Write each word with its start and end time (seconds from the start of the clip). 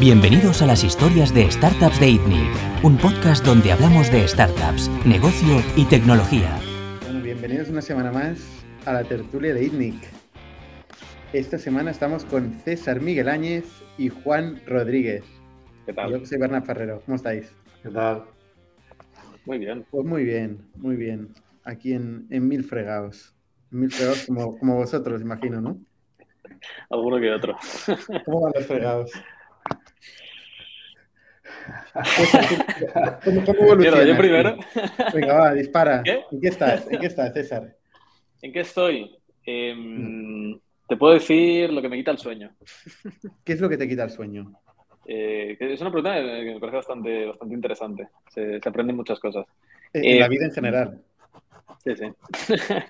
Bienvenidos 0.00 0.60
a 0.60 0.66
las 0.66 0.82
historias 0.82 1.32
de 1.32 1.48
Startups 1.48 2.00
de 2.00 2.10
ITNIC, 2.10 2.50
un 2.82 2.98
podcast 2.98 3.46
donde 3.46 3.70
hablamos 3.70 4.10
de 4.10 4.26
startups, 4.26 4.90
negocio 5.06 5.62
y 5.76 5.84
tecnología. 5.84 6.58
Bueno, 7.04 7.22
bienvenidos 7.22 7.68
una 7.68 7.80
semana 7.80 8.10
más 8.10 8.64
a 8.86 8.92
la 8.94 9.04
tertulia 9.04 9.54
de 9.54 9.66
ITNIC. 9.66 9.94
Esta 11.32 11.58
semana 11.58 11.92
estamos 11.92 12.24
con 12.24 12.54
César 12.54 13.00
Miguel 13.00 13.28
Áñez 13.28 13.66
y 13.96 14.08
Juan 14.08 14.60
Rodríguez. 14.66 15.22
¿Qué 15.86 15.92
tal? 15.92 16.10
Yo 16.10 16.26
soy 16.26 16.38
Bernard 16.38 16.64
Ferrero. 16.64 17.00
¿Cómo 17.06 17.14
estáis? 17.14 17.54
¿Qué 17.84 17.90
tal? 17.90 18.24
Muy 19.46 19.58
bien. 19.58 19.86
Pues 19.92 20.04
muy 20.04 20.24
bien, 20.24 20.58
muy 20.74 20.96
bien. 20.96 21.32
Aquí 21.62 21.92
en, 21.92 22.26
en 22.30 22.48
Mil 22.48 22.64
Fregados. 22.64 23.32
En 23.70 23.78
Mil 23.78 23.92
Fregados 23.92 24.26
como, 24.26 24.58
como 24.58 24.74
vosotros, 24.74 25.22
imagino, 25.22 25.60
¿no? 25.60 25.78
Alguno 26.90 27.20
que 27.20 27.30
otro. 27.30 27.56
¿Cómo 28.24 28.40
van 28.40 28.52
los 28.56 28.66
fregados? 28.66 29.12
¿Cómo, 33.24 33.44
cómo 33.44 33.82
yo 34.04 34.16
primero. 34.16 34.56
Venga, 35.14 35.34
va, 35.34 35.54
dispara. 35.54 36.02
¿Qué? 36.02 36.20
¿En 36.30 36.40
qué 36.40 36.48
estás? 36.48 36.90
¿En 36.90 37.00
qué 37.00 37.06
estás, 37.06 37.32
César? 37.32 37.76
¿En 38.42 38.52
qué 38.52 38.60
estoy? 38.60 39.16
Em, 39.44 40.58
Te 40.88 40.96
puedo 40.96 41.14
decir 41.14 41.72
lo 41.72 41.80
que 41.82 41.88
me 41.88 41.96
quita 41.96 42.10
el 42.10 42.18
sueño. 42.18 42.50
¿Qué 43.44 43.52
es 43.54 43.60
lo 43.60 43.68
que 43.68 43.76
te 43.78 43.88
quita 43.88 44.04
el 44.04 44.10
sueño? 44.10 44.52
Eh, 45.06 45.56
es 45.60 45.80
una 45.80 45.90
pregunta 45.90 46.14
que 46.14 46.54
me 46.54 46.60
parece 46.60 46.76
bastante, 46.76 47.26
bastante 47.26 47.54
interesante. 47.54 48.08
Se, 48.30 48.60
se 48.60 48.68
aprenden 48.68 48.96
muchas 48.96 49.18
cosas. 49.20 49.46
Eh, 49.92 50.00
En 50.14 50.18
la 50.20 50.26
Eh, 50.26 50.28
vida 50.28 50.44
en 50.46 50.52
general. 50.52 51.02
Sí, 51.84 51.92
sí. 51.96 52.06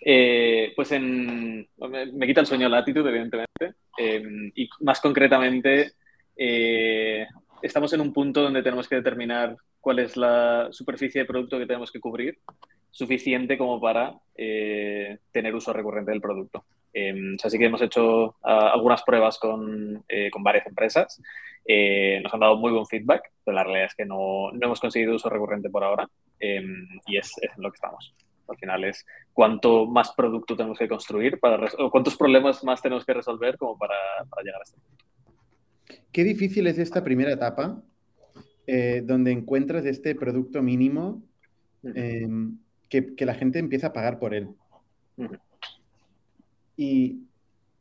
Eh, 0.00 0.74
pues 0.76 0.92
en, 0.92 1.68
me, 1.76 2.06
me 2.12 2.26
quita 2.28 2.40
el 2.40 2.46
sueño 2.46 2.68
la 2.68 2.78
actitud, 2.78 3.04
evidentemente. 3.06 3.74
Em, 3.96 4.52
y 4.54 4.68
más 4.80 5.00
concretamente, 5.00 5.90
eh, 6.36 7.26
estamos 7.62 7.92
en 7.92 8.00
un 8.00 8.12
punto 8.12 8.42
donde 8.42 8.62
tenemos 8.62 8.88
que 8.88 8.96
determinar 8.96 9.56
cuál 9.80 9.98
es 9.98 10.16
la 10.16 10.68
superficie 10.70 11.22
de 11.22 11.26
producto 11.26 11.58
que 11.58 11.66
tenemos 11.66 11.90
que 11.90 12.00
cubrir 12.00 12.38
suficiente 12.90 13.56
como 13.56 13.80
para 13.80 14.14
eh, 14.34 15.18
tener 15.30 15.54
uso 15.54 15.72
recurrente 15.72 16.10
del 16.10 16.20
producto. 16.20 16.64
Em, 16.92 17.34
o 17.34 17.38
sea, 17.38 17.50
sí 17.50 17.58
que 17.58 17.66
hemos 17.66 17.82
hecho 17.82 18.36
ah, 18.42 18.70
algunas 18.72 19.02
pruebas 19.02 19.38
con, 19.38 20.04
eh, 20.08 20.30
con 20.30 20.42
varias 20.42 20.66
empresas. 20.66 21.20
Eh, 21.66 22.20
nos 22.22 22.32
han 22.32 22.40
dado 22.40 22.56
muy 22.56 22.72
buen 22.72 22.86
feedback, 22.86 23.30
pero 23.44 23.54
la 23.54 23.62
realidad 23.62 23.86
es 23.86 23.94
que 23.94 24.06
no, 24.06 24.50
no 24.52 24.66
hemos 24.66 24.80
conseguido 24.80 25.14
uso 25.14 25.28
recurrente 25.28 25.70
por 25.70 25.84
ahora 25.84 26.08
em, 26.40 26.88
y 27.06 27.18
es, 27.18 27.32
es 27.40 27.50
en 27.56 27.62
lo 27.62 27.70
que 27.70 27.76
estamos. 27.76 28.14
Al 28.48 28.56
final 28.56 28.84
es 28.84 29.06
cuánto 29.32 29.86
más 29.86 30.12
producto 30.12 30.56
tenemos 30.56 30.78
que 30.78 30.88
construir 30.88 31.38
para 31.38 31.68
o 31.78 31.90
cuántos 31.90 32.16
problemas 32.16 32.64
más 32.64 32.80
tenemos 32.80 33.04
que 33.04 33.12
resolver 33.12 33.58
como 33.58 33.76
para, 33.76 33.94
para 34.28 34.42
llegar 34.42 34.60
a 34.60 34.64
este 34.64 34.80
punto. 34.80 35.04
Qué 36.12 36.24
difícil 36.24 36.66
es 36.66 36.78
esta 36.78 37.04
primera 37.04 37.32
etapa 37.32 37.82
eh, 38.66 39.02
donde 39.04 39.30
encuentras 39.32 39.84
este 39.86 40.14
producto 40.14 40.62
mínimo 40.62 41.22
eh, 41.94 42.28
que, 42.88 43.14
que 43.14 43.26
la 43.26 43.34
gente 43.34 43.58
empieza 43.58 43.88
a 43.88 43.92
pagar 43.92 44.18
por 44.18 44.34
él. 44.34 44.48
Y, 46.76 47.24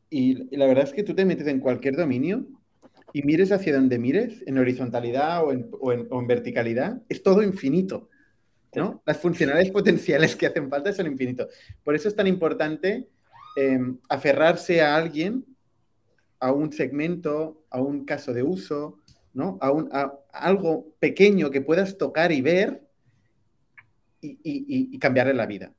y 0.09 0.55
la 0.55 0.65
verdad 0.67 0.85
es 0.85 0.93
que 0.93 1.03
tú 1.03 1.13
te 1.13 1.25
metes 1.25 1.47
en 1.47 1.59
cualquier 1.59 1.95
dominio 1.95 2.47
y 3.13 3.23
mires 3.23 3.51
hacia 3.51 3.73
donde 3.75 3.99
mires, 3.99 4.43
en 4.47 4.57
horizontalidad 4.57 5.43
o 5.45 5.51
en, 5.51 5.69
o 5.79 5.91
en- 5.91 6.07
o 6.09 6.19
en 6.19 6.27
verticalidad, 6.27 7.01
es 7.09 7.23
todo 7.23 7.41
infinito. 7.43 8.09
¿no? 8.75 9.01
Las 9.05 9.17
funcionalidades 9.17 9.71
potenciales 9.71 10.35
que 10.35 10.45
hacen 10.47 10.69
falta 10.69 10.93
son 10.93 11.07
infinitos. 11.07 11.47
Por 11.83 11.95
eso 11.95 12.07
es 12.07 12.15
tan 12.15 12.27
importante 12.27 13.07
eh, 13.55 13.79
aferrarse 14.09 14.81
a 14.81 14.95
alguien, 14.95 15.45
a 16.39 16.51
un 16.51 16.71
segmento, 16.71 17.63
a 17.69 17.81
un 17.81 18.05
caso 18.05 18.33
de 18.33 18.43
uso, 18.43 18.99
¿no? 19.33 19.57
a, 19.61 19.71
un- 19.71 19.89
a 19.91 20.13
algo 20.31 20.93
pequeño 20.99 21.49
que 21.51 21.61
puedas 21.61 21.97
tocar 21.97 22.31
y 22.31 22.41
ver 22.41 22.81
y, 24.21 24.31
y- 24.43 24.95
y- 24.95 24.99
cambiarle 24.99 25.33
la 25.33 25.45
vida. 25.45 25.73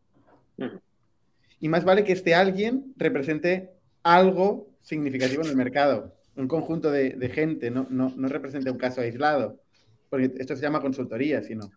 Y 1.61 1.69
más 1.69 1.85
vale 1.85 2.05
que 2.05 2.13
este 2.13 2.35
alguien 2.35 2.95
represente 2.97 3.71
algo 4.03 4.69
significativo 4.83 5.43
en 5.43 5.49
el 5.49 5.57
mercado, 5.57 6.15
un 6.37 6.47
conjunto 6.49 6.91
de, 6.91 7.11
de 7.11 7.29
gente, 7.29 7.71
no, 7.71 7.87
no, 7.91 8.13
no 8.17 8.29
represente 8.29 8.71
un 8.71 8.79
caso 8.79 9.01
aislado, 9.01 9.61
porque 10.09 10.33
esto 10.39 10.55
se 10.55 10.63
llama 10.63 10.81
consultoría, 10.81 11.43
sino. 11.43 11.71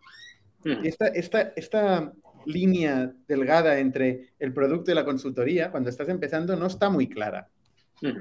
Y 0.64 0.88
esta, 0.88 1.08
esta, 1.08 1.40
esta 1.56 2.12
línea 2.46 3.12
delgada 3.26 3.80
entre 3.80 4.32
el 4.38 4.52
producto 4.54 4.92
y 4.92 4.94
la 4.94 5.04
consultoría, 5.04 5.70
cuando 5.72 5.90
estás 5.90 6.08
empezando, 6.08 6.54
no 6.56 6.66
está 6.66 6.88
muy 6.88 7.08
clara. 7.08 7.48
Ujú. 8.00 8.20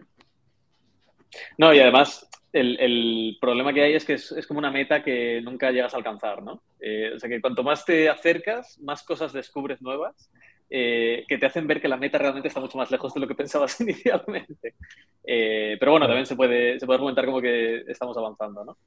No, 1.58 1.74
y 1.74 1.80
además 1.80 2.28
el, 2.53 2.80
el 2.80 3.38
problema 3.40 3.74
que 3.74 3.84
hay 3.84 3.94
es 3.94 4.06
que 4.06 4.14
es, 4.14 4.31
es 4.31 4.46
como 4.46 4.59
una 4.59 4.72
meta 4.72 5.03
que 5.03 5.42
nunca 5.42 5.72
llegas 5.72 5.94
a 5.94 5.97
alcanzar, 5.97 6.44
¿no? 6.44 6.62
Eh, 6.80 7.12
o 7.16 7.19
sea 7.19 7.30
que 7.30 7.42
cuanto 7.42 7.64
más 7.64 7.86
te 7.86 8.09
acercas, 8.09 8.80
más 8.80 9.03
cosas 9.03 9.31
descubres 9.31 9.81
nuevas 9.81 10.30
eh, 10.69 11.25
que 11.28 11.38
te 11.38 11.46
hacen 11.46 11.68
ver 11.68 11.81
que 11.81 11.88
la 11.88 11.97
meta 11.97 12.18
realmente 12.18 12.47
está 12.47 12.59
mucho 12.59 12.78
más 12.78 12.92
lejos 12.92 13.14
de 13.14 13.19
lo 13.19 13.28
que 13.28 13.36
pensabas 13.42 13.80
inicialmente. 13.80 14.75
Eh, 15.24 15.78
pero 15.80 15.92
bueno, 15.92 16.08
también 16.08 16.25
se 16.25 16.36
puede, 16.36 16.80
se 16.80 16.86
puede 16.86 16.96
argumentar 16.96 17.25
como 17.25 17.42
que 17.42 17.84
estamos 17.88 18.18
avanzando, 18.18 18.66
¿no? 18.66 18.78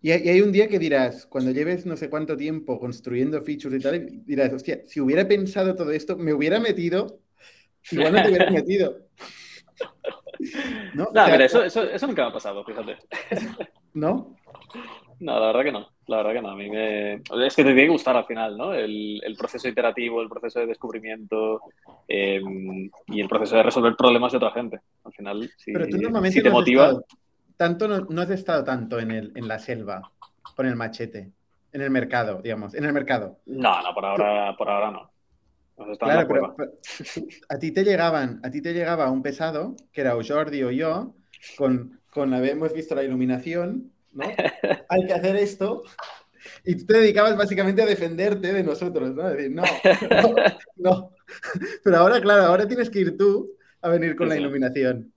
Y 0.00 0.10
hay, 0.10 0.22
y 0.22 0.28
hay 0.28 0.40
un 0.42 0.52
día 0.52 0.68
que 0.68 0.78
dirás, 0.78 1.26
cuando 1.26 1.50
lleves 1.50 1.86
no 1.86 1.96
sé 1.96 2.10
cuánto 2.10 2.36
tiempo 2.36 2.78
construyendo 2.78 3.42
features 3.42 3.76
y 3.76 3.80
tal, 3.80 4.06
dirás, 4.24 4.52
hostia, 4.52 4.82
si 4.86 5.00
hubiera 5.00 5.26
pensado 5.26 5.74
todo 5.74 5.90
esto, 5.92 6.16
me 6.16 6.34
hubiera 6.34 6.60
metido, 6.60 7.20
igual 7.90 8.12
no 8.12 8.22
te 8.22 8.28
hubieras 8.28 8.52
metido. 8.52 8.98
¿No? 10.94 11.04
O 11.04 11.12
no, 11.12 11.24
sea, 11.24 11.32
mira, 11.32 11.44
eso, 11.44 11.62
eso, 11.62 11.82
eso 11.82 12.06
nunca 12.06 12.22
me 12.22 12.28
ha 12.28 12.32
pasado, 12.32 12.64
fíjate. 12.64 12.96
¿No? 13.94 14.36
No, 15.20 15.40
la 15.40 15.46
verdad 15.46 15.62
que 15.62 15.72
no. 15.72 15.88
La 16.06 16.18
verdad 16.18 16.32
que 16.32 16.42
no. 16.42 16.50
A 16.50 16.56
mí 16.56 16.68
me... 16.68 17.14
Es 17.14 17.54
que 17.56 17.62
te 17.62 17.72
tiene 17.72 17.82
que 17.82 17.88
gustar 17.88 18.16
al 18.16 18.26
final, 18.26 18.56
¿no? 18.56 18.74
El, 18.74 19.20
el 19.24 19.36
proceso 19.36 19.68
iterativo, 19.68 20.20
el 20.20 20.28
proceso 20.28 20.60
de 20.60 20.66
descubrimiento 20.66 21.62
eh, 22.08 22.42
y 23.06 23.20
el 23.20 23.28
proceso 23.28 23.56
de 23.56 23.62
resolver 23.62 23.94
problemas 23.96 24.32
de 24.32 24.38
otra 24.38 24.50
gente. 24.50 24.80
Al 25.04 25.12
final, 25.12 25.50
si, 25.56 25.72
Pero 25.72 25.86
tú 25.88 25.96
normalmente 25.98 26.38
si 26.38 26.42
te 26.42 26.48
no 26.48 26.56
motiva... 26.56 26.84
estado 26.86 27.06
tanto, 27.56 27.88
no, 27.88 28.00
no 28.00 28.22
has 28.22 28.30
estado 28.30 28.64
tanto 28.64 28.98
en, 28.98 29.10
el, 29.10 29.32
en 29.34 29.48
la 29.48 29.58
selva, 29.58 30.02
con 30.56 30.66
el 30.66 30.76
machete, 30.76 31.30
en 31.72 31.80
el 31.80 31.90
mercado, 31.90 32.42
digamos, 32.42 32.74
en 32.74 32.84
el 32.84 32.92
mercado. 32.92 33.38
No, 33.46 33.80
no, 33.82 33.94
por 33.94 34.04
ahora, 34.04 34.54
por 34.56 34.68
ahora 34.68 34.90
no. 34.90 35.10
Claro, 35.76 35.96
la 36.00 36.26
pero, 36.28 36.56
a 37.48 37.58
ti 37.58 37.72
te 37.72 37.82
llegaban, 37.82 38.40
a 38.44 38.50
ti 38.50 38.62
te 38.62 38.72
llegaba 38.72 39.10
un 39.10 39.22
pesado, 39.22 39.74
que 39.92 40.02
era 40.02 40.16
o 40.16 40.22
Jordi 40.22 40.62
o 40.62 40.70
yo, 40.70 41.16
con, 41.56 42.00
con 42.10 42.32
hemos 42.32 42.72
visto 42.72 42.94
la 42.94 43.02
iluminación, 43.02 43.90
¿no? 44.12 44.24
Hay 44.88 45.06
que 45.06 45.12
hacer 45.12 45.36
esto. 45.36 45.82
Y 46.64 46.76
tú 46.76 46.86
te 46.86 46.98
dedicabas 46.98 47.36
básicamente 47.36 47.82
a 47.82 47.86
defenderte 47.86 48.52
de 48.52 48.62
nosotros, 48.62 49.14
¿no? 49.14 49.22
A 49.22 49.32
decir, 49.32 49.50
no, 49.50 49.62
no, 50.10 50.34
no. 50.76 51.10
Pero 51.82 51.96
ahora, 51.96 52.20
claro, 52.20 52.44
ahora 52.44 52.68
tienes 52.68 52.88
que 52.88 53.00
ir 53.00 53.16
tú 53.16 53.52
a 53.80 53.88
venir 53.88 54.14
con 54.14 54.28
Sí, 54.28 54.34
la 54.34 54.40
iluminación. 54.40 55.12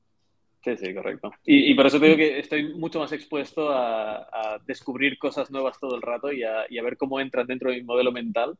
Sí, 0.64 0.76
sí, 0.78 0.94
correcto. 0.94 1.32
Y, 1.46 1.72
y 1.72 1.76
por 1.76 1.86
eso 1.86 2.00
te 2.00 2.06
digo 2.06 2.18
que 2.18 2.40
estoy 2.40 2.74
mucho 2.74 3.00
más 3.00 3.12
expuesto 3.12 3.70
a, 3.70 4.24
a 4.24 4.60
descubrir 4.66 5.20
cosas 5.20 5.52
nuevas 5.52 5.80
todo 5.80 5.96
el 5.96 6.02
rato 6.02 6.32
y 6.32 6.44
a, 6.44 6.66
y 6.70 6.80
a 6.80 6.84
ver 6.84 6.98
cómo 6.98 7.20
entran 7.20 7.46
dentro 7.46 7.70
de 7.70 7.78
mi 7.78 7.84
modelo 7.84 8.12
mental 8.12 8.58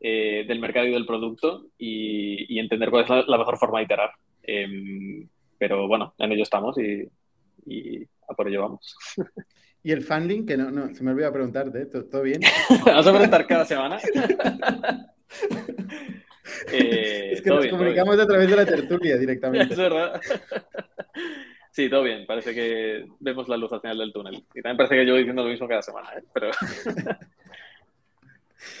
eh, 0.00 0.44
del 0.46 0.60
mercado 0.60 0.86
y 0.86 0.92
del 0.92 1.06
producto 1.06 1.66
y, 1.78 2.54
y 2.54 2.58
entender 2.58 2.90
cuál 2.90 3.04
es 3.04 3.10
la, 3.10 3.22
la 3.26 3.38
mejor 3.38 3.58
forma 3.58 3.78
de 3.78 3.84
iterar. 3.84 4.10
Em, 4.42 5.28
pero 5.58 5.86
bueno, 5.88 6.14
en 6.18 6.32
ello 6.32 6.42
estamos 6.42 6.78
y, 6.78 7.08
y 7.66 8.02
a 8.28 8.34
por 8.34 8.48
ello 8.48 8.62
vamos. 8.62 8.96
Y 9.80 9.92
el 9.92 10.02
funding, 10.02 10.44
que 10.44 10.56
no, 10.56 10.70
no, 10.70 10.92
se 10.92 11.04
me 11.04 11.12
olvidó 11.12 11.32
preguntarte, 11.32 11.82
¿eh? 11.82 11.86
¿todo, 11.86 12.22
bien? 12.22 12.40
Vamos 12.84 13.06
a 13.06 13.12
preguntar 13.12 13.46
cada 13.46 13.64
semana. 13.64 13.98
Eh, 16.72 17.32
Es 17.32 17.42
que 17.42 17.50
nos 17.50 17.62
bien, 17.62 17.76
comunicamos 17.76 18.18
a 18.18 18.26
través 18.26 18.48
de 18.48 18.56
la 18.56 18.64
tertulia 18.64 19.18
directamente. 19.18 19.74
Es 19.74 19.78
verdad. 19.78 20.18
Sí, 21.70 21.90
todo 21.90 22.02
bien. 22.02 22.26
Parece 22.26 22.54
que 22.54 23.06
vemos 23.20 23.48
la 23.48 23.58
luz 23.58 23.72
al 23.72 23.82
final 23.82 23.98
del 23.98 24.12
túnel. 24.12 24.42
Y 24.54 24.62
también 24.62 24.78
parece 24.78 24.96
que 24.96 25.06
yo 25.06 25.12
voy 25.12 25.20
diciendo 25.20 25.44
lo 25.44 25.50
mismo 25.50 25.68
cada 25.68 25.82
semana, 25.82 26.08
¿eh? 26.16 26.24
Pero. 26.32 26.50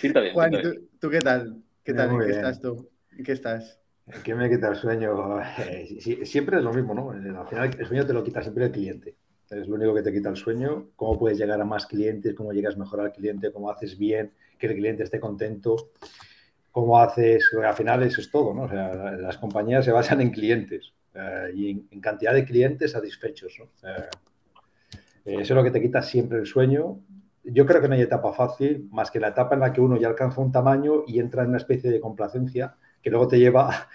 Pinta 0.00 0.20
bien. 0.20 0.34
Juan, 0.34 0.50
pinta 0.50 0.58
¿tú, 0.60 0.68
bien. 0.68 0.88
tú 1.00 1.10
qué 1.10 1.22
tal? 1.22 1.62
¿Qué 1.82 1.92
Bien, 1.92 1.94
tal? 1.94 2.12
¿En 2.12 2.22
qué 2.22 2.30
bien. 2.30 2.30
estás 2.30 2.60
tú? 2.60 2.90
¿En 3.16 3.24
qué 3.24 3.32
estás? 3.32 3.80
¿Qué 4.24 4.34
me 4.34 4.48
quita 4.48 4.68
el 4.68 4.76
sueño? 4.76 5.40
Eh, 5.58 6.24
siempre 6.24 6.58
es 6.58 6.64
lo 6.64 6.72
mismo, 6.72 6.94
¿no? 6.94 7.12
Eh, 7.14 7.36
Al 7.36 7.46
final 7.46 7.70
el 7.78 7.86
sueño 7.86 8.06
te 8.06 8.12
lo 8.14 8.24
quita 8.24 8.42
siempre 8.42 8.64
el 8.66 8.72
cliente. 8.72 9.16
Es 9.50 9.66
lo 9.68 9.74
único 9.76 9.94
que 9.94 10.02
te 10.02 10.12
quita 10.12 10.30
el 10.30 10.36
sueño. 10.36 10.88
Cómo 10.96 11.18
puedes 11.18 11.38
llegar 11.38 11.60
a 11.60 11.64
más 11.64 11.86
clientes, 11.86 12.34
cómo 12.34 12.52
llegas 12.52 12.76
mejor 12.76 13.00
al 13.00 13.12
cliente, 13.12 13.52
cómo 13.52 13.70
haces 13.70 13.98
bien, 13.98 14.32
que 14.58 14.66
el 14.66 14.74
cliente 14.74 15.02
esté 15.02 15.20
contento, 15.20 15.90
cómo 16.72 17.00
haces... 17.00 17.50
Al 17.64 17.74
final 17.74 18.02
eso 18.04 18.20
es 18.20 18.30
todo, 18.30 18.54
¿no? 18.54 18.64
O 18.64 18.68
sea, 18.68 18.94
la- 18.94 19.12
las 19.16 19.38
compañías 19.38 19.84
se 19.84 19.92
basan 19.92 20.20
en 20.22 20.30
clientes 20.30 20.92
eh, 21.14 21.52
y 21.54 21.70
en, 21.72 21.88
en 21.90 22.00
cantidad 22.00 22.34
de 22.34 22.44
clientes 22.44 22.92
satisfechos, 22.92 23.54
¿no? 23.60 23.66
Eh, 23.88 24.08
eso 25.24 25.40
es 25.40 25.50
lo 25.50 25.62
que 25.64 25.70
te 25.70 25.80
quita 25.80 26.02
siempre 26.02 26.38
el 26.38 26.46
sueño. 26.46 27.00
Yo 27.50 27.66
creo 27.66 27.80
que 27.80 27.88
no 27.88 27.94
hay 27.94 28.02
etapa 28.02 28.32
fácil, 28.32 28.88
más 28.90 29.10
que 29.10 29.20
la 29.20 29.28
etapa 29.28 29.54
en 29.54 29.60
la 29.60 29.72
que 29.72 29.80
uno 29.80 29.96
ya 29.96 30.08
alcanza 30.08 30.40
un 30.40 30.52
tamaño 30.52 31.04
y 31.06 31.18
entra 31.20 31.42
en 31.42 31.50
una 31.50 31.58
especie 31.58 31.90
de 31.90 32.00
complacencia 32.00 32.76
que 33.02 33.10
luego 33.10 33.28
te 33.28 33.38
lleva 33.38 33.88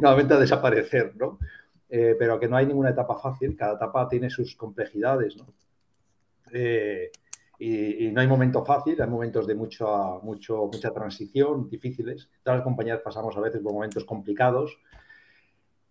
nuevamente 0.00 0.34
a 0.34 0.38
desaparecer, 0.38 1.14
¿no? 1.16 1.38
eh, 1.90 2.14
pero 2.16 2.38
que 2.38 2.48
no 2.48 2.56
hay 2.56 2.66
ninguna 2.66 2.90
etapa 2.90 3.18
fácil, 3.18 3.56
cada 3.56 3.74
etapa 3.74 4.08
tiene 4.08 4.30
sus 4.30 4.54
complejidades, 4.54 5.36
¿no? 5.36 5.52
Eh, 6.52 7.10
y, 7.58 8.10
no 8.12 8.22
hay 8.22 8.26
momento 8.26 8.64
fácil, 8.64 9.00
hay 9.02 9.08
momentos 9.08 9.46
de 9.46 9.54
mucho, 9.54 10.20
mucho, 10.22 10.66
mucha 10.72 10.90
transición, 10.92 11.68
difíciles. 11.68 12.30
Todas 12.42 12.60
las 12.60 12.64
compañías 12.64 13.00
pasamos 13.00 13.36
a 13.36 13.40
veces 13.40 13.60
por 13.60 13.74
momentos 13.74 14.04
complicados 14.04 14.78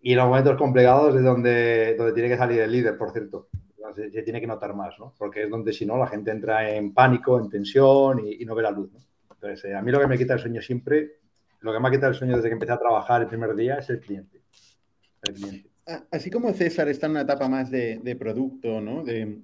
y 0.00 0.14
los 0.14 0.26
momentos 0.26 0.56
complicados 0.56 1.14
es 1.14 1.22
donde, 1.22 1.94
donde 1.96 2.12
tiene 2.12 2.28
que 2.28 2.36
salir 2.36 2.60
el 2.60 2.72
líder, 2.72 2.98
por 2.98 3.12
cierto. 3.12 3.48
Se, 3.94 4.22
tiene 4.22 4.40
que 4.40 4.46
notar 4.46 4.74
más, 4.74 4.98
¿no? 4.98 5.14
Porque 5.18 5.44
es 5.44 5.50
donde 5.50 5.72
si 5.72 5.86
no 5.86 5.96
la 5.96 6.06
gente 6.06 6.30
entra 6.30 6.70
en 6.70 6.92
pánico, 6.92 7.40
en 7.40 7.48
tensión 7.48 8.20
y, 8.24 8.44
no 8.44 8.54
ve 8.54 8.62
la 8.62 8.70
luz, 8.70 8.92
¿no? 8.92 9.00
Entonces, 9.30 9.64
eh, 9.64 9.74
a 9.74 9.82
mí 9.82 9.90
lo 9.90 10.00
que 10.00 10.06
me 10.06 10.18
quita 10.18 10.34
el 10.34 10.40
sueño 10.40 10.60
siempre, 10.60 11.18
lo 11.60 11.72
que 11.72 11.80
me 11.80 11.88
ha 11.88 11.90
quitado 11.90 12.12
el 12.12 12.18
sueño 12.18 12.36
desde 12.36 12.48
que 12.48 12.54
empecé 12.54 12.72
a 12.72 12.78
trabajar 12.78 13.22
el 13.22 13.28
primer 13.28 13.54
día 13.54 13.76
es 13.76 13.88
el 13.90 14.00
cliente. 14.00 14.42
Así 16.10 16.30
como 16.30 16.52
César 16.52 16.88
está 16.88 17.06
en 17.06 17.12
una 17.12 17.22
etapa 17.22 17.48
más 17.48 17.70
de, 17.70 17.98
de 18.02 18.16
producto, 18.16 18.80
¿no? 18.80 19.02
De, 19.02 19.40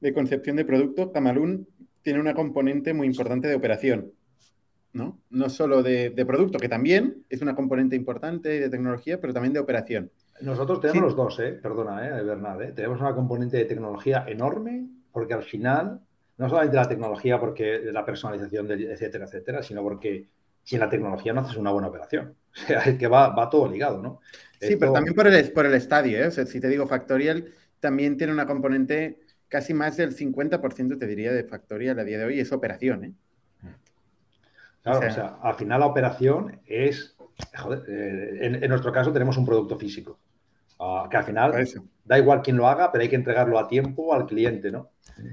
de 0.00 0.12
concepción 0.12 0.56
de 0.56 0.64
producto, 0.64 1.12
Camalún 1.12 1.66
tiene 2.02 2.20
una 2.20 2.34
componente 2.34 2.94
muy 2.94 3.06
importante 3.06 3.48
de 3.48 3.54
operación, 3.54 4.12
¿no? 4.92 5.20
No 5.30 5.48
solo 5.48 5.82
de, 5.82 6.10
producto, 6.26 6.58
que 6.58 6.68
también 6.68 7.24
es 7.28 7.42
una 7.42 7.54
componente 7.54 7.96
importante 7.96 8.60
de 8.60 8.70
tecnología, 8.70 9.20
pero 9.20 9.32
también 9.32 9.52
de 9.52 9.60
operación. 9.60 10.10
Nosotros 10.40 10.80
tenemos 10.80 11.02
los 11.02 11.16
dos, 11.16 11.38
¿eh? 11.40 11.52
perdona, 11.52 12.06
¿eh? 12.06 12.22
Bernard, 12.22 12.62
¿eh? 12.62 12.72
tenemos 12.72 13.00
una 13.00 13.14
componente 13.14 13.56
de 13.56 13.64
tecnología 13.64 14.24
enorme, 14.26 14.86
porque 15.12 15.34
al 15.34 15.42
final, 15.42 16.00
no 16.36 16.48
solamente 16.48 16.76
la 16.76 16.88
tecnología, 16.88 17.40
porque 17.40 17.80
la 17.92 18.04
personalización, 18.04 18.70
etcétera, 18.70 19.24
etcétera, 19.24 19.62
sino 19.62 19.82
porque 19.82 20.28
sin 20.62 20.80
la 20.80 20.90
tecnología 20.90 21.32
no 21.32 21.40
haces 21.40 21.56
una 21.56 21.70
buena 21.70 21.88
operación. 21.88 22.34
O 22.56 22.66
sea, 22.66 22.80
es 22.84 22.96
que 22.96 23.06
va, 23.06 23.28
va 23.34 23.50
todo 23.50 23.70
ligado, 23.70 24.00
¿no? 24.00 24.20
Sí, 24.58 24.76
pero 24.76 24.90
también 24.90 25.14
por 25.14 25.26
el, 25.26 25.52
por 25.52 25.66
el 25.66 25.74
estadio, 25.74 26.18
¿eh? 26.18 26.26
O 26.26 26.30
sea, 26.30 26.46
si 26.46 26.58
te 26.58 26.68
digo 26.68 26.86
Factorial, 26.86 27.52
también 27.80 28.16
tiene 28.16 28.32
una 28.32 28.46
componente 28.46 29.18
casi 29.48 29.74
más 29.74 29.96
del 29.96 30.16
50% 30.16 30.98
te 30.98 31.06
diría 31.06 31.32
de 31.32 31.44
Factorial 31.44 31.98
a 31.98 32.04
día 32.04 32.18
de 32.18 32.24
hoy 32.24 32.40
es 32.40 32.52
operación. 32.52 33.04
¿eh? 33.04 33.12
Claro, 34.82 35.06
o 35.06 35.10
sea, 35.10 35.38
al 35.42 35.54
final 35.54 35.80
la 35.80 35.86
operación 35.86 36.60
es, 36.66 37.16
joder, 37.56 37.82
eh, 37.88 38.60
en, 38.62 38.68
nuestro 38.68 38.92
caso 38.92 39.12
tenemos 39.12 39.36
un 39.36 39.44
producto 39.44 39.76
físico, 39.76 40.18
ah, 40.78 41.06
que 41.10 41.16
al 41.16 41.24
final 41.24 41.52
da 42.04 42.18
igual 42.18 42.42
quién 42.42 42.56
lo 42.56 42.68
haga, 42.68 42.92
pero 42.92 43.02
hay 43.02 43.08
que 43.08 43.16
entregarlo 43.16 43.58
a 43.58 43.68
tiempo 43.68 44.14
al 44.14 44.26
cliente, 44.26 44.70
¿no? 44.70 44.90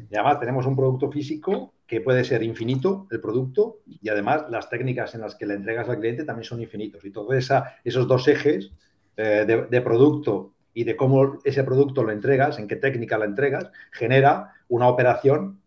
Y 0.09 0.15
además 0.15 0.39
tenemos 0.39 0.65
un 0.65 0.75
producto 0.75 1.11
físico 1.11 1.73
que 1.85 2.01
puede 2.01 2.23
ser 2.23 2.41
infinito, 2.43 3.07
el 3.11 3.19
producto, 3.19 3.79
y 3.85 4.07
además 4.09 4.45
las 4.49 4.69
técnicas 4.69 5.13
en 5.13 5.21
las 5.21 5.35
que 5.35 5.45
le 5.45 5.55
entregas 5.55 5.89
al 5.89 5.99
cliente 5.99 6.23
también 6.23 6.45
son 6.45 6.61
infinitos. 6.61 7.03
Y 7.05 7.11
todos 7.11 7.35
esos 7.83 8.07
dos 8.07 8.27
ejes 8.27 8.71
eh, 9.17 9.43
de, 9.45 9.63
de, 9.63 9.81
producto 9.81 10.53
y 10.73 10.85
de 10.85 10.95
cómo 10.95 11.39
ese 11.43 11.63
producto 11.63 12.03
lo 12.03 12.11
entregas, 12.11 12.57
en 12.57 12.67
qué 12.67 12.77
técnica 12.77 13.17
lo 13.17 13.25
entregas, 13.25 13.69
genera 13.91 14.53
una 14.69 14.87
operación 14.87 15.59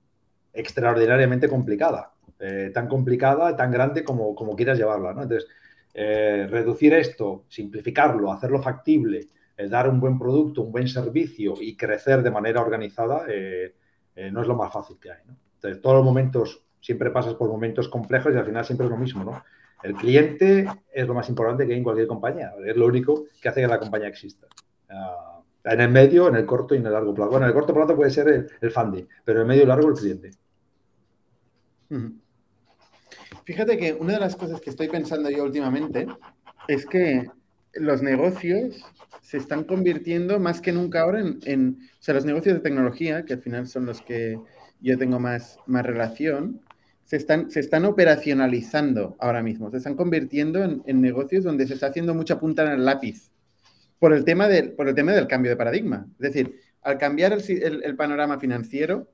extraordinariamente 0.53 1.49
complicada. 1.49 2.13
Eh, 2.39 2.71
tan 2.75 2.87
complicada, 2.87 3.57
tan 3.57 3.71
grande 3.71 4.05
como, 4.05 4.35
como 4.35 4.57
quieras 4.57 4.79
llevarla. 4.79 5.11
Entonces, 5.11 5.47
eh, 5.95 6.47
reducir 6.51 6.93
esto, 6.93 7.45
simplificarlo, 7.49 8.31
hacerlo 8.31 8.61
factible, 8.61 9.29
dar 9.57 9.89
un 9.89 10.01
buen 10.01 10.19
producto, 10.19 10.63
un 10.63 10.73
buen 10.73 10.89
servicio 10.89 11.55
y 11.61 11.77
crecer 11.77 12.23
de 12.23 12.31
manera 12.31 12.61
organizada, 12.61 13.25
no 13.27 14.41
es 14.43 14.47
lo 14.47 14.55
más 14.55 14.73
fácil 14.73 14.99
que 15.01 15.11
hay. 15.13 15.21
Entonces, 15.57 15.81
todos 15.81 15.97
los 15.97 16.05
momentos, 16.05 16.63
siempre 16.81 17.11
pasas 17.11 17.35
por 17.35 17.49
momentos 17.49 17.89
complejos 17.89 18.33
y 18.35 18.37
al 18.37 18.45
final 18.45 18.65
siempre 18.65 18.87
es 18.87 18.91
lo 18.91 18.99
mismo. 18.99 19.25
¿no? 19.25 19.43
El 19.83 19.95
cliente 19.95 20.67
es 20.93 21.07
lo 21.07 21.15
más 21.15 21.29
importante 21.29 21.67
que 21.67 21.73
hay 21.73 21.79
en 21.79 21.85
cualquier 21.85 22.07
compañía. 22.07 22.53
Es 22.65 22.77
lo 22.77 22.87
único 22.87 23.25
que 23.41 23.49
hace 23.49 23.61
que 23.61 23.67
la 23.67 23.79
compañía 23.79 24.09
exista. 24.09 24.47
Ah, 24.89 25.41
en 25.65 25.81
el 25.81 25.91
medio, 25.91 26.29
en 26.29 26.37
el 26.37 26.47
corto 26.47 26.75
y 26.75 26.79
en 26.79 26.87
el 26.87 26.93
largo 26.93 27.15
plazo. 27.15 27.31
Bueno, 27.31 27.47
en 27.47 27.51
el 27.51 27.55
corto 27.55 27.75
plazo 27.75 27.97
puede 27.97 28.11
ser 28.11 28.49
el, 28.61 28.71
funding, 28.71 29.05
pero 29.25 29.39
en 29.39 29.43
el 29.43 29.49
medio 29.49 29.63
y 29.65 29.67
largo 29.67 29.89
el 29.89 29.95
cliente. 29.95 30.31
Fíjate 33.45 33.77
que 33.77 33.93
una 33.93 34.15
de 34.15 34.21
las 34.21 34.37
cosas 34.37 34.61
que 34.61 34.71
estoy 34.71 34.89
pensando 34.89 35.31
yo 35.31 35.45
últimamente 35.45 36.07
es 36.69 36.87
que 36.87 37.31
los 37.75 38.03
negocios 38.03 38.85
se 39.27 39.39
están 39.39 39.65
convirtiendo 39.65 40.39
más 40.39 40.61
que 40.61 40.71
nunca 40.71 41.01
ahora 41.01 41.19
en, 41.19 41.79
o 41.99 42.03
sea, 42.03 42.15
los 42.15 42.25
negocios 42.25 42.55
de 42.55 42.61
tecnología, 42.61 43.25
que 43.25 43.33
al 43.33 43.43
final 43.43 43.67
son 43.67 43.85
los 43.85 44.01
que 44.01 44.39
yo 44.81 44.97
tengo 44.97 45.19
más, 45.19 45.59
más 45.67 45.85
relación, 45.85 46.61
se 47.03 47.17
están, 47.17 47.51
se 47.51 47.59
están 47.59 47.87
operacionalizando 47.87 49.17
ahora 49.19 49.43
mismo, 49.43 49.69
se 49.73 49.79
están 49.79 49.97
convirtiendo 49.97 50.63
en, 50.63 50.81
en 50.87 51.01
negocios 51.01 51.43
donde 51.43 51.67
se 51.67 51.75
está 51.75 51.89
haciendo 51.89 52.15
mucha 52.15 52.39
punta 52.39 52.63
en 52.63 52.79
el 52.79 52.85
lápiz 52.85 53.33
por 53.99 54.13
el 54.13 54.25
tema 54.25 54.47
del, 54.47 54.75
por 54.75 54.87
el 54.89 54.95
tema 54.95 55.11
del 55.11 55.27
cambio 55.27 55.51
de 55.51 55.57
paradigma. 55.57 56.07
Es 56.21 56.33
decir, 56.33 56.61
al 56.83 56.97
cambiar 56.97 57.33
el, 57.33 57.97
panorama 57.97 58.39
financiero, 58.39 59.11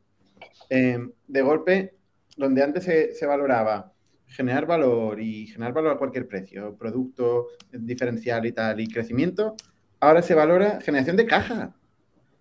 eh, 0.69 0.99
de 1.27 1.41
golpe, 1.41 1.95
donde 2.37 2.63
antes 2.63 2.85
se, 2.85 3.27
valoraba 3.27 3.95
generar 4.27 4.67
valor 4.67 5.19
y 5.23 5.47
generar 5.47 5.73
valor 5.73 5.93
a 5.93 5.99
cualquier 5.99 6.29
precio, 6.29 6.77
producto 6.77 7.47
diferencial 7.73 8.45
y 8.45 8.53
tal, 8.53 8.79
y 8.79 8.89
crecimiento, 8.89 9.57
ahora 10.03 10.21
se 10.21 10.35
valora 10.35 10.81
generación 10.81 11.17
de 11.17 11.27
caja. 11.27 11.75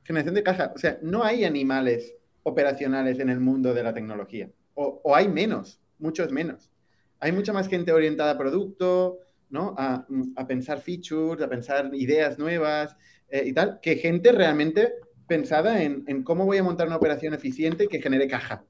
Generación 0.03 0.33
de 0.33 0.43
caja. 0.43 0.73
O 0.75 0.79
sea, 0.79 0.97
no 1.03 1.23
hay 1.23 1.45
animales 1.45 2.15
operacionales 2.43 3.19
en 3.19 3.29
el 3.29 3.39
mundo 3.39 3.73
de 3.75 3.83
la 3.83 3.93
tecnología. 3.93 4.49
O, 4.73 5.15
hay 5.15 5.27
menos, 5.27 5.79
muchos 5.99 6.31
menos. 6.31 6.71
Hay 7.19 7.31
mucha 7.31 7.53
más 7.53 7.67
gente 7.67 7.93
orientada 7.93 8.31
a 8.31 8.37
producto, 8.37 9.19
¿no? 9.51 9.75
A, 9.77 10.07
pensar 10.47 10.81
features, 10.81 11.39
a 11.43 11.47
pensar 11.47 11.91
ideas 11.93 12.39
nuevas 12.39 12.97
eh, 13.29 13.43
y 13.45 13.53
tal, 13.53 13.79
que 13.79 13.95
gente 13.97 14.31
realmente 14.31 14.93
pensada 15.27 15.83
en, 15.83 16.23
cómo 16.23 16.45
voy 16.45 16.57
a 16.57 16.63
montar 16.63 16.87
una 16.87 16.95
operación 16.95 17.35
eficiente 17.35 17.87
que 17.87 18.01
genere 18.01 18.27
caja. 18.27 18.63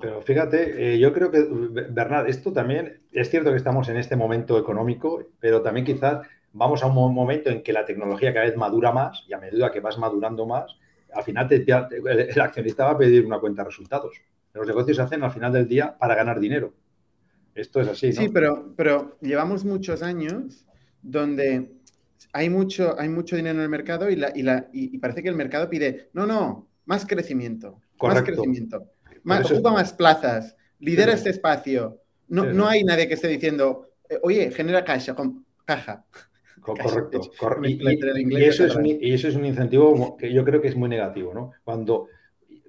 Pero 0.00 0.22
fíjate, 0.22 0.94
eh, 0.94 0.98
yo 1.00 1.12
creo 1.12 1.32
que, 1.32 1.44
Bernard, 1.90 2.28
esto 2.28 2.52
también 2.52 3.00
es 3.10 3.28
cierto 3.28 3.50
que 3.50 3.56
estamos 3.56 3.88
en 3.88 3.96
este 3.96 4.14
momento 4.14 4.56
económico, 4.56 5.26
pero 5.40 5.62
también 5.62 5.84
quizás 5.84 6.20
vamos 6.52 6.82
a 6.82 6.86
un 6.86 7.14
momento 7.14 7.50
en 7.50 7.62
que 7.62 7.72
la 7.72 7.84
tecnología 7.84 8.32
cada 8.32 8.46
vez 8.46 8.56
madura 8.56 8.92
más 8.92 9.24
y 9.28 9.34
a 9.34 9.38
medida 9.38 9.70
que 9.70 9.80
vas 9.80 9.98
madurando 9.98 10.46
más, 10.46 10.76
al 11.12 11.22
final 11.22 11.48
el 11.50 12.40
accionista 12.40 12.84
va 12.84 12.90
a 12.92 12.98
pedir 12.98 13.24
una 13.24 13.38
cuenta 13.38 13.62
de 13.62 13.68
resultados. 13.68 14.16
Los 14.52 14.66
negocios 14.66 14.96
se 14.96 15.02
hacen 15.02 15.22
al 15.22 15.32
final 15.32 15.52
del 15.52 15.68
día 15.68 15.96
para 15.98 16.14
ganar 16.14 16.40
dinero. 16.40 16.72
Esto 17.54 17.80
es 17.80 17.88
así, 17.88 18.08
¿no? 18.08 18.20
Sí, 18.20 18.28
pero, 18.28 18.74
pero 18.76 19.16
llevamos 19.20 19.64
muchos 19.64 20.02
años 20.02 20.66
donde 21.02 21.76
hay 22.32 22.50
mucho, 22.50 22.98
hay 22.98 23.08
mucho 23.08 23.36
dinero 23.36 23.56
en 23.56 23.62
el 23.62 23.68
mercado 23.68 24.10
y, 24.10 24.16
la, 24.16 24.30
y, 24.34 24.42
la, 24.42 24.68
y, 24.72 24.98
parece 24.98 25.22
que 25.22 25.28
el 25.28 25.36
mercado 25.36 25.68
pide, 25.70 26.10
no, 26.12 26.26
no, 26.26 26.68
más 26.84 27.06
crecimiento, 27.06 27.80
más 28.00 28.22
crecimiento, 28.22 28.92
más, 29.22 29.50
ocupa 29.50 29.72
más 29.72 29.92
plazas, 29.92 30.56
lidera 30.78 31.14
este 31.14 31.30
espacio. 31.30 32.02
No, 32.28 32.44
no 32.44 32.66
hay 32.68 32.82
nadie 32.82 33.08
que 33.08 33.14
esté 33.14 33.28
diciendo, 33.28 33.90
oye, 34.22 34.50
genera 34.50 34.84
caja, 34.84 35.14
con, 35.14 35.46
caja. 35.64 36.04
Correcto. 36.74 37.20
Y, 37.64 38.42
eso 38.42 38.66
es 38.66 38.74
un, 38.74 38.86
y, 38.86 39.12
eso 39.12 39.28
es 39.28 39.36
un, 39.36 39.44
incentivo 39.44 40.16
que 40.16 40.32
yo 40.32 40.44
creo 40.44 40.60
que 40.60 40.68
es 40.68 40.76
muy 40.76 40.88
negativo, 40.88 41.32
¿no? 41.32 41.52
Cuando 41.64 42.08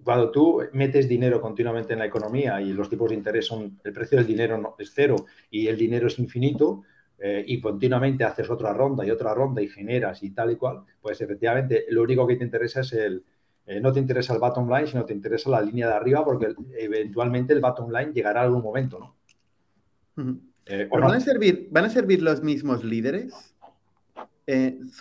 cuando 0.03 0.31
tú 0.31 0.61
metes 0.71 1.09
dinero 1.09 1.41
continuamente 1.41 1.91
en 1.91 1.99
la 1.99 2.05
economía 2.05 2.61
y 2.61 2.71
los 2.71 2.89
tipos 2.89 3.09
de 3.09 3.15
interés 3.15 3.45
son, 3.45 3.77
el 3.83 3.91
precio 3.91 4.17
del 4.17 4.25
dinero 4.25 4.57
no, 4.57 4.75
es 4.79 4.93
cero 4.95 5.17
y 5.51 5.67
el 5.67 5.77
dinero 5.77 6.07
es 6.07 6.17
infinito, 6.17 6.83
eh, 7.19 7.43
y 7.47 7.59
continuamente 7.59 8.23
haces 8.23 8.47
otra 8.49 8.73
ronda 8.73 9.03
y 9.03 9.09
otra 9.09 9.33
ronda 9.33 9.59
y 9.59 9.67
generas 9.67 10.21
y 10.21 10.29
tal 10.31 10.51
y 10.51 10.55
cual, 10.55 10.83
pues 11.01 11.19
efectivamente 11.19 11.85
lo 11.89 12.03
único 12.03 12.27
que 12.27 12.35
te 12.35 12.43
interesa 12.43 12.81
es 12.81 12.93
el, 12.93 13.23
eh, 13.65 13.81
no 13.81 13.91
te 13.91 13.99
interesa 13.99 14.33
el 14.33 14.39
bottom 14.39 14.69
line, 14.69 14.85
sino 14.85 15.03
te 15.03 15.13
interesa 15.13 15.49
la 15.49 15.61
línea 15.61 15.87
de 15.87 15.93
arriba 15.93 16.23
porque 16.23 16.53
eventualmente 16.77 17.53
el 17.53 17.59
bottom 17.59 17.91
line 17.91 18.13
llegará 18.13 18.41
a 18.41 18.43
algún 18.43 18.61
momento, 18.61 18.99
¿no? 18.99 20.37
Eh, 20.67 20.87
¿Van, 20.91 21.13
a 21.13 21.19
servir, 21.19 21.67
¿Van 21.71 21.85
a 21.85 21.89
servir 21.89 22.21
los 22.21 22.43
mismos 22.43 22.83
líderes? 22.83 23.55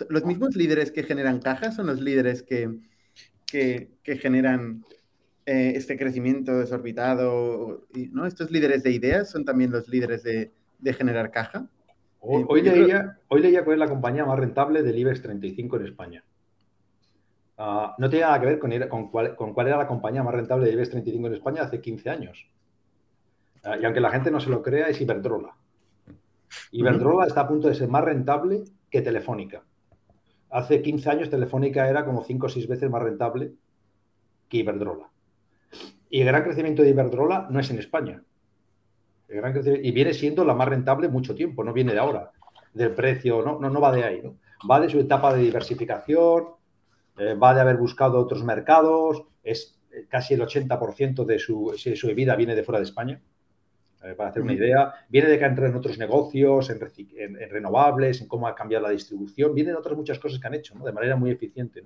¿Los 0.09 0.25
mismos 0.25 0.55
líderes 0.55 0.91
que 0.91 1.03
generan 1.03 1.39
cajas 1.39 1.75
son 1.75 1.87
los 1.87 2.01
líderes 2.01 2.43
que, 2.43 2.79
que, 3.45 3.91
que 4.03 4.17
generan 4.17 4.83
eh, 5.49 5.77
este 5.77 5.97
crecimiento 5.97 6.59
desorbitado, 6.59 7.87
¿no? 8.11 8.25
Estos 8.25 8.51
líderes 8.51 8.83
de 8.83 8.91
ideas 8.91 9.29
son 9.29 9.45
también 9.45 9.71
los 9.71 9.87
líderes 9.87 10.21
de, 10.21 10.51
generar 10.93 11.31
caja. 11.31 11.69
Hoy, 12.19 12.59
eh, 12.59 12.63
leía, 12.63 13.17
hoy, 13.29 13.41
leía, 13.41 13.63
cuál 13.63 13.75
es 13.75 13.79
la 13.79 13.87
compañía 13.87 14.25
más 14.25 14.37
rentable 14.37 14.83
del 14.83 14.99
IBEX 14.99 15.21
35 15.21 15.77
en 15.77 15.85
España. 15.85 16.23
Ah, 17.57 17.95
no 17.97 18.09
tiene 18.09 18.25
nada 18.25 18.41
que 18.41 18.45
ver 18.45 18.59
con, 18.89 19.09
cuál, 19.09 19.37
con, 19.37 19.53
cuál, 19.53 19.67
era 19.67 19.77
la 19.77 19.87
compañía 19.87 20.21
más 20.21 20.33
rentable 20.33 20.65
del 20.65 20.75
IBEX 20.75 20.89
35 20.89 21.27
en 21.27 21.33
España 21.35 21.61
hace 21.61 21.79
15 21.79 22.09
años. 22.09 22.45
Ah, 23.63 23.77
y 23.81 23.85
aunque 23.85 24.01
la 24.01 24.11
gente 24.11 24.29
no 24.29 24.41
se 24.41 24.49
lo 24.49 24.61
crea, 24.61 24.89
es 24.89 24.99
Iberdrola. 24.99 25.55
Iberdrola 26.71 27.25
está 27.25 27.41
a 27.41 27.47
punto 27.47 27.69
de 27.69 27.75
ser 27.75 27.87
más 27.87 28.03
rentable 28.03 28.65
que 28.89 29.01
Telefónica. 29.01 29.63
Hace 30.49 30.81
15 30.81 31.09
años 31.09 31.29
Telefónica 31.29 31.89
era 31.89 32.05
como 32.05 32.23
5 32.23 32.45
o 32.45 32.49
6 32.49 32.67
veces 32.67 32.89
más 32.89 33.01
rentable 33.01 33.51
que 34.49 34.57
Iberdrola. 34.57 35.09
Y 36.09 36.21
el 36.21 36.27
gran 36.27 36.43
crecimiento 36.43 36.81
de 36.81 36.89
Iberdrola 36.89 37.47
no 37.49 37.59
es 37.59 37.69
en 37.69 37.79
España. 37.79 38.23
y 39.29 39.91
viene 39.91 40.13
siendo 40.13 40.45
la 40.45 40.53
más 40.53 40.69
rentable 40.69 41.09
mucho 41.09 41.35
tiempo, 41.35 41.63
no 41.63 41.73
viene 41.73 41.93
de 41.93 41.99
ahora, 41.99 42.31
del 42.73 42.93
precio, 42.93 43.41
no, 43.43 43.59
no, 43.59 43.69
no 43.69 43.81
va 43.81 43.91
de 43.91 44.03
ahí. 44.05 44.21
¿no? 44.23 44.37
Va 44.69 44.79
de 44.79 44.89
su 44.89 44.99
etapa 44.99 45.33
de 45.33 45.41
diversificación, 45.41 46.45
eh, 47.17 47.33
va 47.33 47.53
de 47.53 47.61
haber 47.61 47.77
buscado 47.77 48.19
otros 48.19 48.43
mercados, 48.43 49.23
es 49.43 49.77
casi 50.07 50.35
el 50.35 50.41
80% 50.41 51.25
de 51.25 51.39
su, 51.39 51.75
de 51.83 51.95
su 51.95 52.07
vida 52.07 52.35
viene 52.35 52.55
de 52.55 52.63
fuera 52.63 52.79
de 52.79 52.85
España. 52.85 53.21
Eh, 54.03 54.13
para 54.13 54.29
hacer 54.29 54.43
una 54.43 54.53
idea, 54.53 54.93
viene 55.09 55.27
de 55.27 55.39
que 55.39 55.45
entra 55.45 55.67
en 55.67 55.75
otros 55.75 55.97
negocios, 55.97 56.69
en, 56.69 57.49
renovables, 57.49 58.21
en 58.21 58.27
cómo 58.27 58.47
ha 58.47 58.53
cambiado 58.53 58.85
la 58.85 58.91
distribución, 58.91 59.55
vienen 59.55 59.75
otras 59.75 59.97
muchas 59.97 60.19
cosas 60.19 60.39
que 60.39 60.47
han 60.47 60.53
hecho, 60.53 60.75
de 60.75 60.91
manera 60.91 61.15
muy 61.15 61.31
eficiente. 61.31 61.83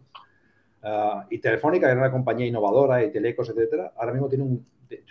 Ah, 0.83 1.25
y 1.29 1.39
Telefónica, 1.39 1.87
que 1.87 1.91
era 1.91 2.01
una 2.01 2.11
compañía 2.11 2.45
innovadora, 2.45 3.03
y 3.03 3.11
Telecos, 3.11 3.49
etcétera, 3.49 3.93
ahora 3.95 4.11
mismo 4.11 4.27
tiene 4.27 4.43
un, 4.43 4.65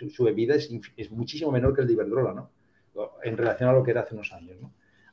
su, 0.09 0.23
bebida 0.23 0.55
es, 0.55 0.69
muchísimo 1.11 1.51
menor 1.51 1.73
que 1.73 1.81
el 1.81 1.87
de 1.87 1.93
Iberdrola, 1.93 2.33
¿no? 2.33 2.51
En 3.23 3.37
relación 3.37 3.69
a 3.69 3.73
lo 3.73 3.83
que 3.83 3.91
era 3.91 4.01
hace 4.01 4.13
unos 4.13 4.31
años, 4.33 4.57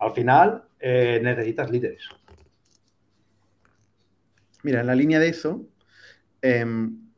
Al 0.01 0.13
final, 0.13 0.65
eh, 0.79 1.21
necesitas 1.23 1.71
líderes. 1.71 2.03
Mira, 4.63 4.81
en 4.81 4.87
la 4.87 4.95
línea 4.95 5.21
de 5.21 5.29
eso, 5.29 5.67
em, 6.43 7.11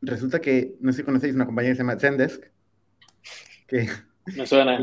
resulta 0.00 0.40
que, 0.40 0.76
no 0.80 0.92
sé 0.92 0.98
si 0.98 1.04
conocéis 1.04 1.34
una 1.34 1.46
compañía 1.46 1.72
que 1.72 1.76
se 1.76 1.82
llama 1.82 1.98
Zendesk, 1.98 2.44
que, 3.68 3.88
suena. 4.46 4.80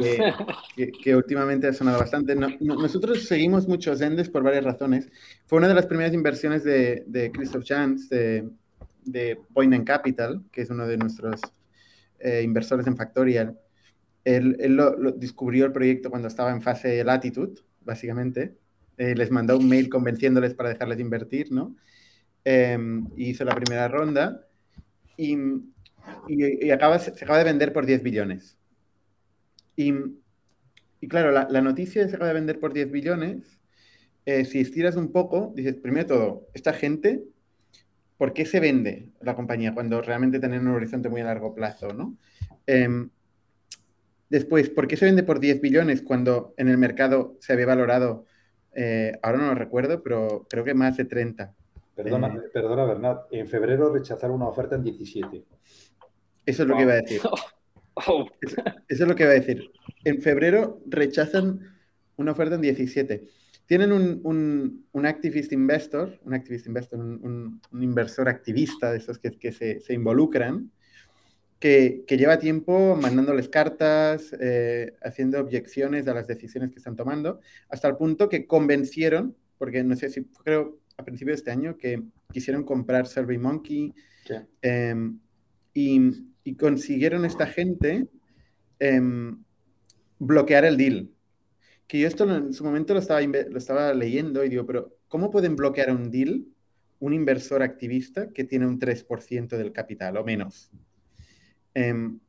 Que, 1.04 1.16
últimamente 1.16 1.68
ha 1.68 1.74
sonado 1.74 2.00
bastante. 2.00 2.36
nosotros 2.36 3.26
seguimos 3.26 3.68
muchos 3.68 4.00
Zendesk 4.00 4.32
por 4.32 4.44
varias 4.44 4.64
razones. 4.64 5.10
Fue 5.46 5.58
una 5.58 5.68
de 5.68 5.74
las 5.74 5.88
primeras 5.88 6.14
inversiones 6.14 6.64
de, 6.64 7.04
de 7.08 7.32
Christoph 7.32 7.64
Chance, 7.64 8.16
de, 8.16 8.50
de 9.04 9.38
Point 9.54 9.86
Capital, 9.86 10.44
que 10.52 10.62
es 10.62 10.70
uno 10.70 10.88
de 10.88 10.98
nuestros 10.98 11.42
eh, 12.20 12.42
inversores 12.44 12.88
en 12.88 12.96
Factorial. 12.96 13.60
Él, 14.24 14.56
él 14.60 14.76
lo, 14.76 15.12
descubrió 15.12 15.66
el 15.66 15.72
proyecto 15.72 16.10
cuando 16.10 16.28
estaba 16.28 16.52
en 16.52 16.62
fase 16.62 17.04
Latitude, 17.04 17.62
básicamente. 17.82 18.56
Eh, 18.98 19.14
les 19.16 19.30
mandó 19.30 19.58
un 19.58 19.68
mail 19.68 19.90
convenciéndoles 19.90 20.54
para 20.54 20.70
dejarles 20.70 21.00
invertir, 21.00 21.52
¿no? 21.52 21.76
Em, 22.44 23.08
hizo 23.18 23.44
la 23.44 23.56
primera 23.56 23.88
ronda 23.88 24.48
y, 25.18 25.38
y, 26.28 26.70
acaba, 26.72 27.00
se 27.00 27.12
acaba 27.12 27.40
de 27.40 27.44
vender 27.44 27.74
por 27.74 27.86
10 27.86 28.04
billones. 28.04 28.58
Y, 29.76 29.94
y 31.02 31.08
claro, 31.08 31.32
la, 31.32 31.48
la, 31.50 31.62
noticia 31.62 32.08
se 32.08 32.16
acaba 32.16 32.30
de 32.30 32.36
vender 32.36 32.60
por 32.60 32.74
10 32.74 32.92
billones. 32.92 33.60
Eh, 34.26 34.46
si 34.46 34.60
estiras 34.60 34.96
un 34.96 35.12
poco, 35.12 35.54
dices, 35.56 35.76
primero 35.76 36.08
todo, 36.08 36.48
esta 36.54 36.74
gente, 36.74 37.24
¿por 38.18 38.34
qué 38.34 38.46
se 38.46 38.60
vende 38.60 39.10
la 39.22 39.36
compañía 39.36 39.74
cuando 39.74 40.02
realmente 40.02 40.40
tiene 40.40 40.60
un 40.60 40.68
horizonte 40.70 41.10
muy 41.10 41.22
a 41.22 41.26
largo 41.26 41.54
plazo, 41.54 41.94
¿no? 41.94 42.18
Em, 42.66 43.10
después, 44.30 44.70
¿por 44.70 44.88
qué 44.88 44.98
se 44.98 45.06
vende 45.06 45.24
por 45.24 45.40
10 45.40 45.62
billones 45.62 46.02
cuando 46.02 46.54
en 46.58 46.70
el 46.70 46.78
mercado 46.78 47.38
se 47.40 47.54
había 47.54 47.68
valorado, 47.68 48.26
eh, 48.74 49.14
ahora 49.22 49.38
no 49.38 49.48
lo 49.48 49.56
recuerdo, 49.56 50.02
pero 50.02 50.48
creo 50.50 50.64
que 50.64 50.74
más 50.74 50.98
de 50.98 51.06
30? 51.06 51.54
Perdona, 51.96 52.28
eh, 52.28 52.50
perdona 52.52 52.86
Bernat, 52.86 53.28
en 53.32 53.48
febrero 53.48 53.94
rechazaron 53.94 54.38
una 54.38 54.48
oferta 54.48 54.76
en 54.76 54.84
17. 54.84 55.46
Eso 56.46 56.64
es 56.64 56.68
lo 56.68 56.76
que 56.76 56.82
iba 56.82 56.94
a 56.94 57.02
decir. 57.02 57.22
Oh. 57.96 58.28
Eso, 58.42 58.56
es 58.88 59.00
lo 59.00 59.16
que 59.16 59.24
iba 59.24 59.32
a 59.32 59.36
decir. 59.36 59.72
En 60.04 60.22
febrero 60.22 60.82
rechazan 60.86 61.60
una 62.18 62.32
oferta 62.32 62.56
en 62.56 62.62
17. 62.62 63.28
Tienen 63.66 63.92
un, 63.92 64.86
un, 64.92 65.06
activist 65.06 65.52
investor, 65.52 66.20
un 66.24 66.34
activist 66.34 66.68
investor, 66.68 67.00
un, 67.00 67.62
inversor 67.74 68.30
activista 68.30 68.92
de 68.92 69.00
esos 69.00 69.18
que, 69.18 69.32
que 69.32 69.52
se, 69.52 69.80
se, 69.80 69.94
involucran, 69.94 70.72
que, 71.60 72.04
que, 72.06 72.18
lleva 72.18 72.38
tiempo 72.38 72.96
mandándoles 72.96 73.50
cartas, 73.50 74.36
eh, 74.40 74.94
haciendo 75.02 75.40
objeciones 75.40 76.08
a 76.08 76.14
las 76.14 76.28
decisiones 76.28 76.70
que 76.70 76.78
están 76.78 76.96
tomando, 76.96 77.40
hasta 77.70 77.88
el 77.88 77.96
punto 77.96 78.30
que 78.30 78.46
convencieron, 78.46 79.36
porque 79.58 79.84
no 79.84 79.96
sé 79.96 80.10
si 80.10 80.26
creo 80.44 80.80
a 80.98 81.04
principios 81.04 81.38
de 81.38 81.40
este 81.40 81.52
año, 81.52 81.78
que 81.78 82.04
quisieron 82.32 82.64
comprar 82.64 83.08
SurveyMonkey 83.08 83.94
em, 84.62 85.20
y, 85.74 86.12
y, 86.46 86.56
consiguieron 86.56 87.26
esta 87.26 87.48
gente 87.48 88.08
em, 88.80 89.44
bloquear 90.20 90.64
el 90.64 90.78
deal 90.78 91.10
que 91.88 92.00
yo 92.00 92.08
esto 92.08 92.24
en 92.36 92.54
su 92.54 92.64
momento 92.64 92.94
lo 92.94 93.00
estaba, 93.00 93.22
lo 93.22 93.58
estaba 93.58 93.94
leyendo 93.94 94.44
y 94.44 94.50
digo, 94.50 94.66
pero 94.66 94.98
¿cómo 95.08 95.30
pueden 95.30 95.56
bloquear 95.56 95.92
un 95.92 96.10
deal 96.10 96.46
un 97.00 97.14
inversor 97.14 97.62
activista 97.62 98.32
que 98.32 98.46
tiene 98.46 98.66
un 98.66 98.80
3% 98.80 99.58
del 99.58 99.72
capital 99.72 100.18
o 100.18 100.24
menos? 100.24 100.72
Em, 101.74 102.20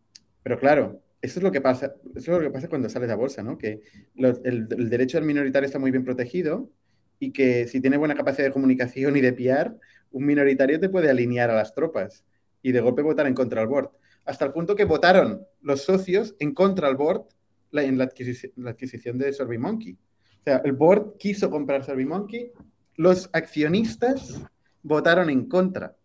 pero 0.42 0.58
claro, 0.58 1.02
eso 1.22 1.38
es 1.38 1.42
lo 1.42 1.52
que 1.52 1.60
pasa, 1.60 1.94
eso 2.14 2.32
es 2.32 2.38
lo 2.38 2.40
que 2.40 2.50
pasa 2.50 2.68
cuando 2.68 2.88
sales 2.88 3.10
a 3.10 3.16
bolsa, 3.16 3.42
¿no? 3.42 3.56
Que 3.56 3.80
el, 4.16 4.68
derecho 4.90 5.18
al 5.18 5.24
minoritario 5.24 5.66
está 5.66 5.78
muy 5.78 5.90
bien 5.90 6.04
protegido 6.04 6.70
y 7.18 7.32
que 7.32 7.66
si 7.68 7.80
tiene 7.80 7.96
buena 7.96 8.14
capacidad 8.14 8.46
de 8.46 8.52
comunicación 8.52 9.16
y 9.16 9.20
de 9.20 9.32
piar, 9.32 9.76
un 10.10 10.26
minoritario 10.26 10.78
te 10.78 10.88
puede 10.88 11.08
alinear 11.08 11.50
a 11.50 11.54
las 11.54 11.74
tropas 11.74 12.24
y 12.60 12.72
de 12.72 12.80
golpe 12.80 13.02
votar 13.02 13.26
en 13.26 13.34
contra 13.34 13.60
del 13.60 13.68
board. 13.68 13.90
Hasta 14.26 14.44
el 14.44 14.52
punto 14.52 14.76
que 14.76 14.84
votaron 14.84 15.46
los 15.62 15.82
socios 15.82 16.34
en 16.38 16.52
contra 16.52 16.88
del 16.88 16.96
board 16.96 17.26
en 17.72 17.98
la 17.98 18.04
adquisición, 18.04 19.18
de 19.18 19.32
SurveyMonkey. 19.32 19.92
O 19.92 20.44
sea, 20.44 20.58
el 20.64 20.72
board 20.72 21.16
quiso 21.18 21.50
comprar 21.50 21.84
SurveyMonkey, 21.84 22.52
los 22.96 23.28
accionistas 23.32 24.40
votaron 24.82 25.30
en 25.30 25.48
contra, 25.48 25.96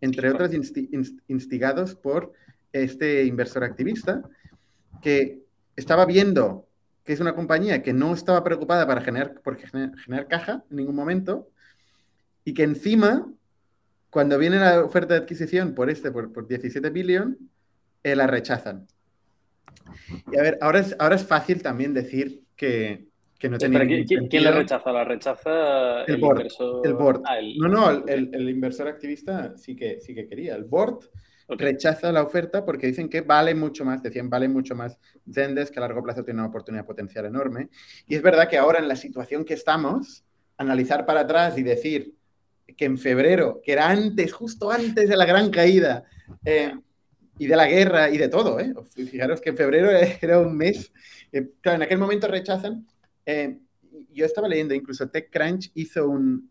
entre 0.00 0.30
otros 0.30 0.50
instigados 1.28 1.94
por 1.94 2.32
este 2.72 3.24
inversor 3.24 3.64
activista 3.64 4.22
que 5.02 5.42
estaba 5.76 6.06
viendo 6.06 6.68
que 7.04 7.14
es 7.14 7.20
una 7.20 7.34
compañía 7.34 7.82
que 7.82 7.92
no 7.92 8.12
estaba 8.12 8.44
preocupada 8.44 8.86
para 8.86 9.00
generar, 9.00 9.40
por 9.40 9.58
generar, 9.58 10.28
caja 10.28 10.64
en 10.70 10.76
ningún 10.76 10.94
momento 10.94 11.50
y 12.44 12.54
que 12.54 12.62
encima, 12.62 13.28
cuando 14.10 14.38
viene 14.38 14.58
la 14.58 14.84
oferta 14.84 15.14
de 15.14 15.20
adquisición 15.20 15.74
por 15.74 15.90
este, 15.90 16.12
por, 16.12 16.32
por 16.32 16.46
17 16.46 16.90
billion, 16.90 17.49
eh, 18.02 18.16
la 18.16 18.26
rechazan. 18.26 18.86
Y 20.32 20.38
a 20.38 20.42
ver, 20.42 20.58
ahora 20.60 20.80
es, 20.80 20.96
ahora 20.98 21.16
es 21.16 21.24
fácil 21.24 21.62
también 21.62 21.94
decir 21.94 22.42
que, 22.56 23.06
que 23.38 23.48
no 23.48 23.58
tenía. 23.58 23.80
¿quién, 24.06 24.28
¿quién, 24.28 24.44
la 24.44 24.52
rechaza? 24.52 24.92
¿La 24.92 25.04
rechaza 25.04 26.04
el, 26.04 26.18
board? 26.18 26.46
El 26.84 26.94
board. 26.94 27.22
Ah, 27.26 27.38
no, 27.58 27.68
no, 27.68 27.90
el, 28.06 28.30
el, 28.32 28.48
inversor 28.48 28.88
activista 28.88 29.56
sí 29.56 29.76
que, 29.76 30.00
sí 30.00 30.14
que 30.14 30.26
quería. 30.26 30.54
El 30.54 30.64
board 30.64 31.08
rechaza 31.56 32.12
la 32.12 32.22
oferta 32.22 32.64
porque 32.64 32.86
dicen 32.86 33.08
que 33.08 33.22
vale 33.22 33.54
mucho 33.54 33.84
más, 33.84 34.02
decían, 34.02 34.30
vale 34.30 34.48
mucho 34.48 34.74
más 34.74 34.98
Zendesk, 35.30 35.72
que 35.72 35.80
a 35.80 35.82
largo 35.82 36.02
plazo 36.02 36.24
tiene 36.24 36.40
una 36.40 36.48
oportunidad 36.48 36.86
potencial 36.86 37.26
enorme. 37.26 37.68
Y 38.06 38.14
es 38.14 38.22
verdad 38.22 38.48
que 38.48 38.58
ahora 38.58 38.78
en 38.78 38.88
la 38.88 38.96
situación 38.96 39.44
que 39.44 39.54
estamos, 39.54 40.24
analizar 40.56 41.06
para 41.06 41.20
atrás 41.20 41.58
y 41.58 41.62
decir 41.62 42.14
que 42.76 42.84
en 42.84 42.98
febrero, 42.98 43.60
que 43.64 43.72
era 43.72 43.88
antes, 43.88 44.32
justo 44.32 44.70
antes 44.70 45.08
de 45.08 45.16
la 45.16 45.24
gran 45.24 45.50
caída, 45.50 46.04
eh, 46.44 46.72
y 47.40 47.46
de 47.46 47.56
la 47.56 47.66
guerra 47.66 48.10
y 48.10 48.18
de 48.18 48.28
todo. 48.28 48.60
¿eh? 48.60 48.74
Fijaros 48.94 49.40
que 49.40 49.48
en 49.48 49.56
febrero 49.56 49.90
era 50.20 50.38
un 50.38 50.54
mes. 50.54 50.92
Eh, 51.32 51.48
claro, 51.62 51.76
en 51.76 51.82
aquel 51.84 51.96
momento 51.96 52.28
rechazan. 52.28 52.86
Eh, 53.24 53.58
yo 54.12 54.26
estaba 54.26 54.46
leyendo, 54.46 54.74
incluso 54.74 55.08
TechCrunch 55.08 55.70
hizo 55.72 56.06
un, 56.06 56.50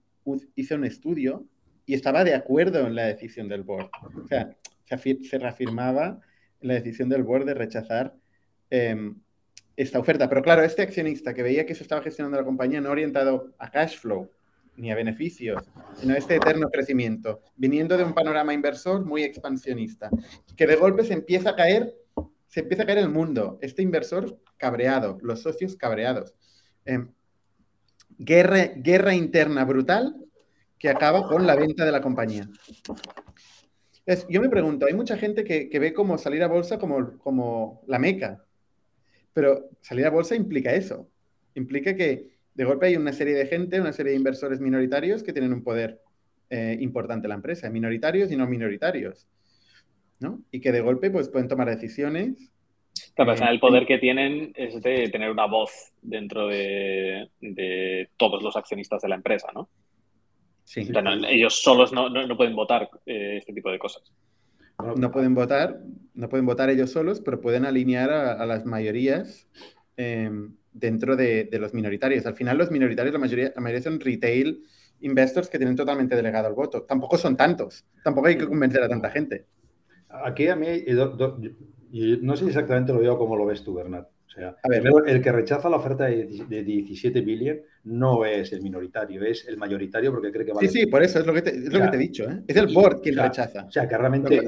hizo 0.55 0.73
un 0.73 0.85
estudio 0.85 1.45
y 1.85 1.93
estaba 1.93 2.23
de 2.23 2.33
acuerdo 2.33 2.87
en 2.87 2.95
la 2.95 3.05
decisión 3.05 3.47
del 3.47 3.61
board. 3.61 3.91
O 4.23 4.27
sea, 4.27 4.49
se, 4.85 5.23
se 5.23 5.37
reafirmaba 5.37 6.21
la 6.61 6.73
decisión 6.73 7.07
del 7.07 7.21
board 7.21 7.45
de 7.45 7.53
rechazar 7.53 8.15
em, 8.71 9.15
esta 9.75 9.99
oferta. 9.99 10.27
Pero 10.27 10.41
claro, 10.41 10.63
este 10.63 10.81
accionista 10.81 11.35
que 11.35 11.43
veía 11.43 11.67
que 11.67 11.75
se 11.75 11.83
estaba 11.83 12.01
gestionando 12.01 12.37
la 12.39 12.45
compañía 12.45 12.81
no 12.81 12.89
orientado 12.89 13.53
a 13.59 13.69
cash 13.69 13.99
flow, 13.99 14.31
ni 14.79 14.91
a 14.91 14.95
beneficios, 14.95 15.63
sino 15.95 16.15
este 16.15 16.35
eterno 16.35 16.69
crecimiento, 16.69 17.41
viniendo 17.55 17.97
de 17.97 18.03
un 18.03 18.13
panorama 18.13 18.53
inversor 18.53 19.05
muy 19.05 19.23
expansionista, 19.23 20.09
que 20.55 20.65
de 20.65 20.75
golpe 20.75 21.03
se 21.03 21.13
empieza 21.13 21.51
a 21.51 21.55
caer, 21.55 21.93
se 22.47 22.61
empieza 22.61 22.83
a 22.83 22.85
caer 22.85 22.99
el 22.99 23.09
mundo, 23.09 23.59
este 23.61 23.81
inversor 23.81 24.39
cabreado, 24.57 25.17
los 25.21 25.41
socios 25.41 25.75
cabreados. 25.75 26.33
Em, 26.85 27.11
guerra, 28.17 28.65
guerra 28.75 29.13
interna 29.13 29.65
brutal 29.65 30.15
que 30.77 30.89
acaba 30.89 31.27
con 31.27 31.45
la 31.45 31.55
venta 31.55 31.85
de 31.85 31.91
la 31.91 32.01
compañía. 32.01 32.49
yo 34.29 34.41
me 34.41 34.49
pregunto, 34.49 34.85
hay 34.85 34.93
mucha 34.93 35.17
gente 35.17 35.43
que, 35.43 35.69
que, 35.69 35.79
ve 35.79 35.93
como 35.93 36.17
salir 36.17 36.41
a 36.41 36.47
bolsa 36.47 36.79
como, 36.79 37.17
como 37.19 37.81
la 37.85 37.99
meca, 37.99 38.43
pero 39.33 39.69
salir 39.81 40.05
a 40.05 40.09
bolsa 40.09 40.35
implica 40.35 40.73
eso, 40.73 41.09
implica 41.53 41.95
que 41.95 42.38
de 42.53 42.65
golpe 42.65 42.87
hay 42.87 42.95
una 42.95 43.13
serie 43.13 43.35
de 43.35 43.45
gente, 43.45 43.79
una 43.79 43.93
serie 43.93 44.11
de 44.11 44.17
inversores 44.17 44.59
minoritarios 44.59 45.23
que 45.23 45.33
tienen 45.33 45.53
un 45.53 45.63
poder 45.63 46.01
eh, 46.49 46.77
importante 46.79 47.27
en 47.27 47.29
la 47.29 47.35
empresa, 47.35 47.69
minoritarios 47.69 48.31
y 48.31 48.35
no 48.35 48.47
minoritarios, 48.47 49.27
¿no? 50.19 50.41
Y 50.51 50.59
que 50.59 50.71
de 50.71 50.81
golpe 50.81 51.11
pues, 51.11 51.29
pueden 51.29 51.47
tomar 51.47 51.69
decisiones. 51.69 52.51
Claro, 53.15 53.33
eh, 53.33 53.37
el 53.49 53.59
poder 53.59 53.85
que 53.85 53.99
tienen 53.99 54.51
es 54.55 54.81
de 54.81 55.09
tener 55.09 55.29
una 55.29 55.45
voz 55.45 55.93
dentro 56.01 56.47
de, 56.47 57.29
todos 58.17 58.41
los 58.41 58.55
accionistas 58.55 59.01
de 59.01 59.09
la 59.09 59.15
empresa, 59.15 59.49
¿no? 59.53 59.69
Sí. 60.63 60.87
ellos 61.29 61.61
solos 61.61 61.91
no, 61.93 62.11
pueden 62.35 62.55
votar 62.55 62.89
eh, 63.05 63.37
este 63.37 63.53
tipo 63.53 63.71
de 63.71 63.79
cosas. 63.79 64.11
No 64.95 65.11
pueden 65.11 65.35
votar, 65.35 65.79
no 66.13 66.29
pueden 66.29 66.45
votar 66.45 66.69
ellos 66.69 66.91
solos, 66.91 67.21
pero 67.21 67.41
pueden 67.41 67.65
alinear 67.65 68.11
a, 68.11 68.45
las 68.45 68.65
mayorías 68.65 69.47
dentro 70.73 71.15
de, 71.15 71.49
los 71.59 71.73
minoritarios. 71.73 72.25
Al 72.25 72.35
final 72.35 72.57
los 72.57 72.71
minoritarios, 72.71 73.13
la 73.13 73.19
mayoría, 73.19 73.51
la 73.55 73.61
mayoría 73.61 73.83
son 73.83 73.99
retail 73.99 74.63
investors 75.01 75.49
que 75.49 75.57
tienen 75.57 75.75
totalmente 75.75 76.15
delegado 76.15 76.47
el 76.47 76.53
voto. 76.53 76.83
Tampoco 76.83 77.17
son 77.17 77.37
tantos. 77.37 77.85
Tampoco 78.03 78.27
hay 78.27 78.37
que 78.37 78.47
convencer 78.47 78.83
a 78.83 78.89
tanta 78.89 79.09
gente. 79.09 79.45
Aquí 80.09 80.47
a 80.47 80.55
mí, 80.55 80.67
no 82.21 82.35
sé 82.35 82.47
exactamente 82.47 82.93
lo 82.93 82.99
veo 82.99 83.17
como 83.17 83.35
lo 83.35 83.45
ves 83.45 83.63
tú, 83.63 83.73
Bernat. 83.73 84.07
O 84.29 84.31
sea, 84.31 84.55
el 85.07 85.21
que 85.23 85.31
rechaza 85.31 85.69
la 85.69 85.77
oferta 85.77 86.05
de, 86.05 86.25
17 86.25 87.21
billion 87.21 87.61
no 87.85 88.25
es 88.25 88.53
el 88.53 88.61
minoritario, 88.61 89.23
es 89.23 89.47
el 89.47 89.57
mayoritario 89.57 90.11
porque 90.11 90.31
cree 90.31 90.45
que 90.45 90.53
vale. 90.53 90.67
Sí, 90.67 90.81
sí, 90.81 90.85
por 90.85 91.01
eso 91.01 91.19
es 91.19 91.25
lo 91.25 91.33
que 91.33 91.41
te, 91.41 91.49
he 91.49 91.97
dicho. 91.97 92.29
¿eh? 92.29 92.43
Es 92.47 92.55
el 92.55 92.67
board 92.67 93.01
quien 93.01 93.17
rechaza. 93.17 93.65
O 93.65 93.71
sea, 93.71 93.87
que 93.87 93.97
realmente 93.97 94.39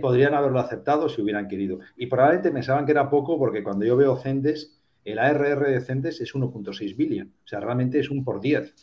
podrían 0.00 0.32
haberlo 0.32 0.58
aceptado 0.58 1.08
si 1.10 1.20
hubieran 1.20 1.48
querido. 1.48 1.80
Y 1.96 2.06
probablemente 2.06 2.50
pensaban 2.50 2.86
que 2.86 2.92
era 2.92 3.10
poco 3.10 3.38
porque 3.38 3.62
cuando 3.62 3.84
yo 3.84 3.94
veo 3.94 4.16
Cendes, 4.16 4.80
el 5.06 5.18
ARR 5.18 5.68
de 5.68 5.80
Cendes 5.80 6.20
es 6.20 6.34
1.6 6.34 6.96
billion. 6.96 7.28
O 7.44 7.46
sea, 7.46 7.60
realmente 7.60 8.00
es 8.00 8.10
un 8.10 8.24
por 8.24 8.40
10, 8.40 8.74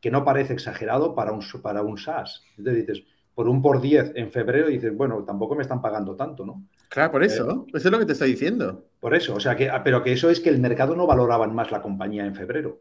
que 0.00 0.10
no 0.10 0.24
parece 0.24 0.52
exagerado 0.52 1.14
para 1.14 1.32
un, 1.32 1.42
para 1.62 1.82
un 1.82 1.96
SaaS. 1.96 2.42
Entonces 2.58 2.86
dices, 2.86 3.04
por 3.34 3.48
un 3.48 3.62
por 3.62 3.80
10 3.80 4.12
en 4.16 4.30
febrero 4.32 4.68
dices, 4.68 4.94
bueno, 4.94 5.22
tampoco 5.24 5.54
me 5.54 5.62
están 5.62 5.80
pagando 5.80 6.16
tanto, 6.16 6.44
¿no? 6.44 6.64
Claro, 6.88 7.12
por 7.12 7.22
eso. 7.22 7.48
Eh, 7.48 7.70
eso 7.74 7.88
es 7.88 7.92
lo 7.92 7.98
que 8.00 8.06
te 8.06 8.12
estoy 8.12 8.32
diciendo. 8.32 8.86
Por 8.98 9.14
eso, 9.14 9.34
o 9.34 9.40
sea, 9.40 9.56
que, 9.56 9.70
pero 9.84 10.02
que 10.02 10.12
eso 10.12 10.28
es 10.28 10.40
que 10.40 10.50
el 10.50 10.58
mercado 10.58 10.96
no 10.96 11.06
valoraban 11.06 11.54
más 11.54 11.70
la 11.70 11.80
compañía 11.80 12.26
en 12.26 12.34
febrero. 12.34 12.80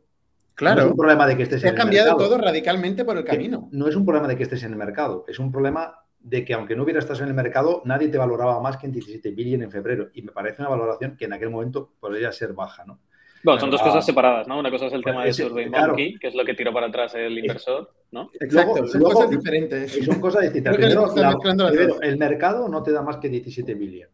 Claro. 0.56 0.82
No 0.82 0.88
es 0.88 0.92
un 0.92 0.98
problema 0.98 1.28
de 1.28 1.38
que 1.38 1.44
estés 1.44 1.62
Se 1.62 1.68
en 1.68 1.76
ha 1.76 1.78
cambiado 1.78 2.18
todo 2.18 2.38
radicalmente 2.38 3.06
por 3.06 3.16
el 3.16 3.24
camino. 3.24 3.70
No 3.72 3.88
es 3.88 3.96
un 3.96 4.06
problema 4.06 4.28
de 4.28 4.36
que 4.36 4.44
estés 4.44 4.64
en 4.64 4.72
el 4.72 4.78
mercado, 4.78 5.24
es 5.28 5.40
un 5.40 5.52
problema 5.52 6.01
de 6.24 6.46
que 6.46 6.54
aunque 6.54 6.76
no 6.76 6.84
hubiera 6.84 7.00
estado 7.00 7.24
en 7.24 7.30
el 7.30 7.34
mercado, 7.34 7.82
nadie 7.86 8.08
te 8.08 8.18
valoraba 8.18 8.60
más 8.62 8.78
que 8.78 8.86
en 8.86 8.92
17 8.92 9.32
billion 9.32 9.64
en 9.64 9.72
febrero. 9.72 10.10
Y 10.14 10.22
me 10.22 10.32
parece 10.32 10.62
una 10.62 10.70
valoración 10.70 11.18
que 11.18 11.26
en 11.26 11.34
aquel 11.34 11.50
momento 11.50 11.94
podría 12.00 12.32
ser 12.32 12.54
baja, 12.54 12.86
¿no? 12.86 13.00
Bueno, 13.44 13.60
son 13.60 13.72
dos 13.72 13.82
cosas 13.82 14.06
separadas, 14.06 14.48
¿no? 14.48 14.60
Una 14.60 14.70
cosa 14.70 14.86
es 14.86 14.94
el 14.94 15.04
tema 15.04 15.24
de 15.24 15.34
Survey 15.34 15.68
Monkey, 15.68 16.20
que 16.20 16.28
es 16.28 16.36
lo 16.36 16.46
que 16.46 16.54
tiró 16.54 16.72
para 16.72 16.88
atrás 16.88 17.16
el 17.16 17.38
inversor, 17.40 17.92
¿no? 18.12 18.30
Exacto, 18.40 18.86
son 18.86 19.02
cosas 19.02 19.30
diferentes. 19.32 20.06
son 20.06 20.22
cosas 20.22 20.44
distintas. 20.44 20.76
Primero, 20.76 22.02
el 22.02 22.18
mercado 22.18 22.68
no 22.68 22.84
te 22.84 22.92
da 22.92 23.02
más 23.02 23.18
que 23.18 23.30
17 23.30 23.74
billion. 23.74 24.10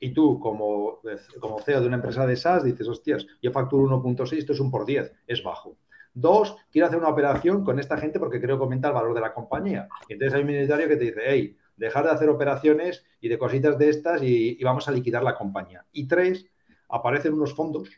Y 0.00 0.12
tú, 0.12 0.38
como, 0.38 1.00
como 1.40 1.60
CEO 1.60 1.80
de 1.80 1.86
una 1.86 1.96
empresa 1.96 2.26
de 2.26 2.36
SaaS, 2.36 2.62
dices, 2.62 2.86
hostias, 2.86 3.26
yo 3.42 3.50
facturo 3.50 3.84
1.6, 3.84 4.36
esto 4.36 4.52
es 4.52 4.60
un 4.60 4.70
por 4.70 4.84
10, 4.84 5.12
es 5.26 5.42
bajo. 5.42 5.76
Dos, 6.14 6.56
quiero 6.70 6.86
hacer 6.86 6.98
una 6.98 7.08
operación 7.08 7.64
con 7.64 7.78
esta 7.78 7.96
gente 7.96 8.18
porque 8.18 8.40
creo 8.40 8.56
que 8.56 8.64
aumenta 8.64 8.88
el 8.88 8.94
valor 8.94 9.14
de 9.14 9.20
la 9.20 9.34
compañía. 9.34 9.88
Y 10.08 10.14
entonces 10.14 10.34
hay 10.34 10.40
un 10.42 10.48
minoritario 10.48 10.88
que 10.88 10.96
te 10.96 11.04
dice, 11.04 11.20
hey, 11.24 11.56
dejar 11.76 12.04
de 12.04 12.10
hacer 12.10 12.28
operaciones 12.28 13.04
y 13.20 13.28
de 13.28 13.38
cositas 13.38 13.78
de 13.78 13.88
estas 13.88 14.22
y 14.22 14.62
vamos 14.64 14.88
a 14.88 14.92
liquidar 14.92 15.22
la 15.22 15.34
compañía. 15.34 15.84
Y 15.92 16.08
tres, 16.08 16.46
aparecen 16.88 17.34
unos 17.34 17.54
fondos 17.54 17.90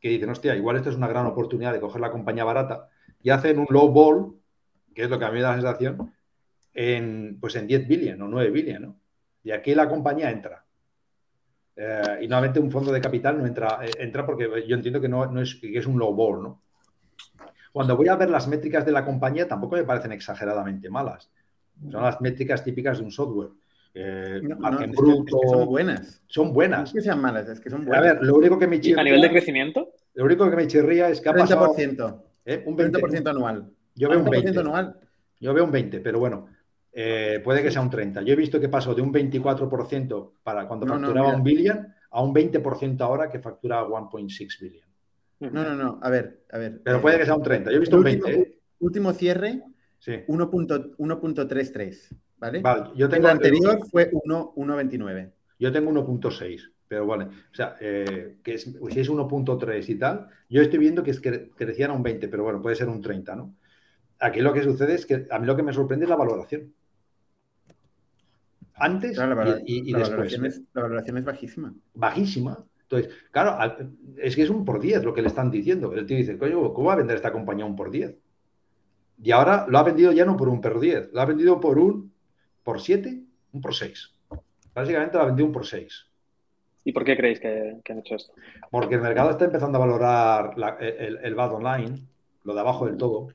que 0.00 0.08
dicen, 0.08 0.30
hostia, 0.30 0.54
igual 0.54 0.76
esto 0.76 0.90
es 0.90 0.96
una 0.96 1.08
gran 1.08 1.26
oportunidad 1.26 1.72
de 1.72 1.80
coger 1.80 2.00
la 2.00 2.10
compañía 2.10 2.44
barata 2.44 2.88
y 3.22 3.30
hacen 3.30 3.58
un 3.58 3.66
low 3.70 3.88
ball, 3.88 4.36
que 4.94 5.04
es 5.04 5.10
lo 5.10 5.18
que 5.18 5.24
a 5.24 5.28
mí 5.28 5.34
me 5.34 5.42
da 5.42 5.50
la 5.50 5.56
sensación, 5.56 6.14
en, 6.74 7.38
pues 7.40 7.56
en 7.56 7.66
10 7.66 7.88
billion 7.88 8.22
o 8.22 8.28
9 8.28 8.50
billion, 8.50 8.82
¿no? 8.82 9.00
Y 9.42 9.50
aquí 9.52 9.74
la 9.74 9.88
compañía 9.88 10.30
entra. 10.30 10.64
Eh, 11.74 12.18
y 12.22 12.28
nuevamente 12.28 12.58
un 12.58 12.70
fondo 12.70 12.90
de 12.90 13.00
capital 13.00 13.38
no 13.38 13.46
entra, 13.46 13.80
eh, 13.84 13.90
entra 13.98 14.24
porque 14.26 14.64
yo 14.66 14.76
entiendo 14.76 15.00
que 15.00 15.08
no, 15.08 15.40
es, 15.40 15.56
que 15.56 15.76
es 15.76 15.86
un 15.86 15.98
low 15.98 16.14
ball, 16.14 16.42
¿no? 16.42 16.62
Cuando 17.76 17.94
voy 17.94 18.08
a 18.08 18.16
ver 18.16 18.30
las 18.30 18.48
métricas 18.48 18.86
de 18.86 18.90
la 18.90 19.04
compañía 19.04 19.46
tampoco 19.46 19.76
me 19.76 19.84
parecen 19.84 20.10
exageradamente 20.12 20.88
malas. 20.88 21.30
Son 21.90 22.02
las 22.02 22.18
métricas 22.22 22.64
típicas 22.64 22.96
de 22.96 23.04
un 23.04 23.10
software. 23.10 23.50
Eh, 23.92 24.40
bruto. 24.96 25.38
son 25.46 25.66
buenas. 25.66 26.22
Son 26.26 26.54
buenas. 26.54 26.78
No 26.78 26.84
es 26.86 26.92
que 26.94 27.00
sean 27.02 27.20
malas, 27.20 27.46
es 27.50 27.60
que 27.60 27.68
son 27.68 27.84
buenas. 27.84 27.98
A 27.98 28.14
ver, 28.14 28.22
lo 28.24 28.34
único 28.34 28.58
que 28.58 28.66
me 28.66 28.80
chirría. 28.80 29.02
¿A 29.02 29.04
nivel 29.04 29.20
de 29.20 29.28
crecimiento? 29.28 29.92
Lo 30.14 30.24
único 30.24 30.48
que 30.48 30.56
me 30.56 30.66
chirría 30.66 31.10
es 31.10 31.20
que 31.20 31.28
ha 31.28 31.34
30%, 31.34 31.36
pasado. 31.36 32.24
¿eh? 32.46 32.62
Un 32.64 32.78
20%, 32.78 33.28
anual. 33.28 33.70
Yo 33.94 34.08
veo 34.08 34.20
un 34.20 34.26
20%. 34.26 34.58
anual. 34.58 34.98
Yo 35.38 35.52
veo 35.52 35.64
un 35.64 35.70
20, 35.70 36.00
pero 36.00 36.18
bueno, 36.18 36.48
eh, 36.94 37.42
puede 37.44 37.62
que 37.62 37.70
sea 37.70 37.82
un 37.82 37.90
30. 37.90 38.22
Yo 38.22 38.32
he 38.32 38.36
visto 38.36 38.58
que 38.58 38.70
pasó 38.70 38.94
de 38.94 39.02
un 39.02 39.12
24% 39.12 40.30
para 40.42 40.66
cuando 40.66 40.86
facturaba 40.86 41.36
un 41.36 41.42
billion 41.42 41.94
a 42.10 42.22
un 42.22 42.34
20% 42.34 43.02
ahora 43.02 43.28
que 43.28 43.38
factura 43.38 43.84
1.6 43.84 44.60
billion. 44.60 44.85
No, 45.40 45.50
no, 45.50 45.74
no. 45.74 45.98
A 46.02 46.10
ver, 46.10 46.44
a 46.50 46.58
ver. 46.58 46.80
Pero 46.82 47.00
puede 47.00 47.18
que 47.18 47.24
sea 47.24 47.34
un 47.34 47.42
30. 47.42 47.70
Yo 47.70 47.76
he 47.76 47.80
visto 47.80 47.96
un 47.96 48.04
20. 48.04 48.58
Último, 48.78 49.12
cierre, 49.12 49.62
sí. 49.98 50.12
1.33. 50.26 52.16
¿vale? 52.38 52.62
yo 52.94 53.08
tengo, 53.08 53.26
el 53.28 53.32
anterior 53.32 53.80
fue 53.90 54.10
1,29. 54.10 55.32
Yo 55.58 55.72
tengo 55.72 55.90
1.6, 55.90 56.72
pero 56.88 57.06
vale. 57.06 57.24
O 57.24 57.54
sea, 57.54 57.76
eh, 57.80 58.36
que 58.42 58.58
si 58.58 58.70
es 58.70 59.10
1.3 59.10 59.88
y 59.88 59.94
tal, 59.98 60.28
yo 60.48 60.60
estoy 60.62 60.78
viendo 60.78 61.02
que, 61.02 61.10
es 61.12 61.20
que 61.20 61.50
crecían 61.50 61.90
a 61.90 61.94
un 61.94 62.02
20, 62.02 62.28
pero 62.28 62.44
bueno, 62.44 62.60
puede 62.60 62.76
ser 62.76 62.88
un 62.88 63.00
30, 63.00 63.36
¿no? 63.36 63.54
Aquí 64.18 64.40
lo 64.40 64.52
que 64.52 64.62
sucede 64.62 64.94
es 64.94 65.04
que 65.04 65.26
a 65.30 65.38
mí 65.38 65.46
lo 65.46 65.56
que 65.56 65.62
me 65.62 65.72
sorprende 65.72 66.04
es 66.04 66.10
la 66.10 66.16
valoración. 66.16 66.72
Antes 68.74 69.18
y, 69.64 69.92
después. 69.92 70.10
Valoración 70.10 70.46
es, 70.46 70.62
la 70.74 70.82
valoración 70.82 71.18
es 71.18 71.24
bajísima. 71.24 71.74
Bajísima. 71.94 72.64
Entonces, 72.88 73.12
claro, 73.30 73.58
es 74.16 74.36
que 74.36 74.42
es 74.42 74.50
un 74.50 74.64
por 74.64 74.80
10 74.80 75.02
lo 75.04 75.12
que 75.12 75.22
le 75.22 75.28
están 75.28 75.50
diciendo. 75.50 75.92
El 75.92 76.06
tío 76.06 76.16
dice, 76.16 76.38
coño, 76.38 76.72
¿cómo 76.72 76.88
va 76.88 76.94
a 76.94 76.96
vender 76.96 77.16
esta 77.16 77.32
compañía 77.32 77.64
un 77.64 77.74
por 77.74 77.90
10? 77.90 78.16
Y 79.22 79.30
ahora 79.32 79.66
lo 79.68 79.78
ha 79.78 79.82
vendido 79.82 80.12
ya 80.12 80.24
no 80.24 80.36
por 80.36 80.48
un 80.48 80.60
por 80.60 80.78
10, 80.78 81.10
lo 81.12 81.20
ha 81.20 81.24
vendido 81.24 81.58
por 81.58 81.78
un 81.78 82.12
por 82.62 82.80
7, 82.80 83.22
un 83.52 83.60
por 83.60 83.74
6. 83.74 84.12
Básicamente 84.74 85.16
la 85.16 85.24
vendido 85.24 85.46
un 85.46 85.52
por 85.52 85.66
6. 85.66 86.06
¿Y 86.84 86.92
por 86.92 87.04
qué 87.04 87.16
creéis 87.16 87.40
que, 87.40 87.80
han 87.88 87.98
hecho 87.98 88.14
esto? 88.14 88.32
Porque 88.70 88.94
el 88.94 89.00
mercado 89.00 89.30
está 89.30 89.46
empezando 89.46 89.78
a 89.78 89.86
valorar 89.86 90.54
el, 90.80 91.18
el 91.22 91.34
BAD 91.34 91.54
online, 91.54 92.02
lo 92.44 92.54
de 92.54 92.60
abajo 92.60 92.86
del 92.86 92.96
todo. 92.96 93.28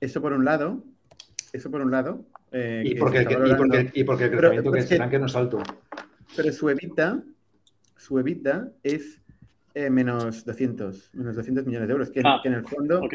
Eso 0.00 0.22
por 0.22 0.32
un 0.32 0.44
lado. 0.44 0.82
Eso 1.52 1.70
por 1.70 1.82
un 1.82 1.90
lado. 1.90 2.24
Eh, 2.52 2.82
y, 2.84 2.94
porque, 2.94 3.18
el 3.18 3.26
crecimiento 3.26 4.70
que 4.72 4.78
esperan 4.78 5.10
que 5.10 5.18
no 5.18 5.26
es 5.26 5.34
alto. 5.34 5.58
Pero 6.36 6.52
su 6.52 6.70
evita, 6.70 7.22
su 7.96 8.18
evita 8.18 8.72
es 8.82 9.22
eh, 9.74 9.90
menos 9.90 10.44
200, 10.44 11.14
menos 11.14 11.36
200 11.36 11.66
millones 11.66 11.88
de 11.88 11.92
euros, 11.92 12.10
que, 12.10 12.22
ah, 12.24 12.40
en 12.44 12.54
el 12.54 12.64
fondo, 12.64 13.08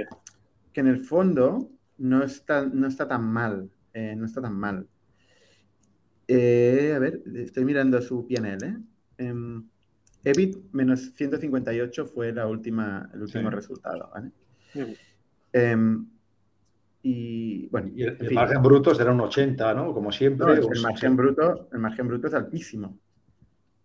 que 0.74 0.80
en 0.80 0.88
el 0.88 1.00
fondo 1.04 1.72
no 1.98 2.24
está, 2.24 2.65
no 2.65 2.88
está 2.88 3.08
tan 3.08 3.24
mal. 3.26 3.70
Eh, 3.94 4.15
no 4.15 4.26
está 4.26 4.42
tan 4.42 4.56
mal. 4.56 4.88
Eh, 6.28 6.94
a 6.96 7.00
ver, 7.00 7.22
estoy 7.36 7.65
mirando 7.65 8.02
su 8.02 8.28
PNL. 8.28 8.63
¿eh? 8.63 8.78
Em, 9.18 9.68
EBIT 10.24 10.72
menos 10.74 11.12
158 11.15 12.06
fue 12.06 12.32
la 12.32 12.48
última, 12.48 13.10
el 13.13 13.24
último 13.24 13.50
resultado. 13.50 14.12
Em, 15.52 16.08
y 17.02 17.68
bueno. 17.68 17.92
el, 17.96 18.34
margen 18.34 18.62
bruto 18.62 18.94
será 18.94 19.12
un 19.12 19.22
80, 19.22 19.74
¿no? 19.74 19.94
Como 19.94 20.12
siempre. 20.12 20.54
el, 20.54 20.82
margen 20.82 21.15
bruto, 21.15 21.70
el 21.72 21.80
margen 21.80 22.08
bruto 22.08 22.28
es 22.28 22.34
altísimo. 22.34 23.00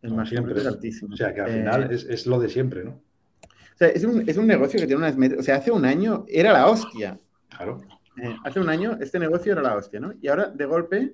El 0.05 0.13
margen 0.13 0.45
bruto 0.45 0.61
es 0.61 0.67
altísimo. 0.67 1.15
O 1.15 1.17
sea, 1.17 1.33
que 1.33 1.41
al 1.41 1.51
final 1.51 1.91
es, 1.91 2.27
lo 2.27 2.39
de 2.39 2.51
siempre, 2.51 2.85
¿no? 2.85 2.91
O 2.91 3.77
sea, 3.77 3.89
es 3.89 4.05
un, 4.05 4.29
es 4.29 4.37
un 4.37 4.47
negocio 4.47 4.79
que 4.79 4.87
tiene 4.87 4.99
unas 4.99 5.39
O 5.39 5.43
sea, 5.43 5.57
hace 5.57 5.71
un 5.71 5.87
año 5.87 6.27
era 6.29 6.53
la 6.53 6.69
hostia. 6.69 7.19
Claro. 7.49 7.81
Eh, 8.23 8.37
hace 8.45 8.61
un 8.61 8.69
año 8.69 8.99
este 9.01 9.19
negocio 9.19 9.53
era 9.53 9.63
la 9.63 9.75
hostia, 9.75 10.01
¿no? 10.01 10.13
Y 10.21 10.29
ahora, 10.29 10.51
de 10.51 10.67
golpe, 10.67 11.13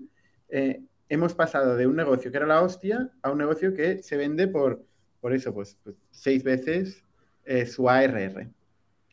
eh, 0.48 0.82
hemos 1.08 1.34
pasado 1.34 1.76
de 1.76 1.86
un 1.86 1.94
negocio 1.94 2.32
que 2.32 2.36
era 2.36 2.46
la 2.46 2.62
hostia 2.62 3.12
a 3.22 3.30
un 3.30 3.38
negocio 3.38 3.72
que 3.72 4.02
se 4.02 4.16
vende 4.16 4.48
por, 4.48 4.84
por 5.20 5.32
eso, 5.32 5.54
pues, 5.54 5.78
pues 5.84 5.94
seis 6.10 6.42
veces 6.42 7.04
eh, 7.44 7.66
su 7.66 7.88
ARR. 7.88 8.50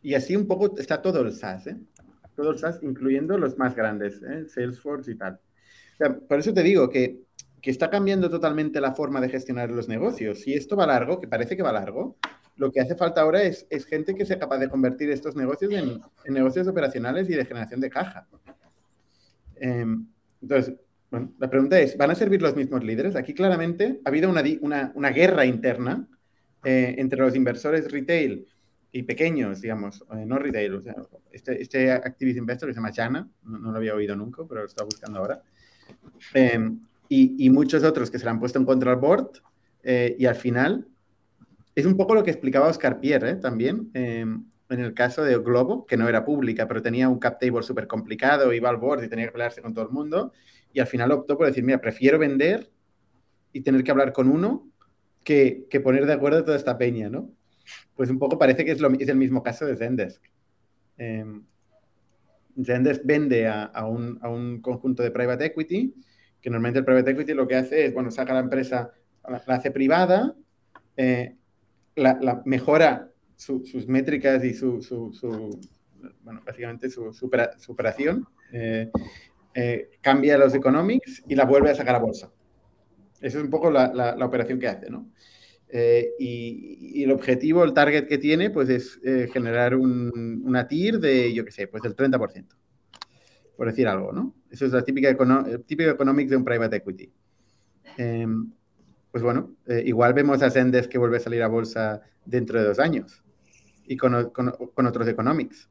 Y 0.01 0.15
así 0.15 0.35
un 0.35 0.47
poco 0.47 0.75
está 0.79 1.03
todo 1.03 1.21
el 1.21 1.33
SaaS, 1.33 1.67
¿eh? 1.67 1.77
Todo 2.35 2.49
el 2.49 2.57
SaaS, 2.57 2.81
incluyendo 2.81 3.37
los 3.37 3.59
más 3.59 3.75
grandes, 3.75 4.21
Salesforce 4.47 5.11
y 5.11 5.15
tal. 5.15 5.39
por 6.27 6.39
eso 6.39 6.51
te 6.51 6.63
digo 6.63 6.89
que, 6.89 7.26
que 7.67 7.71
está 7.71 7.89
cambiando 7.89 8.30
totalmente 8.30 8.80
la 8.80 8.93
forma 8.93 9.19
de 9.19 9.27
gestionar 9.27 9.69
los 9.71 9.89
negocios. 9.89 10.39
Si 10.39 10.53
esto 10.53 10.77
va 10.77 10.88
largo, 10.88 11.19
que 11.19 11.27
parece 11.27 11.58
que 11.58 11.63
va 11.63 11.73
largo, 11.73 12.15
lo 12.56 12.71
que 12.71 12.80
hace 12.80 12.95
falta 12.95 13.19
ahora 13.19 13.43
es, 13.43 13.67
gente 13.89 14.15
que 14.15 14.25
sea 14.25 14.39
capaz 14.39 14.60
de 14.60 14.69
convertir 14.69 15.10
estos 15.12 15.36
negocios 15.36 15.73
en, 15.73 15.99
negocios 16.34 16.65
operacionales 16.69 17.30
y 17.30 17.34
de 17.34 17.43
generación 17.43 17.82
de 17.82 17.89
caja. 17.89 18.25
Em, 19.58 20.08
entonces, 20.41 20.75
la 21.12 21.49
pregunta 21.49 21.77
es, 21.77 21.97
¿van 21.97 22.10
a 22.10 22.15
servir 22.15 22.41
los 22.41 22.56
mismos 22.56 22.86
líderes? 22.86 23.17
Aquí 23.17 23.34
claramente 23.34 23.99
ha 24.06 24.08
habido 24.08 24.30
una, 24.30 25.10
guerra 25.10 25.45
interna 25.45 26.08
eh, 26.63 26.95
entre 26.97 27.19
los 27.19 27.36
inversores 27.36 27.91
retail 27.91 28.47
y 28.93 29.03
pequeños, 29.03 29.60
digamos, 29.60 30.06
eh, 30.13 30.25
no 30.25 30.39
retail, 30.39 30.75
o 30.75 30.82
este, 31.34 31.62
este 31.62 31.91
activist 31.91 32.38
investor 32.38 32.69
que 32.69 32.75
se 32.75 32.80
llama 32.80 32.93
Jana, 32.95 33.30
no, 33.43 33.73
lo 33.73 33.77
había 33.77 33.93
oído 33.93 34.15
nunca, 34.15 34.43
pero 34.47 34.62
lo 34.62 34.67
está 34.67 34.86
buscando 34.86 35.19
ahora, 35.19 35.43
y, 37.09 37.49
muchos 37.49 37.83
otros 37.83 38.11
que 38.11 38.19
se 38.19 38.25
le 38.25 38.31
han 38.31 38.39
puesto 38.39 38.59
en 38.59 38.65
contra 38.65 38.91
al 38.91 38.97
board, 38.97 39.41
eh, 39.83 40.15
y 40.19 40.25
al 40.25 40.35
final 40.35 40.87
es 41.75 41.85
un 41.85 41.95
poco 41.95 42.15
lo 42.15 42.23
que 42.23 42.31
explicaba 42.31 42.67
Oscar 42.67 42.99
Pierre 42.99 43.31
¿eh? 43.31 43.35
también, 43.35 43.89
em, 43.93 44.45
en 44.69 44.79
el 44.79 44.93
caso 44.93 45.23
de 45.23 45.37
Globo, 45.37 45.85
que 45.85 45.95
no 45.95 46.09
era 46.09 46.25
pública, 46.25 46.67
pero 46.67 46.81
tenía 46.81 47.07
un 47.07 47.19
cap 47.19 47.39
table 47.39 47.63
súper 47.63 47.87
complicado, 47.87 48.51
iba 48.51 48.69
al 48.69 48.77
board 48.77 49.03
y 49.03 49.09
tenía 49.09 49.27
que 49.27 49.31
pelearse 49.31 49.61
con 49.61 49.73
todo 49.73 49.85
el 49.85 49.91
mundo, 49.91 50.33
y 50.73 50.79
al 50.79 50.87
final 50.87 51.11
optó 51.11 51.37
por 51.37 51.47
decir, 51.47 51.63
mira, 51.63 51.79
prefiero 51.79 52.19
vender 52.19 52.69
y 53.53 53.61
tener 53.61 53.83
que 53.83 53.91
hablar 53.91 54.11
con 54.11 54.29
uno 54.29 54.69
que, 55.23 55.67
poner 55.83 56.05
de 56.05 56.13
acuerdo 56.13 56.43
toda 56.43 56.57
esta 56.57 56.77
peña, 56.77 57.09
¿no? 57.09 57.29
Pues 57.95 58.09
un 58.09 58.17
poco 58.17 58.37
parece 58.37 58.63
que 58.63 58.71
es, 58.71 58.79
lo, 58.79 58.89
es 58.93 59.09
el 59.09 59.17
mismo 59.17 59.43
caso 59.43 59.65
de 59.65 59.75
Zendesk. 59.75 60.23
Em, 60.97 61.43
Zendesk 62.63 63.01
vende 63.03 63.47
a, 63.47 63.85
un, 63.85 64.61
conjunto 64.61 65.03
de 65.03 65.11
private 65.11 65.45
equity, 65.45 65.93
que 66.41 66.50
normalmente 66.50 66.80
el 66.80 66.86
private 66.86 67.12
equity 67.12 67.34
lo 67.34 67.47
que 67.47 67.56
hace 67.56 67.86
es, 67.86 67.93
bueno, 67.93 68.12
saca 68.12 68.34
la 68.34 68.39
empresa, 68.39 68.91
la, 69.28 69.43
hace 69.47 69.71
privada, 69.71 70.36
eh, 70.95 71.36
la, 71.95 72.41
mejora 72.45 73.12
sus 73.36 73.88
métricas 73.88 74.43
y 74.43 74.54
su, 74.54 74.82
bueno, 76.21 76.41
básicamente 76.45 76.89
su, 76.89 77.12
operación, 77.67 78.28
eh, 78.52 78.89
eh, 79.54 79.89
cambia 80.02 80.38
los 80.38 80.54
economics 80.54 81.23
y 81.28 81.36
la 81.36 81.45
vuelve 81.45 81.71
a 81.71 81.76
sacar 81.76 81.95
a 81.95 82.00
bolsa. 82.00 82.32
Esa 83.19 83.38
es 83.38 83.43
un 83.43 83.50
poco 83.50 83.71
la, 83.71 84.15
operación 84.21 84.60
que 84.60 84.67
hace, 84.67 84.89
¿no? 84.89 85.12
Eh, 85.69 86.12
y, 86.19 87.04
el 87.04 87.12
objetivo, 87.12 87.63
el 87.63 87.73
target 87.73 88.08
que 88.08 88.17
tiene, 88.17 88.50
pues 88.50 88.69
es 88.69 89.00
generar 89.32 89.76
un, 89.76 90.43
una 90.45 90.67
TIR 90.67 91.00
de, 91.00 91.34
yo 91.34 91.43
qué 91.43 91.52
sé, 91.52 91.67
pues 91.67 91.84
del 91.84 91.95
30%, 91.95 92.47
por 93.56 93.67
decir 93.67 93.88
algo, 93.88 94.12
¿no? 94.12 94.34
Eso 94.51 94.65
es 94.65 94.71
la 94.71 94.83
típica, 94.83 95.15
típica 95.65 95.91
economics 95.91 96.29
de 96.29 96.38
un 96.38 96.45
private 96.45 96.77
equity. 96.77 97.12
Em, 97.97 98.51
pues 99.12 99.23
bueno, 99.23 99.55
eh, 99.67 99.83
igual 99.86 100.13
vemos 100.13 100.41
a 100.41 100.49
Sendes 100.49 100.88
que 100.88 100.97
vuelve 100.97 101.17
a 101.17 101.21
salir 101.21 101.41
a 101.41 101.47
bolsa 101.47 102.01
dentro 102.25 102.60
de 102.60 102.67
dos 102.67 102.79
años 102.79 103.23
y 103.88 103.97
con, 103.97 104.29
con, 104.31 104.51
con 104.51 104.86
otros 104.86 105.07
economics. 105.07 105.69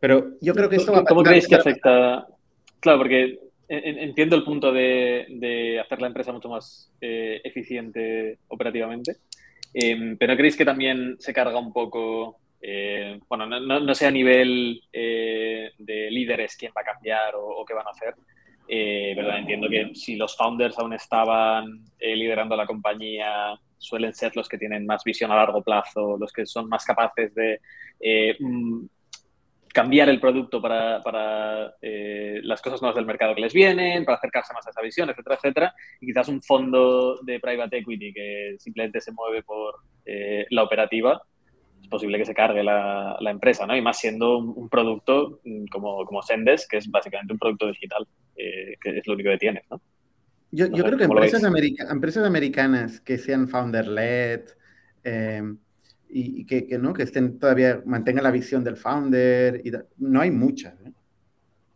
Pero 0.00 0.32
yo 0.40 0.54
creo 0.54 0.68
que 0.68 0.76
esto 0.76 0.92
va 0.92 1.00
a 1.00 1.04
¿Cómo 1.04 1.22
creéis 1.22 1.46
que 1.46 1.54
afecta? 1.54 2.26
Claro, 2.80 2.98
porque 2.98 3.38
entiendo 3.68 4.34
el 4.34 4.42
punto 4.42 4.72
de, 4.72 5.80
hacer 5.84 6.00
la 6.00 6.08
empresa 6.08 6.32
mucho 6.32 6.48
más 6.48 6.90
eh, 7.00 7.40
eficiente 7.44 8.38
operativamente, 8.48 9.18
em, 9.72 10.16
pero 10.16 10.32
¿no 10.32 10.36
creéis 10.36 10.56
que 10.56 10.64
también 10.64 11.16
se 11.20 11.32
carga 11.32 11.58
un 11.58 11.72
poco, 11.72 12.39
eh, 12.60 13.18
bueno, 13.28 13.46
no, 13.46 13.94
sé 13.94 14.06
a 14.06 14.10
nivel 14.10 14.82
eh, 14.92 15.70
de 15.78 16.10
líderes 16.10 16.56
quién 16.56 16.72
va 16.76 16.82
a 16.82 16.92
cambiar 16.92 17.34
o, 17.36 17.64
qué 17.64 17.74
van 17.74 17.86
a 17.86 17.90
hacer, 17.90 18.14
pero 18.66 19.34
entiendo 19.34 19.68
que 19.68 19.94
si 19.94 20.14
los 20.16 20.36
founders 20.36 20.78
aún 20.78 20.92
estaban 20.92 21.84
liderando 21.98 22.56
la 22.56 22.66
compañía, 22.66 23.58
suelen 23.78 24.14
ser 24.14 24.36
los 24.36 24.48
que 24.48 24.58
tienen 24.58 24.86
más 24.86 25.02
visión 25.02 25.32
a 25.32 25.36
largo 25.36 25.62
plazo, 25.62 26.16
los 26.16 26.32
que 26.32 26.46
son 26.46 26.68
más 26.68 26.84
capaces 26.84 27.34
de 27.34 27.60
mm, 28.38 28.84
cambiar 29.72 30.08
el 30.08 30.20
producto 30.20 30.60
para, 30.60 31.74
eh, 31.80 32.40
las 32.42 32.60
cosas 32.60 32.82
nuevas 32.82 32.96
del 32.96 33.06
mercado 33.06 33.34
que 33.34 33.40
les 33.40 33.52
vienen, 33.52 34.04
para 34.04 34.18
acercarse 34.18 34.52
más 34.52 34.66
a 34.66 34.70
esa 34.70 34.82
visión, 34.82 35.08
etcétera, 35.10 35.36
etcétera. 35.36 35.74
Y 36.00 36.06
quizás 36.06 36.28
un 36.28 36.42
fondo 36.42 37.18
de 37.22 37.40
private 37.40 37.78
equity 37.78 38.12
que 38.12 38.56
simplemente 38.58 39.00
se 39.00 39.12
mueve 39.12 39.42
por 39.42 39.76
eh, 40.04 40.46
la 40.50 40.64
operativa, 40.64 41.22
es 41.82 41.88
posible 41.88 42.18
que 42.18 42.24
se 42.24 42.34
cargue 42.34 42.62
la, 42.62 43.16
empresa, 43.20 43.66
¿no? 43.66 43.76
Y 43.76 43.82
más 43.82 43.98
siendo 43.98 44.38
un, 44.38 44.68
producto 44.68 45.40
mm, 45.44 45.66
como, 45.66 46.04
como 46.04 46.22
Sendes, 46.22 46.66
que 46.68 46.78
es 46.78 46.90
básicamente 46.90 47.32
un 47.32 47.38
producto 47.38 47.68
digital, 47.68 48.06
eh, 48.36 48.76
que 48.80 48.98
es 48.98 49.06
lo 49.06 49.14
único 49.14 49.30
que 49.30 49.38
tienes, 49.38 49.64
¿no? 49.70 49.80
Yo, 50.52 50.68
creo 50.68 50.98
que 50.98 51.04
empresas, 51.04 51.44
empresas 51.44 52.26
americanas 52.26 53.00
que 53.00 53.18
sean 53.18 53.46
founder-led, 53.46 54.46
y, 56.12 56.44
que, 56.44 56.78
¿no? 56.78 56.92
que 56.92 57.04
estén 57.04 57.38
todavía, 57.38 57.82
mantengan 57.86 58.24
la 58.24 58.30
visión 58.30 58.64
del 58.64 58.76
founder. 58.76 59.62
Y 59.64 59.72
no 59.98 60.20
hay 60.20 60.30
muchas. 60.30 60.74
¿eh? 60.84 60.92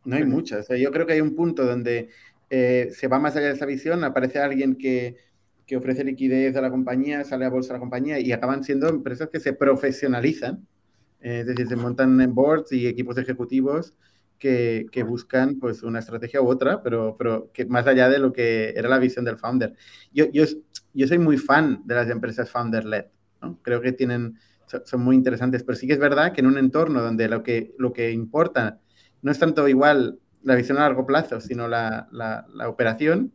No 0.04 0.16
hay 0.16 0.24
muchas. 0.24 0.68
yo 0.68 0.90
creo 0.90 1.06
que 1.06 1.14
hay 1.14 1.20
un 1.20 1.34
punto 1.34 1.64
donde 1.64 2.10
eh, 2.50 2.88
se 2.92 3.08
va 3.08 3.18
más 3.18 3.36
allá 3.36 3.48
de 3.48 3.54
esa 3.54 3.66
visión, 3.66 4.04
aparece 4.04 4.38
alguien 4.38 4.76
que, 4.76 5.16
que, 5.66 5.76
ofrece 5.76 6.04
liquidez 6.04 6.56
a 6.56 6.60
la 6.60 6.70
compañía, 6.70 7.24
sale 7.24 7.44
a 7.44 7.50
bolsa 7.50 7.72
a 7.72 7.76
la 7.76 7.80
compañía 7.80 8.18
y 8.18 8.32
acaban 8.32 8.64
siendo 8.64 8.88
empresas 8.88 9.28
que 9.30 9.40
se 9.40 9.52
profesionalizan. 9.52 10.66
Eh, 11.20 11.40
es 11.40 11.46
decir, 11.46 11.68
se 11.68 11.76
montan 11.76 12.20
en 12.20 12.34
boards 12.34 12.72
y 12.72 12.86
equipos 12.86 13.16
ejecutivos 13.18 13.94
que, 14.38 14.86
que, 14.92 15.02
buscan 15.02 15.58
pues 15.58 15.82
una 15.82 16.00
estrategia 16.00 16.42
u 16.42 16.48
otra, 16.48 16.82
pero, 16.82 17.16
pero 17.16 17.50
que 17.52 17.64
más 17.66 17.86
allá 17.86 18.08
de 18.08 18.18
lo 18.18 18.32
que 18.32 18.74
era 18.76 18.88
la 18.88 18.98
visión 18.98 19.24
del 19.24 19.38
founder. 19.38 19.74
Yo, 20.12 20.26
yo, 20.32 20.44
yo 20.92 21.08
soy 21.08 21.18
muy 21.18 21.38
fan 21.38 21.82
de 21.86 21.94
las 21.94 22.10
empresas 22.10 22.50
founder-led. 22.50 23.06
Creo 23.62 23.80
que 23.80 23.92
tienen, 23.92 24.38
son 24.84 25.02
muy 25.02 25.16
interesantes, 25.16 25.62
pero 25.62 25.76
sí 25.76 25.86
que 25.86 25.94
es 25.94 25.98
verdad 25.98 26.32
que 26.32 26.40
en 26.40 26.46
un 26.46 26.58
entorno 26.58 27.02
donde 27.02 27.28
lo 27.28 27.42
que, 27.42 27.74
lo 27.78 27.92
que 27.92 28.10
importa 28.10 28.80
no 29.22 29.30
es 29.30 29.38
tanto 29.38 29.66
igual 29.68 30.18
la 30.42 30.54
visión 30.54 30.78
a 30.78 30.82
largo 30.82 31.06
plazo, 31.06 31.40
sino 31.40 31.66
la, 31.66 32.08
la, 32.12 32.68
operación, 32.68 33.32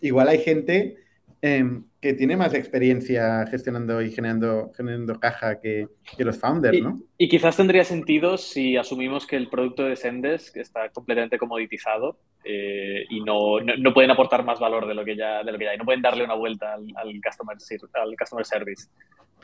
igual 0.00 0.28
hay 0.28 0.38
gente 0.38 0.96
em, 1.42 1.84
que 2.00 2.14
tiene 2.14 2.36
más 2.36 2.54
experiencia 2.54 3.46
gestionando 3.46 4.00
y 4.00 4.10
generando, 4.10 4.72
generando 4.76 5.20
caja 5.20 5.60
que, 5.60 5.88
que 6.16 6.24
los 6.24 6.38
founders, 6.38 6.80
¿no? 6.80 7.00
Y, 7.18 7.28
quizás 7.28 7.56
tendría 7.56 7.84
sentido 7.84 8.38
si 8.38 8.76
asumimos 8.76 9.26
que 9.26 9.36
el 9.36 9.48
producto 9.48 9.84
de 9.84 9.96
Sendes 9.96 10.56
está 10.56 10.88
completamente 10.90 11.38
comoditizado 11.38 12.18
eh, 12.44 13.04
y 13.10 13.20
no, 13.20 13.60
no, 13.60 13.92
pueden 13.92 14.10
aportar 14.10 14.44
más 14.44 14.58
valor 14.58 14.86
de 14.86 14.94
lo 14.94 15.04
que 15.04 15.16
ya, 15.16 15.44
de 15.44 15.52
lo 15.52 15.58
que 15.58 15.64
ya 15.64 15.72
hay. 15.72 15.78
No 15.78 15.84
pueden 15.84 16.02
darle 16.02 16.24
una 16.24 16.34
vuelta 16.34 16.74
al, 16.74 16.86
al 16.96 17.20
customer, 17.20 17.56
al 17.94 18.16
customer 18.16 18.46
service. 18.46 18.88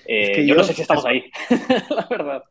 Eh, 0.07 0.47
yo, 0.47 0.55
no 0.55 0.65
sé 0.65 0.75
si 0.75 0.83
estamos 0.83 1.05
ahí, 1.05 1.31
la 1.91 2.07
verdad. 2.09 2.45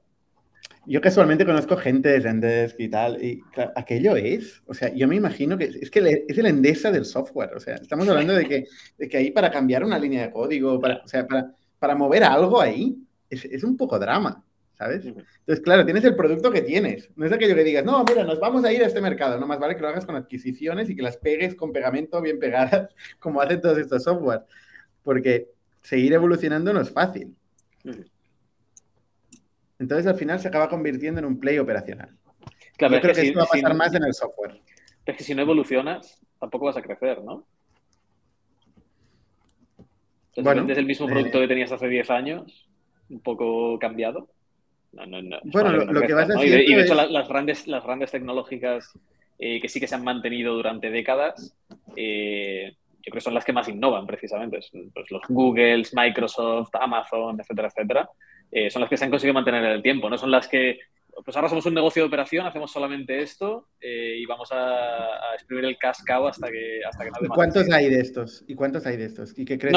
Yo 0.90 1.02
casualmente 1.02 1.46
conozco 1.46 1.76
gente 1.76 2.08
de 2.08 2.22
Zendesk 2.22 2.80
y 2.80 2.88
tal, 2.88 3.22
y 3.22 3.44
aquello 3.76 4.16
es, 4.16 4.64
o 4.68 4.74
sea, 4.74 4.94
yo 4.94 5.06
me 5.06 5.18
imagino 5.18 5.58
que 5.58 5.66
es 5.66 5.92
que 5.92 6.24
es 6.26 6.38
el 6.38 6.46
Endesa 6.46 6.92
del 6.92 7.04
software, 7.04 7.54
o 7.54 7.60
sea, 7.60 7.76
estamos 7.76 8.08
hablando 8.08 8.34
de 8.34 8.48
que, 8.48 8.68
de 8.98 9.10
que 9.10 9.18
ahí 9.18 9.32
para 9.32 9.52
cambiar 9.52 9.84
una 9.84 10.00
línea 10.00 10.24
de 10.24 10.32
código, 10.32 10.80
para, 10.80 11.02
o 11.04 11.08
sea, 11.08 11.28
para, 11.28 11.52
para 11.78 11.94
mover 11.94 12.24
algo 12.24 12.62
ahí, 12.62 12.98
es, 13.30 13.44
es 13.44 13.66
un 13.66 13.76
poco 13.76 14.00
drama, 14.00 14.42
¿sabes? 14.78 15.06
Entonces, 15.06 15.60
claro, 15.62 15.84
tienes 15.84 16.06
el 16.06 16.16
producto 16.16 16.52
que 16.52 16.62
tienes, 16.62 17.10
no 17.18 17.26
es 17.26 17.34
aquello 17.34 17.56
que 17.56 17.66
digas, 17.66 17.84
no, 17.84 18.06
mira, 18.06 18.24
nos 18.24 18.40
vamos 18.40 18.64
a 18.64 18.72
ir 18.72 18.82
a 18.82 18.88
este 18.88 19.02
mercado, 19.02 19.38
no 19.38 19.46
más 19.46 19.60
vale 19.60 19.76
que 19.76 19.82
lo 19.82 19.90
hagas 19.90 20.06
con 20.06 20.16
adquisiciones 20.16 20.90
y 20.90 20.96
que 20.96 21.02
las 21.02 21.18
pegues 21.18 21.54
con 21.56 21.74
pegamento 21.74 22.22
bien 22.22 22.40
pegadas, 22.40 22.96
como 23.20 23.42
hacen 23.42 23.60
todos 23.60 23.78
estos 23.78 24.04
software, 24.04 24.46
porque 25.04 25.50
seguir 25.82 26.14
evolucionando 26.14 26.72
no 26.72 26.80
es 26.80 26.90
fácil. 26.90 27.36
Entonces, 29.80 30.08
al 30.08 30.16
final 30.16 30.40
se 30.40 30.48
acaba 30.48 30.70
convirtiendo 30.70 31.20
en 31.20 31.26
un 31.26 31.40
play 31.40 31.60
operacional. 31.60 32.10
Claro, 32.78 32.96
Yo 32.96 33.02
creo 33.02 33.16
que, 33.16 33.22
esto 33.22 33.40
va 33.40 33.46
a 33.46 33.48
pasar 33.48 33.76
más 33.76 33.94
en 33.94 34.04
el 34.04 34.14
software. 34.14 34.62
Es 35.06 35.18
que 35.18 35.24
si 35.24 35.34
no 35.34 35.42
evolucionas, 35.42 36.20
tampoco 36.40 36.66
vas 36.66 36.78
a 36.78 36.82
crecer, 36.82 37.24
¿no? 37.24 37.46
bueno, 40.44 40.72
es 40.72 40.78
el 40.78 40.86
mismo 40.86 41.08
producto 41.08 41.40
eh, 41.40 41.42
que 41.42 41.48
tenías 41.48 41.72
hace 41.72 41.88
10 41.88 42.12
años, 42.12 42.68
un 43.10 43.22
poco 43.22 43.80
cambiado. 43.80 44.30
No, 44.92 45.06
no, 45.06 45.22
no. 45.22 45.38
Bueno, 45.46 45.72
lo, 45.72 46.02
que 46.02 46.14
vas 46.14 46.30
a 46.30 46.34
decir. 46.34 46.70
Y, 46.70 46.76
de, 46.76 46.82
hecho, 46.82 46.94
las, 46.94 47.28
grandes, 47.28 47.68
las 47.68 47.84
grandes 47.84 48.12
tecnológicas 48.12 48.92
eh, 49.40 49.60
que 49.62 49.70
sí 49.70 49.80
que 49.80 49.88
se 49.88 49.96
han 49.96 50.04
mantenido 50.04 50.54
durante 50.54 50.90
décadas, 50.90 51.56
eh, 51.96 52.72
yo 52.72 53.12
creo 53.12 53.14
que 53.16 53.22
son 53.22 53.34
las 53.34 53.46
que 53.46 53.54
más 53.54 53.68
innovan 53.68 54.06
precisamente. 54.06 54.60
Pues 54.94 55.12
los 55.12 55.22
Googles, 55.28 55.94
Microsoft, 55.94 56.74
Amazon, 56.74 57.40
etcétera, 57.40 57.68
etcétera. 57.70 58.10
Eh, 58.52 58.70
son 58.70 58.82
las 58.82 58.90
que 58.90 58.98
se 58.98 59.06
han 59.06 59.12
conseguido 59.12 59.34
mantener 59.34 59.64
en 59.64 59.72
el 59.72 59.82
tiempo, 59.82 60.10
¿no? 60.10 60.18
Son 60.18 60.32
las 60.32 60.48
que, 60.48 60.80
pues 61.24 61.36
ahora 61.36 61.50
somos 61.50 61.66
un 61.66 61.74
negocio 61.74 62.04
de 62.04 62.08
operación, 62.08 62.46
hacemos 62.46 62.72
solamente 62.72 63.22
esto 63.22 63.70
eh, 63.82 64.18
y 64.20 64.26
vamos 64.26 64.50
a, 64.52 65.34
exprimir 65.34 65.66
el 65.66 65.78
cascado 65.78 66.28
hasta 66.28 66.50
que, 66.50 66.82
hasta 66.88 67.04
que 67.04 67.12
¿Y 67.22 67.28
cuántos 67.28 67.70
hay 67.72 67.90
de 67.90 68.00
estos? 68.00 68.44
¿Y 68.48 68.56
cuántos 68.56 68.86
hay 68.86 68.98
de 68.98 69.06
estos? 69.06 69.38
¿Y 69.38 69.46
que 69.46 69.58
creen 69.58 69.76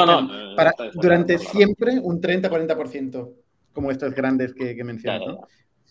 para, 0.55 0.73
durante 0.93 1.37
siempre 1.37 1.99
un 1.99 2.21
30-40%, 2.21 3.33
como 3.73 3.91
estos 3.91 4.13
grandes 4.13 4.53
que, 4.53 4.75
que 4.75 4.83
mencionas, 4.83 5.37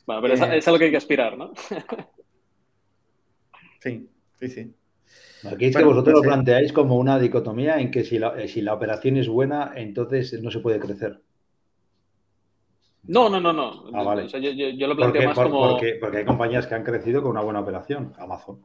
Bueno, 0.06 0.22
pero 0.22 0.34
es, 0.34 0.68
a 0.68 0.70
lo 0.70 0.78
que 0.78 0.84
hay 0.84 0.90
que 0.90 0.96
aspirar, 0.96 1.36
¿no? 1.36 1.52
sí, 3.80 4.08
sí, 4.38 4.48
sí. 4.48 4.74
Aquí 5.44 5.66
es 5.66 5.76
que 5.76 5.84
vosotros 5.84 6.14
lo 6.14 6.20
pues, 6.20 6.28
planteáis 6.28 6.72
como 6.72 6.96
una 6.96 7.18
dicotomía 7.18 7.80
en 7.80 7.90
que 7.90 8.04
si 8.04 8.18
la, 8.18 8.46
si 8.46 8.60
la 8.60 8.74
operación 8.74 9.16
es 9.16 9.28
buena, 9.28 9.72
entonces 9.74 10.40
no 10.42 10.50
se 10.50 10.60
puede 10.60 10.78
crecer. 10.78 11.20
No, 13.04 13.28
no, 13.28 13.40
no, 13.40 13.52
no. 13.52 13.84
Ah, 13.94 14.24
yo, 14.24 14.86
lo 14.86 14.96
planteo 14.96 15.28
más 15.28 15.38
como. 15.38 15.78
Porque, 16.00 16.18
hay 16.18 16.24
compañías 16.24 16.66
que 16.66 16.74
han 16.74 16.84
crecido 16.84 17.22
con 17.22 17.32
una 17.32 17.40
buena 17.40 17.60
operación. 17.60 18.12
Amazon 18.18 18.62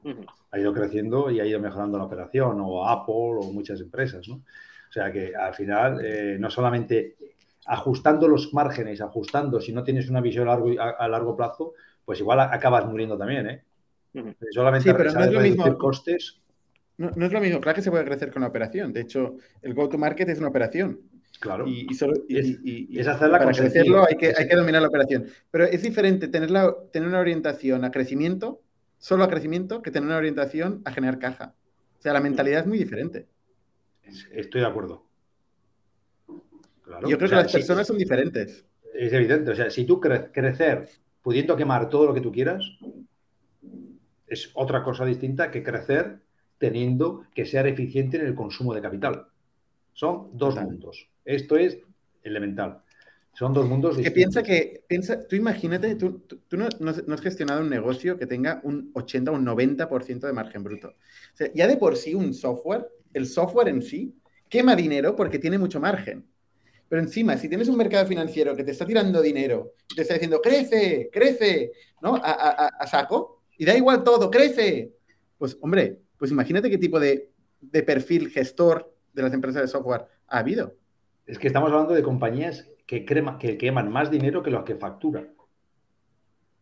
ha 0.52 0.60
ido 0.60 0.74
creciendo 0.74 1.32
y 1.32 1.40
ha 1.40 1.46
ido 1.46 1.60
mejorando 1.60 1.98
la 1.98 2.04
operación, 2.04 2.60
o 2.62 2.88
Apple, 2.88 3.40
o 3.40 3.52
muchas 3.52 3.80
empresas, 3.80 4.28
¿no? 4.28 4.36
O 4.36 4.92
sea 4.92 5.12
que 5.12 5.36
al 5.36 5.54
final, 5.54 6.00
eh, 6.04 6.38
no 6.40 6.50
solamente 6.50 7.16
ajustando 7.66 8.28
los 8.28 8.54
márgenes, 8.54 9.02
ajustando, 9.02 9.60
si 9.60 9.74
no 9.74 9.84
tienes 9.84 10.10
una 10.10 10.22
visión 10.22 10.48
a 10.48 10.52
largo, 10.52 10.70
a, 10.80 11.08
largo 11.08 11.36
plazo, 11.36 11.74
pues 12.04 12.20
igual 12.20 12.40
acabas 12.40 12.86
muriendo 12.86 13.18
también, 13.18 13.50
¿eh? 13.50 13.64
Solamente 14.52 14.90
sí, 14.90 14.96
pero 14.96 15.12
no 15.12 15.24
es 15.24 15.32
lo 15.32 15.42
mismo. 15.42 15.78
costes. 15.78 16.40
No, 16.98 17.12
no, 17.16 17.26
es 17.26 17.32
lo 17.34 17.42
mismo, 17.42 17.60
claro 17.60 17.76
que 17.76 17.82
se 17.82 17.92
puede 17.92 18.06
crecer 18.06 18.32
con 18.32 18.44
la 18.44 18.48
operación. 18.48 18.94
De 18.94 19.02
hecho, 19.02 19.38
el 19.62 19.74
go-to-market 19.74 20.30
es 20.30 20.40
una 20.40 20.48
operación. 20.48 21.02
Claro. 21.40 21.66
Y, 21.68 21.88
es, 21.92 23.08
hacerla 23.08 23.40
para 23.40 23.52
crecerlo 23.52 24.06
hay 24.08 24.16
que, 24.16 24.34
hay 24.36 24.48
que 24.48 24.56
dominar 24.56 24.82
la 24.82 24.88
operación. 24.88 25.26
Pero 25.52 25.66
es 25.66 25.82
diferente 25.82 26.28
tener, 26.28 26.50
tener 26.92 27.08
una 27.08 27.20
orientación 27.20 27.84
a 27.84 27.92
crecimiento, 27.92 28.62
solo 28.98 29.24
a 29.24 29.30
crecimiento, 29.30 29.82
que 29.82 29.92
tener 29.92 30.08
una 30.08 30.18
orientación 30.18 30.82
a 30.86 30.92
generar 30.92 31.20
caja. 31.20 31.56
O 32.00 32.02
sea, 32.02 32.14
la 32.14 32.22
mentalidad 32.22 32.62
es 32.62 32.68
muy 32.68 32.78
diferente. 32.78 33.28
Estoy 34.32 34.62
de 34.62 34.68
acuerdo. 34.68 35.06
Yo 37.08 37.18
creo 37.18 37.30
que 37.30 37.36
las 37.36 37.52
personas 37.52 37.88
son 37.88 37.98
diferentes. 37.98 38.66
Es 38.94 39.12
evidente. 39.12 39.52
O 39.52 39.56
sea, 39.56 39.70
si 39.70 39.86
tú 39.86 40.00
crecer 40.00 40.88
pudiendo 41.22 41.56
quemar 41.56 41.90
todo 41.90 42.06
lo 42.06 42.14
que 42.14 42.22
tú 42.22 42.32
quieras, 42.32 42.64
es 44.28 44.52
otra 44.54 44.84
cosa 44.84 45.06
distinta 45.06 45.52
que 45.52 45.64
crecer 45.64 46.20
teniendo 46.58 47.26
que 47.34 47.46
ser 47.46 47.68
eficiente 47.68 48.18
en 48.18 48.28
el 48.28 48.36
consumo 48.36 48.74
de 48.74 48.82
capital. 48.82 49.28
Son 49.96 50.30
dos 50.34 50.56
mundos. 50.62 51.08
Esto 51.24 51.56
es 51.56 51.78
elemental. 52.22 52.82
Son 53.34 53.54
dos 53.54 53.66
mundos 53.66 53.96
distintos. 53.96 54.14
Que 54.14 54.16
piensa 54.16 54.44
que, 54.44 54.84
piensa, 54.88 55.26
tú 55.26 55.38
imagínate, 55.38 55.96
tú, 55.96 56.20
tú, 56.20 56.58
no, 56.58 56.68
has 56.68 57.22
gestionado 57.22 57.62
un 57.62 57.70
negocio 57.70 58.18
que 58.18 58.28
tenga 58.28 58.60
un 58.64 58.92
80 58.94 59.32
o 59.32 59.36
un 59.36 59.46
90% 59.46 60.20
de 60.20 60.34
margen 60.34 60.64
bruto. 60.64 60.90
O 60.90 61.38
sea, 61.38 61.50
ya 61.54 61.66
de 61.68 61.78
por 61.78 61.96
sí 61.96 62.14
un 62.14 62.34
software, 62.34 62.90
el 63.14 63.26
software 63.26 63.70
en 63.70 63.82
sí, 63.82 64.14
quema 64.50 64.76
dinero 64.76 65.16
porque 65.16 65.40
tiene 65.40 65.58
mucho 65.58 65.80
margen. 65.80 66.26
Pero 66.90 67.02
encima, 67.02 67.38
si 67.38 67.48
tienes 67.48 67.70
un 67.70 67.78
mercado 67.78 68.06
financiero 68.06 68.54
que 68.54 68.66
te 68.66 68.72
está 68.72 68.86
tirando 68.86 69.22
dinero, 69.22 69.76
te 69.96 70.02
está 70.02 70.16
diciendo, 70.16 70.42
crece, 70.42 71.10
crece, 71.12 71.72
¿no? 72.02 72.20
A, 72.22 72.86
saco, 72.86 73.44
y 73.58 73.64
da 73.64 73.76
igual 73.76 74.04
todo, 74.04 74.30
crece. 74.30 74.94
Pues, 75.38 75.58
hombre, 75.62 76.00
pues 76.18 76.32
imagínate 76.32 76.70
qué 76.70 76.78
tipo 76.78 77.00
de, 77.00 77.32
de 77.62 77.84
perfil 77.84 78.30
gestor 78.30 78.95
de 79.16 79.24
las 79.24 79.34
empresas 79.34 79.62
de 79.62 79.68
software 79.68 80.06
ha 80.28 80.40
habido. 80.40 80.76
Es 81.26 81.40
que 81.40 81.48
estamos 81.48 81.72
hablando 81.72 81.94
de 81.94 82.04
compañías 82.04 82.70
que, 82.86 83.06
crema, 83.06 83.40
que 83.40 83.58
queman 83.58 83.92
más 83.92 84.12
dinero 84.12 84.44
que 84.44 84.52
los 84.52 84.64
que 84.64 84.76
facturan. 84.76 85.34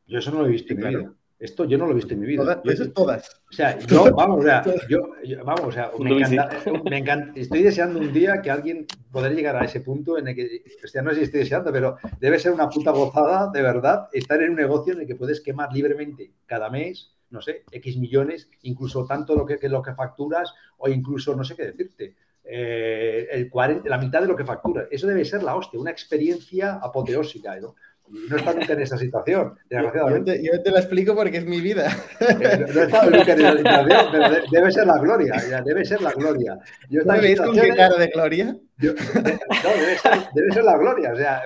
Yo 0.07 0.19
eso 0.19 0.31
no 0.31 0.39
lo 0.39 0.45
he 0.45 0.51
visto 0.51 0.73
en 0.73 0.79
mi 0.79 0.87
vida. 0.87 1.13
Esto 1.39 1.65
yo 1.65 1.77
no 1.77 1.85
lo 1.85 1.91
he 1.91 1.95
visto 1.95 2.13
en 2.13 2.21
mi 2.21 2.27
vida. 2.27 2.61
eso 2.63 2.83
es 2.83 2.93
todas. 2.93 3.41
O 3.49 3.53
sea, 3.53 3.77
yo, 3.79 4.13
vamos, 4.15 4.39
o 4.39 4.43
sea, 4.43 4.63
yo, 4.87 5.43
vamos, 5.43 5.65
o 5.65 5.71
sea, 5.71 5.91
me 5.99 6.11
encanta, 6.11 6.49
me 6.89 6.97
encanta, 6.99 7.39
estoy 7.39 7.63
deseando 7.63 7.99
un 7.99 8.13
día 8.13 8.41
que 8.41 8.49
alguien 8.49 8.85
poder 9.11 9.35
llegar 9.35 9.57
a 9.57 9.65
ese 9.65 9.81
punto 9.81 10.17
en 10.17 10.29
el 10.29 10.35
que, 10.35 10.63
o 10.81 10.87
sea, 10.87 11.01
no 11.01 11.09
sé 11.09 11.17
si 11.17 11.23
estoy 11.23 11.41
deseando, 11.41 11.71
pero 11.73 11.97
debe 12.19 12.39
ser 12.39 12.53
una 12.53 12.69
puta 12.69 12.91
gozada, 12.91 13.51
de 13.51 13.61
verdad, 13.61 14.07
estar 14.13 14.41
en 14.41 14.51
un 14.51 14.55
negocio 14.55 14.93
en 14.93 15.01
el 15.01 15.07
que 15.07 15.15
puedes 15.15 15.41
quemar 15.41 15.73
libremente 15.73 16.31
cada 16.45 16.69
mes, 16.69 17.13
no 17.29 17.41
sé, 17.41 17.63
X 17.71 17.97
millones, 17.97 18.49
incluso 18.61 19.05
tanto 19.05 19.35
lo 19.35 19.45
que, 19.45 19.59
que 19.59 19.67
lo 19.67 19.81
que 19.81 19.95
facturas 19.95 20.53
o 20.77 20.87
incluso, 20.87 21.35
no 21.35 21.43
sé 21.43 21.55
qué 21.57 21.65
decirte, 21.65 22.15
eh, 22.43 23.27
el 23.32 23.49
40, 23.49 23.88
la 23.89 23.97
mitad 23.97 24.21
de 24.21 24.27
lo 24.27 24.36
que 24.36 24.45
factura. 24.45 24.88
Eso 24.91 25.08
debe 25.08 25.25
ser 25.25 25.43
la 25.43 25.56
hostia, 25.56 25.79
una 25.79 25.91
experiencia 25.91 26.75
apoteósica. 26.75 27.60
¿no? 27.60 27.75
No 28.09 28.37
está 28.37 28.53
nunca 28.53 28.73
en 28.73 28.81
esa 28.81 28.97
situación, 28.97 29.57
desgraciadamente. 29.69 30.41
Yo 30.43 30.61
te, 30.61 30.71
lo 30.71 30.77
explico 30.77 31.15
porque 31.15 31.37
es 31.37 31.45
mi 31.45 31.61
vida. 31.61 31.87
Eh, 32.19 32.65
no, 32.73 32.81
he 32.81 32.83
estado 32.85 33.09
nunca 33.09 33.33
en 33.33 33.39
esa 33.39 33.57
situación, 33.57 34.07
pero 34.11 34.29
debe 34.51 34.71
ser 34.71 34.87
la 34.87 34.97
gloria, 34.97 35.35
debe 35.65 35.85
ser 35.85 36.01
la 36.01 36.11
gloria. 36.11 36.59
Yo 36.89 37.03
¿No 37.03 37.13
veis 37.13 37.39
con 37.39 37.55
qué 37.55 37.69
cara 37.69 37.97
de 37.97 38.07
gloria? 38.07 38.45
no, 38.45 38.93
debe 38.93 39.97
ser, 39.97 40.11
debe 40.33 40.51
ser, 40.51 40.63
la 40.63 40.77
gloria, 40.77 41.13
o 41.13 41.15
sea, 41.15 41.43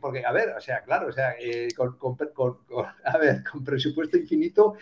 porque, 0.00 0.24
a 0.24 0.32
ver, 0.32 0.50
o 0.56 0.60
sea, 0.60 0.82
claro, 0.82 1.08
o 1.08 1.12
sea, 1.12 1.34
eh, 1.40 1.68
con, 1.76 1.98
con, 1.98 2.16
con, 2.16 2.58
a 3.04 3.18
ver, 3.18 3.42
con 3.50 3.64
presupuesto 3.64 4.16
infinito, 4.16 4.74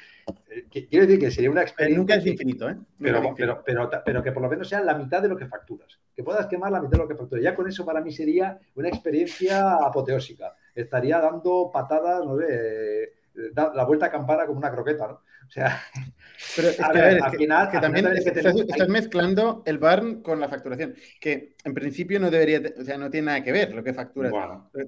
eh, 0.48 0.66
quiero 0.70 1.06
decir 1.06 1.18
que 1.18 1.30
sería 1.30 1.50
una 1.50 1.62
experiencia... 1.62 1.98
nunca 1.98 2.14
es 2.14 2.26
infinito, 2.26 2.68
¿eh? 2.68 2.76
Pero, 2.98 3.34
pero, 3.36 3.62
pero, 3.64 3.90
pero, 4.04 4.22
que 4.22 4.32
por 4.32 4.42
lo 4.42 4.48
menos 4.48 4.68
sea 4.68 4.80
la 4.80 4.94
mitad 4.94 5.22
de 5.22 5.28
lo 5.28 5.36
que 5.36 5.46
facturas, 5.46 5.98
que 6.14 6.22
puedas 6.22 6.46
quemar 6.46 6.70
la 6.70 6.80
mitad 6.80 6.92
de 6.92 6.98
lo 6.98 7.08
que 7.08 7.16
facturas. 7.16 7.42
Ya 7.42 7.54
con 7.54 7.68
eso 7.68 7.84
para 7.84 8.00
mí 8.00 8.12
sería 8.12 8.58
una 8.74 8.88
experiencia 8.88 9.74
apoteósica 9.74 10.54
estaría 10.76 11.18
dando 11.20 11.70
patadas, 11.72 12.24
no 12.24 12.38
sé, 12.38 13.12
la 13.54 13.84
vuelta 13.84 14.06
a 14.06 14.10
campana 14.10 14.46
como 14.46 14.58
una 14.58 14.70
croqueta, 14.70 15.08
¿no? 15.08 15.14
O 15.14 15.50
sea, 15.50 15.80
pero 16.56 16.68
es 16.68 16.76
que, 16.76 16.82
a 16.82 17.24
al 17.24 17.36
final, 17.36 17.70
que 17.70 17.78
también 17.78 18.06
estás, 18.06 18.88
mezclando 18.88 19.62
el 19.64 19.78
barn 19.78 20.22
con 20.22 20.40
la 20.40 20.48
facturación, 20.48 20.94
que 21.20 21.54
en 21.64 21.74
principio 21.74 22.18
no 22.18 22.30
debería, 22.30 22.60
o 22.78 22.84
sea, 22.84 22.98
no 22.98 23.10
tiene 23.10 23.26
nada 23.26 23.42
que 23.42 23.52
ver 23.52 23.74
lo 23.74 23.82
que 23.82 23.94
facturas. 23.94 24.32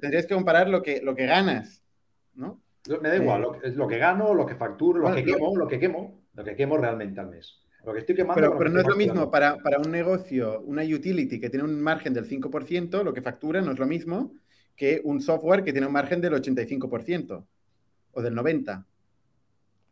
tendrías 0.01 0.27
que 0.27 0.35
comparar 0.35 0.69
lo 0.69 0.83
que, 0.83 1.01
lo 1.03 1.15
que 1.15 1.27
ganas, 1.27 1.83
¿no? 2.35 2.61
Me 3.03 3.09
da 3.09 3.17
igual, 3.17 3.47
eh, 3.63 3.71
lo, 3.71 3.87
que 3.87 3.99
gano, 3.99 4.35
lo 4.35 4.47
que 4.47 4.55
facturo, 4.55 5.01
lo 5.01 5.15
que 5.15 5.25
quemo, 5.25 5.57
lo 5.57 5.69
que 5.69 5.79
quemo, 5.79 6.23
lo 6.35 6.45
que 6.45 6.57
quemo 6.57 6.77
realmente 6.79 7.21
al 7.21 7.29
mes. 7.29 7.61
Lo 7.85 7.93
que 7.93 8.01
estoy 8.01 8.17
quemando. 8.17 8.41
Pero, 8.41 8.59
pero 8.59 8.71
no 8.71 8.81
es 8.81 8.87
lo 8.87 8.97
mismo 8.97 9.31
para, 9.31 9.59
para, 9.59 9.79
un 9.79 9.91
negocio, 9.91 10.61
una 10.63 10.83
utility 10.83 11.39
que 11.39 11.51
tiene 11.51 11.65
un 11.65 11.81
margen 11.81 12.13
del 12.15 12.29
5%, 12.29 13.05
lo 13.05 13.15
que 13.15 13.23
factura 13.23 13.61
no 13.61 13.73
es 13.73 13.79
lo 13.79 13.87
mismo 13.87 14.35
que 14.79 15.03
un 15.05 15.21
software 15.21 15.63
que 15.63 15.73
tiene 15.73 15.89
un 15.89 15.93
margen 15.93 16.23
del 16.23 16.33
85% 16.33 17.45
o 18.13 18.23
del 18.23 18.35
90%. 18.35 18.85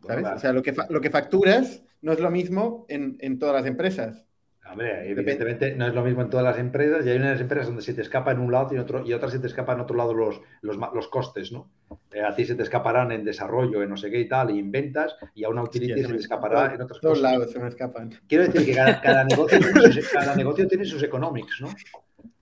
¿Sabes? 0.06 0.26
O 0.36 0.38
sea, 0.38 0.52
lo 0.52 0.62
que, 0.62 0.74
lo 0.88 1.00
que 1.00 1.10
facturas 1.10 1.82
no 2.00 2.12
es 2.12 2.20
lo 2.20 2.30
mismo 2.30 2.86
en, 2.88 3.16
en 3.20 3.38
todas 3.38 3.56
las 3.56 3.66
empresas. 3.66 4.24
Hombre, 4.70 5.10
evidentemente 5.10 5.74
no 5.74 5.86
es 5.86 5.94
lo 5.94 6.04
mismo 6.04 6.22
en 6.22 6.30
todas 6.30 6.44
las 6.44 6.58
empresas 6.58 7.04
y 7.04 7.10
hay 7.10 7.16
unas 7.18 7.40
empresas 7.40 7.66
donde 7.66 7.82
se 7.82 7.94
te 7.94 8.02
escapa 8.02 8.32
en 8.32 8.40
un 8.40 8.50
lado 8.50 8.74
y, 8.74 8.78
otro, 8.78 9.06
y 9.06 9.12
otras 9.12 9.32
se 9.32 9.38
te 9.38 9.46
escapan 9.46 9.76
en 9.76 9.82
otro 9.82 9.96
lado 9.96 10.12
los, 10.12 10.40
los, 10.60 10.76
los 10.76 11.08
costes, 11.08 11.52
¿no? 11.52 11.70
Eh, 12.12 12.20
a 12.20 12.34
ti 12.34 12.44
se 12.44 12.54
te 12.54 12.62
escaparán 12.62 13.12
en 13.12 13.24
desarrollo, 13.24 13.82
en 13.82 13.90
no 13.90 13.96
sé 13.96 14.10
qué 14.10 14.20
y 14.20 14.28
tal, 14.28 14.50
y 14.50 14.58
en 14.58 14.72
ventas, 14.72 15.16
y 15.34 15.44
a 15.44 15.48
una 15.48 15.62
utility 15.62 16.02
se 16.02 16.08
te 16.08 16.16
escapará 16.16 16.74
en 16.74 16.82
otras 16.82 17.00
cosas. 17.00 17.20
lados 17.20 17.50
se 17.50 17.58
me 17.58 17.68
escapan. 17.68 18.10
Quiero 18.28 18.44
decir 18.44 18.64
que 18.64 18.74
cada, 18.74 19.24
negocio, 19.24 19.58
tiene 19.58 19.92
sus, 19.92 20.08
cada 20.08 20.34
negocio 20.34 20.66
tiene 20.66 20.84
sus 20.84 21.02
economics, 21.02 21.60
¿no? 21.60 21.68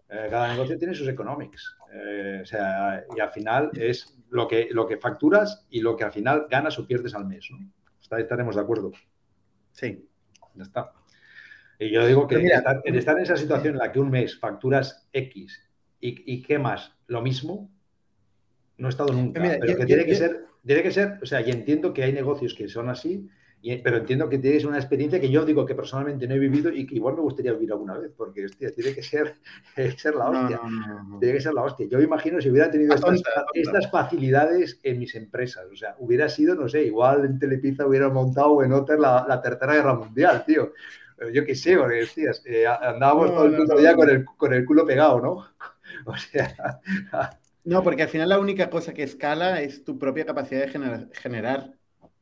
Eh, 0.09 0.28
cada 0.30 0.48
negocio 0.48 0.78
tiene 0.78 0.94
sus 0.94 1.09
economics. 1.09 1.76
Eh, 1.94 2.40
o 2.42 2.46
sea, 2.46 3.04
y 3.16 3.20
al 3.20 3.30
final 3.30 3.70
es 3.74 4.18
lo 4.30 4.48
que, 4.48 4.68
lo 4.70 4.87
que 4.87 4.96
facturas 4.96 5.64
y 5.70 5.80
lo 5.80 5.96
que 5.96 6.04
al 6.04 6.12
final 6.12 6.46
ganas 6.50 6.78
o 6.78 6.87
pierdes 6.87 7.14
al 7.14 7.26
mes. 7.26 7.48
¿no? 7.50 7.59
Estaremos 8.18 8.57
de 8.57 8.61
acuerdo. 8.61 8.92
Sí. 9.70 10.09
Ya 10.54 10.62
está. 10.62 10.92
Y 11.78 11.90
yo 11.90 12.07
digo 12.07 12.26
que 12.26 12.37
estar, 12.44 12.83
en 12.85 12.94
estar 12.96 13.16
en 13.16 13.22
esa 13.22 13.37
situación 13.37 13.74
en 13.74 13.78
la 13.78 13.92
que 13.92 14.00
un 14.00 14.11
mes 14.11 14.38
facturas 14.38 15.09
X 15.12 15.61
y, 16.00 16.33
y 16.33 16.42
quemas 16.42 16.92
lo 17.07 17.22
mismo, 17.22 17.70
no 18.78 18.88
he 18.88 18.90
estado 18.90 19.12
nunca. 19.12 19.40
pero 19.61 19.76
que 19.76 19.87
tiene 19.87 20.04
que 20.04 20.14
ser, 20.14 20.46
tiene 20.64 20.83
que 20.83 20.92
ser, 20.92 21.18
o 21.22 21.26
sea, 21.26 21.40
y 21.40 21.50
entiendo 21.50 21.92
que 21.92 22.04
hay 22.04 22.12
negocios 22.12 22.54
que 22.54 22.68
son 22.68 22.88
así 22.88 23.28
pero 23.83 23.96
entiendo 23.96 24.29
que 24.29 24.38
tienes 24.38 24.64
una 24.64 24.77
experiencia 24.77 25.18
que 25.18 25.31
yo 25.31 25.44
digo 25.44 25.64
que 25.64 25.74
personalmente 25.74 26.29
no 26.29 26.35
he 26.35 26.38
vivido 26.38 26.70
y 26.70 26.87
que 26.87 26.96
igual 26.96 27.14
me 27.14 27.22
gustaría 27.22 27.53
vivir 27.53 27.72
alguna 27.72 27.96
vez, 27.96 28.12
porque 28.14 28.44
hostia, 28.44 28.70
tiene 28.74 28.94
que 28.94 29.03
ser, 29.03 29.37
ser 29.96 30.14
la 30.14 30.29
hostia. 30.29 30.61
tiene 31.18 31.35
que 31.35 31.40
ser 31.40 31.55
la 31.55 31.62
hostia. 31.62 31.87
Yo 31.88 32.00
imagino 32.00 32.40
si 32.40 32.50
hubiera 32.50 32.70
tenido 32.70 32.94
estas, 32.94 33.90
facilidades 33.90 34.79
en 34.83 34.98
mis 34.98 35.14
empresas. 35.14 35.64
O 35.72 35.77
sea, 35.77 35.96
hubiera 35.98 36.29
sido, 36.29 36.55
no 36.55 36.68
sé, 36.68 36.85
igual 36.85 37.24
en 37.24 37.38
Telepizza 37.38 37.87
hubiera 37.87 38.11
montado 38.11 38.62
en 38.62 38.72
Otter 38.72 38.98
la, 38.98 39.40
Tercera 39.42 39.74
Guerra 39.74 39.94
Mundial, 39.94 40.44
tío. 40.44 40.72
Yo 41.33 41.44
qué 41.44 41.55
sé, 41.55 41.77
porque 41.77 41.96
decías, 41.96 42.42
eh, 42.44 42.66
andábamos 42.66 43.31
todo 43.31 43.44
el 43.46 43.53
mundo 43.53 43.81
ya 43.81 43.94
con 43.94 44.11
el, 44.11 44.24
con 44.24 44.53
el 44.53 44.66
culo 44.66 44.85
pegado, 44.85 45.20
¿no? 45.20 45.46
O 46.07 46.16
sea. 46.16 46.81
No, 47.62 47.83
porque 47.83 48.03
al 48.03 48.09
final 48.09 48.29
la 48.29 48.38
única 48.38 48.68
cosa 48.68 48.92
que 48.92 49.05
escala 49.05 49.62
es 49.62 49.85
tu 49.85 49.98
propia 49.98 50.27
capacidad 50.27 50.66
de 50.66 51.09
generar 51.14 51.72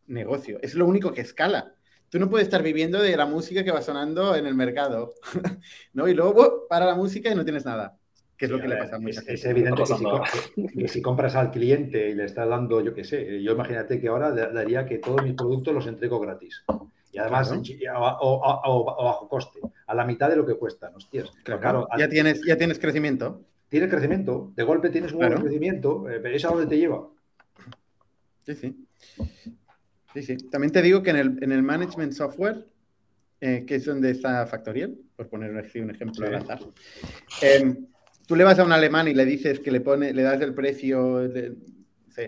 negocio. 0.06 0.58
Es 0.62 0.74
lo 0.74 0.86
único 0.86 1.12
que 1.12 1.20
escala. 1.20 1.74
Tú 2.08 2.18
no 2.18 2.28
puedes 2.28 2.46
estar 2.46 2.62
viviendo 2.62 3.00
de 3.00 3.16
la 3.16 3.26
música 3.26 3.64
que 3.64 3.70
va 3.70 3.80
sonando 3.80 4.36
en 4.36 4.46
el 4.46 4.54
mercado, 4.54 5.14
¿no? 5.94 6.08
Y 6.08 6.14
luego 6.14 6.66
para 6.68 6.84
la 6.84 6.94
música 6.94 7.30
y 7.30 7.34
no 7.34 7.44
tienes 7.44 7.64
nada, 7.64 7.96
que 8.36 8.46
es 8.46 8.50
lo 8.50 8.60
que 8.60 8.68
le 8.68 8.76
pasa 8.76 8.96
a 8.96 8.98
mucha 8.98 9.22
es, 9.26 9.44
evidente 9.44 9.82
que 10.76 10.88
si, 10.88 11.00
compras 11.00 11.36
al 11.36 11.50
cliente 11.50 12.10
y 12.10 12.14
le 12.14 12.24
estás 12.24 12.48
dando, 12.48 12.80
yo 12.80 12.92
qué 12.92 13.04
sé, 13.04 13.42
yo 13.42 13.52
imagínate 13.52 14.00
que 14.00 14.08
ahora 14.08 14.30
daría 14.30 14.84
que 14.84 14.98
todos 14.98 15.22
mis 15.22 15.34
productos 15.34 15.72
los 15.72 15.86
entrego 15.86 16.20
gratis. 16.20 16.64
Y 17.12 17.18
además, 17.18 17.52
o, 18.20 19.04
bajo 19.04 19.28
coste, 19.28 19.60
a 19.86 19.94
la 19.94 20.04
mitad 20.04 20.28
de 20.28 20.36
lo 20.36 20.44
que 20.44 20.54
cuestan, 20.54 20.94
hostias. 20.94 21.30
Claro, 21.44 21.86
ya, 21.96 22.08
tienes, 22.08 22.42
ya 22.46 22.56
tienes 22.56 22.78
crecimiento. 22.78 23.42
Tienes 23.68 23.88
crecimiento, 23.88 24.52
de 24.54 24.64
golpe 24.64 24.90
tienes 24.90 25.12
un 25.12 25.20
buen 25.20 25.32
crecimiento, 25.34 26.10
eh, 26.10 26.20
pero 26.20 26.36
¿eso 26.36 26.48
a 26.48 26.52
dónde 26.52 26.66
te 26.66 26.78
lleva? 26.78 27.08
Sí, 28.44 28.54
sí. 28.54 28.86
Sí, 30.14 30.22
sí. 30.22 30.36
También 30.50 30.72
te 30.72 30.82
digo 30.82 31.02
que 31.02 31.10
en 31.10 31.52
el, 31.52 31.62
management 31.62 32.12
software, 32.12 32.66
eh, 33.40 33.64
que 33.66 33.76
es 33.76 33.84
donde 33.84 34.10
está 34.10 34.46
Factorial, 34.46 34.96
por 35.16 35.28
poner 35.28 35.50
un 35.50 35.90
ejemplo 35.90 36.26
al 36.26 36.34
azar, 36.34 36.60
em, 37.40 37.86
tú 38.26 38.36
le 38.36 38.44
vas 38.44 38.58
a 38.58 38.64
un 38.64 38.72
alemán 38.72 39.08
y 39.08 39.14
le 39.14 39.24
dices 39.24 39.60
que 39.60 39.70
le, 39.70 39.80
pone, 39.80 40.12
le 40.12 40.22
das 40.22 40.40
el 40.40 40.54
precio 40.54 41.28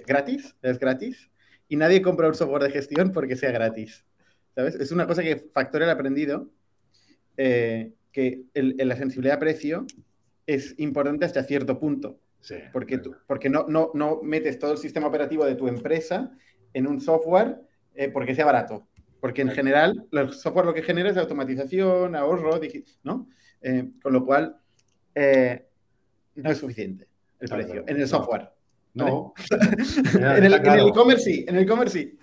gratis, 0.06 0.54
es 0.62 0.78
gratis, 0.78 1.30
y 1.68 1.76
nadie 1.76 2.02
compra 2.02 2.28
un 2.28 2.34
software 2.34 2.62
de 2.62 2.70
gestión 2.70 3.12
porque 3.12 3.36
sea 3.36 3.52
gratis. 3.52 4.04
¿Sabes? 4.54 4.76
Es 4.76 4.92
una 4.92 5.06
cosa 5.06 5.22
que 5.22 5.36
Factorial 5.52 5.90
ha 5.90 5.94
aprendido, 5.94 6.50
eh, 7.36 7.92
que 8.12 8.44
la 8.54 8.96
sensibilidad 8.96 9.36
a 9.36 9.40
precio 9.40 9.86
es 10.46 10.74
importante 10.78 11.24
hasta 11.24 11.42
cierto 11.42 11.78
punto. 11.78 12.20
porque, 12.72 12.98
tú, 12.98 13.16
porque 13.26 13.48
no, 13.48 13.66
no, 13.68 13.90
no 13.94 14.20
metes 14.22 14.58
todo 14.58 14.72
el 14.72 14.78
sistema 14.78 15.06
operativo 15.06 15.46
de 15.46 15.54
tu 15.54 15.66
empresa 15.66 16.30
en 16.74 16.86
un 16.86 17.00
software 17.00 17.56
eh, 17.94 18.08
porque 18.08 18.34
sea 18.34 18.44
barato. 18.44 18.86
Porque 19.20 19.42
en 19.42 19.50
general, 19.50 20.06
el 20.12 20.32
software 20.32 20.66
lo 20.66 20.74
que 20.74 20.82
genera 20.82 21.10
es 21.10 21.16
automatización, 21.16 22.14
ahorro, 22.14 22.60
¿no? 23.04 23.28
Eh, 23.62 23.90
con 24.02 24.12
lo 24.12 24.24
cual, 24.24 24.56
eh, 25.14 25.66
no 26.34 26.50
es 26.50 26.58
suficiente 26.58 27.08
el 27.40 27.48
precio 27.48 27.84
en 27.86 28.00
el 28.00 28.08
software. 28.08 28.50
No. 28.94 29.34
en 30.14 30.44
el 30.44 30.54
e-commerce 30.54 31.24
sí, 31.24 31.44
en 31.48 31.56
el 31.56 31.62
e-commerce 31.64 31.98
sí. 31.98 32.18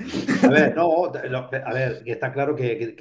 A 0.45 0.47
ver, 0.47 0.75
no, 0.75 1.05
a 1.05 1.73
ver, 1.73 2.01
está 2.05 2.31
claro 2.31 2.55
que, 2.55 2.95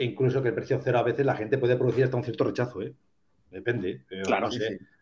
incluso 0.00 0.42
que 0.42 0.48
el 0.48 0.54
precio 0.54 0.80
cero 0.82 0.98
a 0.98 1.02
veces 1.02 1.24
la 1.24 1.34
gente 1.34 1.56
puede 1.56 1.76
producir 1.76 2.04
hasta 2.04 2.16
un 2.16 2.24
cierto 2.24 2.44
rechazo, 2.44 2.82
¿eh? 2.82 2.92
Depende. 3.50 4.02
Claro, 4.24 4.48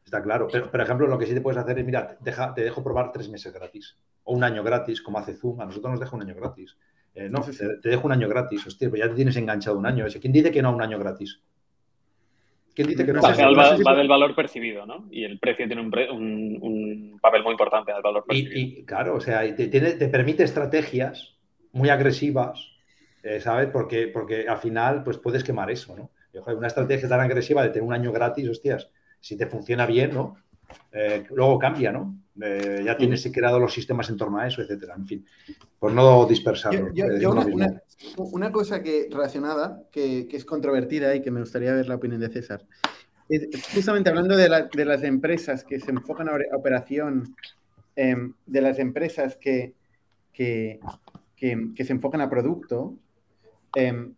Está 0.05 0.23
claro. 0.23 0.47
Pero, 0.53 0.71
por 0.71 0.81
ejemplo, 0.81 1.07
lo 1.07 1.19
que 1.19 1.27
sí 1.27 1.35
te 1.35 1.41
puedes 1.41 1.59
hacer 1.59 1.79
es, 1.79 1.87
mira, 1.87 2.19
te 2.19 2.63
dejo 2.63 2.85
probar 2.85 3.13
tres 3.13 3.29
meses 3.29 3.53
gratis 3.53 3.97
o 4.25 4.35
un 4.35 4.45
año 4.45 4.63
gratis, 4.63 5.01
como 5.01 5.19
hace 5.19 5.35
Zoom. 5.35 5.61
A 5.61 5.65
nosotros 5.65 5.93
nos 5.93 6.01
deja 6.01 6.15
un 6.15 6.23
año 6.23 6.35
gratis. 6.35 6.77
Eh, 7.15 7.29
no, 7.29 7.41
te, 7.41 7.89
dejo 7.89 8.07
un 8.07 8.13
año 8.13 8.29
gratis, 8.29 8.67
hostia, 8.67 8.89
pues 8.89 9.01
ya 9.01 9.09
te 9.09 9.15
tienes 9.15 9.37
enganchado 9.37 9.79
un 9.79 9.87
año. 9.87 10.07
¿Quién 10.21 10.33
dice 10.33 10.51
que 10.51 10.63
no 10.63 10.69
a 10.69 10.73
un 10.73 10.83
año 10.83 10.99
gratis? 10.99 11.41
¿Quién 12.75 12.89
dice 12.89 13.05
que 13.05 13.13
no? 13.13 13.21
Va, 13.21 13.35
va, 13.35 13.97
del 13.97 14.09
valor 14.09 14.35
percibido, 14.35 14.87
¿no? 14.87 15.07
Y 15.11 15.25
el 15.25 15.39
precio 15.39 15.67
tiene 15.67 15.83
un, 15.83 17.19
papel 17.21 17.43
muy 17.43 17.53
importante 17.53 17.93
el 17.93 18.03
valor 18.03 18.25
percibido. 18.27 18.59
Y, 18.59 18.85
claro, 18.85 19.17
o 19.17 19.21
sea, 19.21 19.43
te, 19.55 19.69
te 19.69 20.09
permite 20.09 20.45
estrategias 20.45 21.37
muy 21.73 21.91
agresivas, 21.91 22.73
eh, 23.23 23.41
¿sabes? 23.41 23.69
Porque, 23.71 24.09
porque 24.09 24.49
al 24.49 24.59
final, 24.59 25.05
pues 25.05 25.19
puedes 25.19 25.45
quemar 25.45 25.71
eso, 25.71 25.97
¿no? 25.97 26.11
una 26.47 26.69
estrategia 26.69 27.09
tan 27.11 27.21
agresiva 27.21 27.63
de 27.63 27.69
tener 27.69 27.83
un 27.83 27.93
año 27.93 28.11
gratis, 28.11 28.49
hostias, 28.49 28.89
si 29.21 29.37
te 29.37 29.47
funciona 29.47 29.85
bien, 29.85 30.15
¿no? 30.15 30.37
Eh, 30.91 31.25
luego 31.31 31.59
cambia, 31.59 31.93
¿no? 31.93 32.22
Eh, 32.41 32.83
ya 32.85 32.97
tienes 32.97 33.29
creado 33.33 33.59
los 33.59 33.75
sistemas 33.75 34.09
en 34.09 34.17
torno 34.17 34.39
a 34.39 34.47
eso, 34.47 34.63
etcétera. 34.63 34.95
En 34.97 35.07
fin, 35.07 35.27
por 35.79 35.93
no 35.93 36.25
dispersarlo. 36.27 36.91
una, 38.17 38.51
cosa 38.51 38.83
que 38.83 39.09
relacionada, 39.11 39.83
que, 39.91 40.27
es 40.31 40.45
controvertida 40.45 41.15
y 41.15 41.21
que 41.21 41.31
me 41.31 41.41
gustaría 41.41 41.75
ver 41.75 41.89
la 41.89 41.97
opinión 41.97 42.21
de 42.21 42.31
César, 42.31 42.67
es 43.29 43.49
justamente 43.75 44.09
hablando 44.09 44.37
de, 44.37 44.49
las 44.49 45.03
empresas 45.03 45.65
que 45.65 45.79
se 45.79 45.91
enfocan 45.91 46.29
a 46.29 46.57
operación, 46.57 47.35
em, 47.97 48.35
de 48.47 48.61
las 48.61 48.79
empresas 48.79 49.37
que, 49.37 49.75
que, 50.33 50.81
se 51.37 51.93
enfocan 51.93 52.23
a 52.23 52.31
producto, 52.31 52.97
em, 53.77 54.15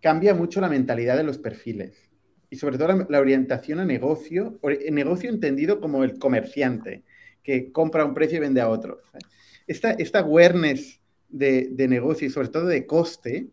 cambia 0.00 0.34
mucho 0.34 0.60
la 0.60 0.68
mentalidad 0.68 1.16
de 1.16 1.24
los 1.24 1.38
perfiles 1.38 2.10
y 2.48 2.56
sobre 2.56 2.78
todo 2.78 3.06
la, 3.08 3.20
orientación 3.20 3.80
a 3.80 3.84
negocio, 3.84 4.60
negocio 4.90 5.30
entendido 5.30 5.80
como 5.80 6.04
el 6.04 6.18
comerciante 6.18 7.02
que 7.46 7.70
compra 7.70 8.02
a 8.02 8.04
un 8.04 8.12
precio 8.12 8.38
y 8.38 8.40
vende 8.40 8.60
a 8.60 8.68
otro. 8.68 9.00
Esta, 9.68 9.92
esta 9.92 10.18
awareness 10.18 11.00
de, 11.28 11.68
de, 11.70 11.86
negocio 11.86 12.26
y 12.26 12.30
sobre 12.30 12.48
todo 12.48 12.66
de 12.66 12.84
coste 12.86 13.46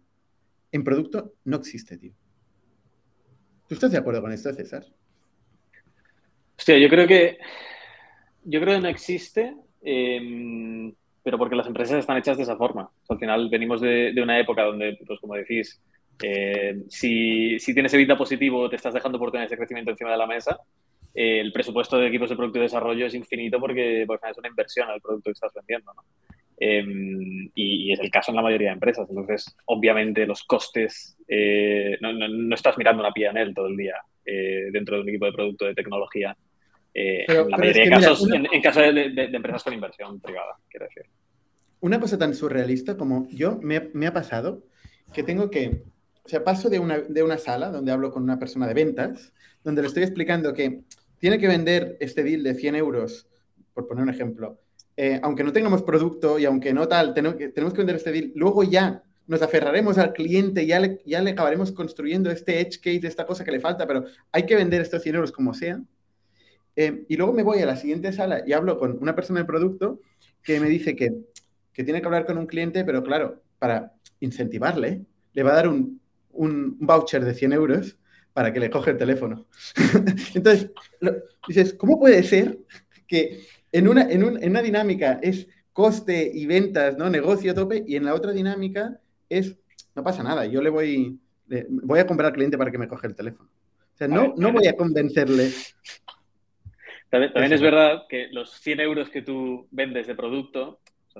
en 0.72 0.84
producto 0.84 1.36
no 1.44 1.58
existe, 1.58 2.00
tío. 2.00 2.12
¿Tú 3.68 3.76
estás 3.76 3.92
de 3.92 4.00
acuerdo 4.00 4.24
con 4.24 4.32
esto, 4.32 4.52
César? 4.52 4.84
Hostia, 6.58 6.80
yo 6.80 6.90
creo 6.90 7.06
que 7.06 7.38
yo 8.46 8.60
creo 8.60 8.76
que 8.76 8.82
no 8.82 8.88
existe, 8.88 9.56
em, 9.84 10.92
pero 11.22 11.38
porque 11.38 11.56
las 11.56 11.68
empresas 11.68 12.00
están 12.00 12.18
hechas 12.18 12.38
de 12.38 12.44
esa 12.44 12.58
forma. 12.58 12.90
al 13.10 13.20
final 13.20 13.48
venimos 13.48 13.80
de, 13.80 14.12
de, 14.12 14.22
una 14.24 14.40
época 14.40 14.64
donde, 14.64 14.98
pues 15.06 15.20
como 15.20 15.36
decís, 15.36 15.80
eh, 16.24 16.84
si, 16.90 17.60
si, 17.60 17.74
tienes 17.76 17.94
evita 17.94 18.18
positivo, 18.18 18.70
te 18.72 18.76
estás 18.76 18.96
dejando 18.96 19.18
oportunidades 19.18 19.52
de 19.52 19.58
crecimiento 19.58 19.92
encima 19.92 20.12
de 20.12 20.18
la 20.18 20.28
mesa. 20.28 20.60
Eh, 21.14 21.40
el 21.40 21.52
presupuesto 21.52 21.98
de 21.98 22.08
equipos 22.08 22.30
de 22.30 22.36
producto 22.36 22.60
y 22.60 22.64
desarrollo 22.64 23.06
es 23.06 23.14
infinito 23.14 23.60
porque, 23.60 24.04
porque 24.08 24.32
es 24.32 24.38
una 24.38 24.48
inversión 24.48 24.90
al 24.90 25.02
producto 25.02 25.30
que 25.30 25.34
estás 25.34 25.54
vendiendo. 25.54 25.92
Em, 26.58 27.50
y, 27.54 27.92
es 27.92 28.00
el 28.00 28.10
caso 28.10 28.32
en 28.32 28.38
la 28.38 28.42
mayoría 28.42 28.70
de 28.70 28.74
empresas. 28.74 29.08
Entonces, 29.10 29.56
obviamente, 29.66 30.26
los 30.26 30.44
costes, 30.44 31.18
eh, 31.28 31.98
no, 32.02 32.14
no, 32.14 32.56
estás 32.56 32.78
mirando 32.78 33.02
una 33.02 33.12
PNL 33.12 33.54
todo 33.54 33.68
el 33.68 33.78
día 33.78 33.96
dentro 34.26 34.96
de 34.96 35.02
un 35.02 35.10
equipo 35.10 35.26
de 35.26 35.34
producto 35.34 35.66
de 35.66 35.76
tecnología. 35.76 36.36
en 36.94 37.50
la 37.50 37.58
mayoría 37.58 37.84
de 37.84 37.90
casos, 37.90 38.26
en, 38.32 38.62
caso 38.62 38.80
de, 38.80 39.10
de, 39.10 39.24
empresas 39.26 39.64
con 39.64 39.74
inversión 39.74 40.22
privada, 40.22 40.56
quiero 40.70 40.86
decir. 40.86 41.04
Una 41.82 42.00
cosa 42.00 42.18
tan 42.18 42.34
surrealista 42.34 42.96
como 42.96 43.28
yo 43.30 43.60
me, 43.62 43.90
me 43.94 44.08
ha 44.08 44.14
pasado 44.14 44.64
que 45.14 45.24
tengo 45.24 45.52
que 45.52 45.84
o 46.26 46.30
sea, 46.30 46.44
paso 46.44 46.70
de 46.70 46.80
una, 46.80 47.00
de 47.00 47.22
una 47.22 47.38
sala 47.38 47.70
donde 47.70 47.92
hablo 47.92 48.12
con 48.12 48.24
una 48.24 48.40
persona 48.40 48.68
de 48.68 48.74
ventas, 48.74 49.34
donde 49.64 49.82
le 49.82 49.90
estoy 49.90 50.04
explicando 50.04 50.54
que 50.54 50.82
tiene 51.24 51.40
que 51.40 51.48
vender 51.48 51.96
este 52.02 52.22
deal 52.22 52.44
de 52.44 52.54
100 52.54 52.76
euros, 52.76 53.30
por 53.74 53.88
poner 53.88 54.04
un 54.04 54.10
ejemplo, 54.10 54.60
eh, 54.98 55.22
aunque 55.24 55.46
no 55.46 55.54
tengamos 55.54 55.82
producto 55.82 56.38
y 56.38 56.44
aunque 56.44 56.74
no 56.74 56.86
tal, 56.90 57.14
tenemos 57.14 57.38
que, 57.38 57.48
tenemos 57.48 57.74
que 57.74 57.78
vender 57.78 57.96
este 57.96 58.12
deal, 58.12 58.34
luego 58.36 58.62
ya 58.66 59.04
nos 59.28 59.42
aferraremos 59.42 59.98
al 59.98 60.12
cliente, 60.12 60.66
ya 60.68 60.82
le, 60.82 61.00
ya 61.06 61.22
le 61.22 61.32
acabaremos 61.32 61.72
construyendo 61.72 62.30
este 62.30 62.60
edge 62.60 62.82
case, 62.82 63.08
esta 63.08 63.26
cosa 63.26 63.46
que 63.46 63.54
le 63.54 63.62
falta, 63.62 63.88
pero 63.88 64.04
hay 64.34 64.46
que 64.46 64.58
vender 64.58 64.82
estos 64.82 65.02
100 65.02 65.16
euros 65.16 65.32
como 65.32 65.54
sea. 65.54 65.82
Eh, 66.76 67.06
y 67.08 67.16
luego 67.16 67.32
me 67.32 67.44
voy 67.44 67.60
a 67.60 67.68
la 67.68 67.78
siguiente 67.78 68.12
sala 68.12 68.44
y 68.46 68.52
hablo 68.52 68.78
con 68.78 68.98
una 69.02 69.16
persona 69.16 69.40
de 69.40 69.46
producto 69.46 70.02
que 70.44 70.60
me 70.60 70.68
dice 70.68 70.94
que, 70.94 71.14
que 71.72 71.86
tiene 71.86 72.02
que 72.02 72.06
hablar 72.08 72.26
con 72.26 72.38
un 72.38 72.48
cliente, 72.48 72.84
pero 72.84 73.02
claro, 73.02 73.42
para 73.60 73.94
incentivarle, 74.20 75.06
le 75.32 75.44
va 75.44 75.52
a 75.52 75.56
dar 75.56 75.70
un 75.70 76.02
un 76.34 76.78
voucher 76.80 77.24
de 77.24 77.34
100 77.34 77.54
euros 77.54 77.98
para 78.34 78.52
que 78.52 78.60
le 78.60 78.70
coge 78.70 78.92
el 78.92 78.98
teléfono. 78.98 79.46
Entonces, 80.36 80.72
dices, 81.48 81.74
¿cómo 81.76 82.00
puede 82.00 82.24
ser 82.24 82.60
que 83.08 83.46
en 83.72 83.88
una, 83.88 84.10
en, 84.10 84.24
una 84.24 84.62
dinámica 84.62 85.20
es 85.22 85.48
coste 85.72 86.30
y 86.34 86.46
ventas, 86.46 86.98
¿no? 86.98 87.10
Negocio 87.10 87.52
a 87.52 87.56
tope, 87.56 87.84
y 87.88 87.96
en 87.96 88.06
la 88.06 88.14
otra 88.14 88.32
dinámica 88.32 89.00
es, 89.30 89.58
no 89.96 90.04
pasa 90.04 90.24
nada, 90.24 90.46
yo 90.46 90.62
le 90.62 90.70
voy, 90.70 91.20
voy 91.70 92.00
a 92.00 92.08
comprar 92.08 92.28
al 92.28 92.34
cliente 92.34 92.58
para 92.58 92.72
que 92.72 92.78
me 92.78 92.88
coge 92.88 93.08
el 93.08 93.16
teléfono. 93.16 93.50
O 93.94 93.98
sea, 93.98 94.08
no, 94.08 94.34
no 94.38 94.52
voy 94.52 94.68
a 94.68 94.76
convencerle. 94.76 95.50
También, 97.10 97.54
es 97.54 97.62
verdad 97.62 98.06
que 98.10 98.28
los 98.32 98.52
100 98.62 98.80
euros 98.80 99.10
que 99.10 99.22
tú 99.22 99.68
vendes 99.70 100.08
de 100.08 100.16
producto, 100.16 100.80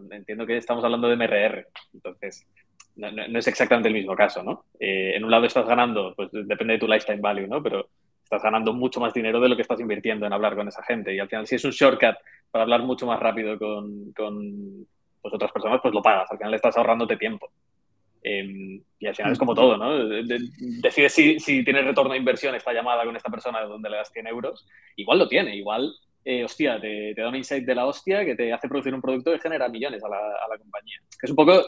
entiendo 0.10 0.48
que 0.48 0.58
estamos 0.58 0.84
hablando 0.84 1.08
de 1.08 1.16
MRR, 1.16 1.68
entonces 1.94 2.48
no, 2.96 3.40
es 3.40 3.48
exactamente 3.48 3.90
el 3.90 3.96
mismo 3.96 4.16
caso, 4.16 4.44
¿no? 4.44 4.66
Eh, 4.80 5.14
en 5.16 5.24
un 5.24 5.32
lado 5.32 5.46
estás 5.46 5.66
ganando, 5.66 6.14
pues 6.16 6.30
depende 6.32 6.74
de 6.74 6.80
tu 6.80 6.88
lifetime 6.88 7.22
value, 7.22 7.48
¿no? 7.48 7.62
Pero 7.62 7.90
estás 8.24 8.44
ganando 8.44 8.74
mucho 8.74 9.00
más 9.00 9.14
dinero 9.14 9.40
de 9.40 9.50
lo 9.50 9.56
que 9.56 9.62
estás 9.62 9.80
invirtiendo 9.80 10.26
en 10.26 10.34
hablar 10.34 10.56
con 10.56 10.68
esa 10.68 10.84
gente. 10.84 11.14
Y 11.14 11.20
al 11.20 11.28
final, 11.28 11.48
si 11.48 11.56
es 11.56 11.66
un 11.66 11.72
shortcut 11.72 12.16
para 12.52 12.64
hablar 12.64 12.84
mucho 12.84 13.06
más 13.06 13.20
rápido 13.20 13.58
con, 13.58 14.12
con 14.14 14.88
pues, 15.22 15.34
otras 15.34 15.52
personas, 15.52 15.80
pues 15.82 15.94
lo 15.94 16.02
pagas. 16.02 16.32
Al 16.32 16.38
final 16.38 16.54
estás 16.54 16.78
ahorrándote 16.78 17.18
tiempo. 17.18 17.52
Em, 18.22 18.82
y 19.00 19.08
al 19.08 19.16
final 19.16 19.34
es 19.34 19.40
como 19.40 19.54
todo, 19.54 19.76
¿no? 19.76 20.08
decides 20.08 21.14
si, 21.14 21.40
si 21.40 21.62
tienes 21.64 21.84
retorno 21.84 22.14
de 22.14 22.20
inversión 22.20 22.56
esta 22.56 22.72
llamada 22.72 23.04
con 23.04 23.18
esta 23.18 23.30
persona 23.30 23.62
donde 23.64 23.90
le 23.90 23.98
das 23.98 24.12
100 24.12 24.28
euros. 24.28 24.66
Igual 24.96 25.20
lo 25.20 25.28
tiene, 25.28 25.56
igual, 25.56 25.94
eh, 26.24 26.46
hostia, 26.46 26.80
te, 26.80 27.14
da 27.14 27.28
un 27.28 27.36
insight 27.36 27.66
de 27.66 27.76
la 27.76 27.86
hostia 27.86 28.24
que 28.24 28.36
te 28.36 28.54
hace 28.54 28.70
producir 28.70 28.94
un 28.94 29.02
producto 29.02 29.32
que 29.32 29.40
genera 29.40 29.68
millones 29.68 30.04
a 30.04 30.10
la, 30.10 30.18
a 30.18 30.48
la 30.50 30.58
compañía. 30.58 31.00
Que 31.20 31.26
es 31.26 31.30
un 31.30 31.36
poco 31.36 31.62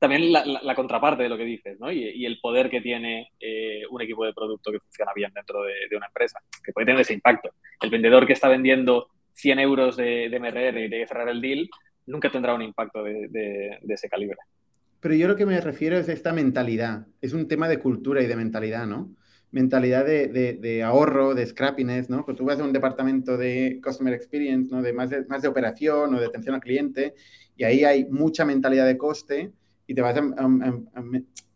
también 0.00 0.32
la, 0.32 0.74
contraparte 0.74 1.22
de 1.22 1.28
lo 1.28 1.36
que 1.36 1.44
dices, 1.44 1.78
¿no? 1.78 1.92
Y, 1.92 2.24
el 2.24 2.40
poder 2.40 2.70
que 2.70 2.80
tiene 2.80 3.32
eh, 3.38 3.82
un 3.90 4.00
equipo 4.00 4.24
de 4.24 4.32
producto 4.32 4.72
que 4.72 4.80
funciona 4.80 5.12
bien 5.14 5.30
dentro 5.34 5.62
de, 5.62 5.94
una 5.94 6.06
empresa, 6.06 6.40
que 6.64 6.72
puede 6.72 6.86
tener 6.86 7.02
ese 7.02 7.12
impacto. 7.12 7.50
El 7.82 7.90
vendedor 7.90 8.26
que 8.26 8.32
está 8.32 8.48
vendiendo 8.48 9.08
100 9.34 9.58
euros 9.58 9.98
de, 9.98 10.30
MRR 10.40 10.80
y 10.80 10.88
de 10.88 11.06
cerrar 11.06 11.28
el 11.28 11.42
deal, 11.42 11.68
nunca 12.06 12.30
tendrá 12.30 12.54
un 12.54 12.62
impacto 12.62 13.04
de, 13.04 13.78
ese 13.86 14.08
calibre. 14.08 14.38
Pero 15.00 15.14
yo 15.14 15.28
lo 15.28 15.36
que 15.36 15.44
me 15.44 15.60
refiero 15.60 15.98
es 15.98 16.08
esta 16.08 16.32
mentalidad. 16.32 17.06
Es 17.20 17.34
un 17.34 17.46
tema 17.46 17.68
de 17.68 17.78
cultura 17.78 18.22
y 18.22 18.26
de 18.26 18.36
mentalidad, 18.36 18.86
¿no? 18.86 19.14
Mentalidad 19.50 20.06
de, 20.06 20.82
ahorro, 20.82 21.34
de 21.34 21.44
scrappiness, 21.44 22.08
¿no? 22.08 22.24
Pues 22.24 22.38
tú 22.38 22.46
vas 22.46 22.58
a 22.58 22.64
un 22.64 22.72
departamento 22.72 23.36
de 23.36 23.78
Customer 23.84 24.14
Experience, 24.14 24.74
¿no? 24.74 24.80
De 24.80 24.92
de 24.92 25.26
más 25.28 25.42
de 25.42 25.48
operación 25.48 26.14
o 26.14 26.20
de 26.20 26.26
atención 26.26 26.54
al 26.54 26.62
cliente, 26.62 27.14
y 27.54 27.64
ahí 27.64 27.84
hay 27.84 28.06
mucha 28.06 28.46
mentalidad 28.46 28.86
de 28.86 28.96
coste 28.96 29.52
y 29.90 29.94
te 29.94 30.02
vas 30.02 30.16
a, 30.16 30.20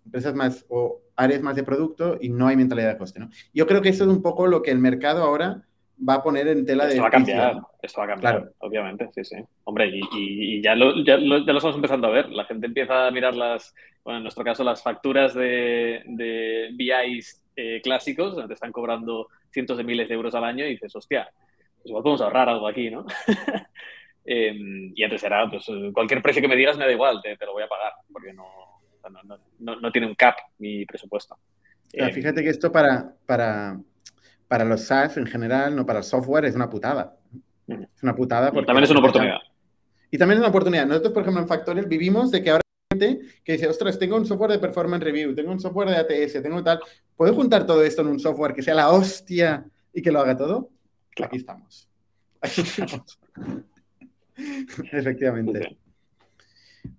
empresas 0.04 0.34
más 0.34 0.66
o 0.68 1.02
áreas 1.14 1.40
más 1.40 1.54
de 1.54 1.62
producto 1.62 2.18
y 2.20 2.30
no 2.30 2.48
hay 2.48 2.56
mentalidad 2.56 2.88
de 2.88 2.98
coste, 2.98 3.20
¿no? 3.20 3.28
Yo 3.52 3.64
creo 3.68 3.80
que 3.80 3.90
eso 3.90 4.02
es 4.02 4.10
un 4.10 4.22
poco 4.22 4.48
lo 4.48 4.60
que 4.60 4.72
el 4.72 4.80
mercado 4.80 5.22
ahora 5.22 5.62
va 5.96 6.14
a 6.14 6.22
poner 6.24 6.48
en 6.48 6.66
tela 6.66 6.86
de... 6.86 6.94
Esto 6.94 7.02
va 7.02 7.08
a 7.08 7.12
cambiar, 7.12 7.60
esto 7.80 8.00
va 8.00 8.04
a 8.06 8.08
cambiar, 8.08 8.52
obviamente, 8.58 9.08
sí, 9.14 9.24
sí. 9.24 9.36
Hombre, 9.62 9.86
y, 9.86 10.00
y, 10.16 10.60
ya, 10.60 10.74
lo, 10.74 11.04
ya, 11.04 11.16
lo, 11.16 11.46
ya, 11.46 11.52
lo, 11.52 11.58
estamos 11.58 11.76
empezando 11.76 12.08
a 12.08 12.10
ver. 12.10 12.28
La 12.30 12.44
gente 12.44 12.66
empieza 12.66 13.06
a 13.06 13.12
mirar 13.12 13.36
las, 13.36 13.72
bueno, 14.02 14.16
en 14.16 14.24
nuestro 14.24 14.42
caso, 14.42 14.64
las 14.64 14.82
facturas 14.82 15.32
de, 15.32 16.02
de 16.04 16.70
BIs 16.72 17.40
eh, 17.54 17.80
clásicos, 17.84 18.34
donde 18.34 18.48
te 18.48 18.54
están 18.54 18.72
cobrando 18.72 19.28
cientos 19.52 19.78
de 19.78 19.84
miles 19.84 20.08
de 20.08 20.14
euros 20.14 20.34
al 20.34 20.42
año 20.42 20.66
y 20.66 20.70
dices, 20.70 20.94
hostia, 20.96 21.28
pues 21.76 21.86
igual 21.86 22.02
podemos 22.02 22.22
ahorrar 22.22 22.48
algo 22.48 22.66
aquí, 22.66 22.90
¿no? 22.90 23.06
Em, 24.24 24.92
y 24.94 25.02
antes 25.02 25.22
era, 25.22 25.48
pues 25.50 25.66
cualquier 25.92 26.22
precio 26.22 26.40
que 26.40 26.48
me 26.48 26.56
digas 26.56 26.78
me 26.78 26.86
da 26.86 26.92
igual, 26.92 27.20
te, 27.22 27.36
lo 27.44 27.52
voy 27.52 27.62
a 27.62 27.68
pagar, 27.68 27.92
porque 28.10 28.32
no, 28.32 28.46
no, 29.58 29.76
no, 29.76 29.92
tiene 29.92 30.06
un 30.06 30.14
cap 30.14 30.36
mi 30.58 30.86
presupuesto. 30.86 31.36
Em, 31.92 32.10
fíjate 32.10 32.42
que 32.42 32.48
esto 32.48 32.72
para, 32.72 33.14
para, 33.26 33.78
para 34.48 34.64
los 34.64 34.82
SaaS 34.82 35.18
en 35.18 35.26
general, 35.26 35.76
no 35.76 35.84
para 35.84 35.98
el 35.98 36.04
software, 36.04 36.46
es 36.46 36.54
una 36.54 36.70
putada. 36.70 37.16
Es 37.66 38.02
una 38.02 38.14
putada. 38.14 38.50
Porque 38.50 38.66
también 38.66 38.84
es 38.84 38.90
una 38.90 39.00
oportunidad. 39.00 39.38
Y 40.10 40.18
también 40.18 40.38
es 40.38 40.40
una 40.40 40.48
oportunidad. 40.48 40.86
Nosotros, 40.86 41.12
por 41.12 41.22
ejemplo, 41.22 41.42
en 41.42 41.48
Factorial 41.48 41.86
vivimos 41.86 42.30
de 42.30 42.42
que 42.42 42.50
ahora 42.50 42.62
hay 42.64 42.98
gente 42.98 43.26
que 43.44 43.52
dice, 43.52 43.68
ostras, 43.68 43.98
tengo 43.98 44.16
un 44.16 44.26
software 44.26 44.52
de 44.52 44.58
performance 44.58 45.02
review, 45.02 45.34
tengo 45.34 45.52
un 45.52 45.60
software 45.60 45.88
de 45.88 45.96
ATS, 45.96 46.42
tengo 46.42 46.62
tal. 46.62 46.80
¿Puedo 47.16 47.34
juntar 47.34 47.66
todo 47.66 47.82
esto 47.82 48.02
en 48.02 48.08
un 48.08 48.20
software 48.20 48.54
que 48.54 48.62
sea 48.62 48.74
la 48.74 48.90
hostia 48.90 49.66
y 49.92 50.00
que 50.00 50.10
lo 50.10 50.20
haga 50.20 50.36
todo? 50.36 50.70
Aquí 51.22 51.36
estamos. 51.36 51.88
Aquí 52.40 52.62
estamos. 52.62 53.18
Efectivamente. 54.92 55.76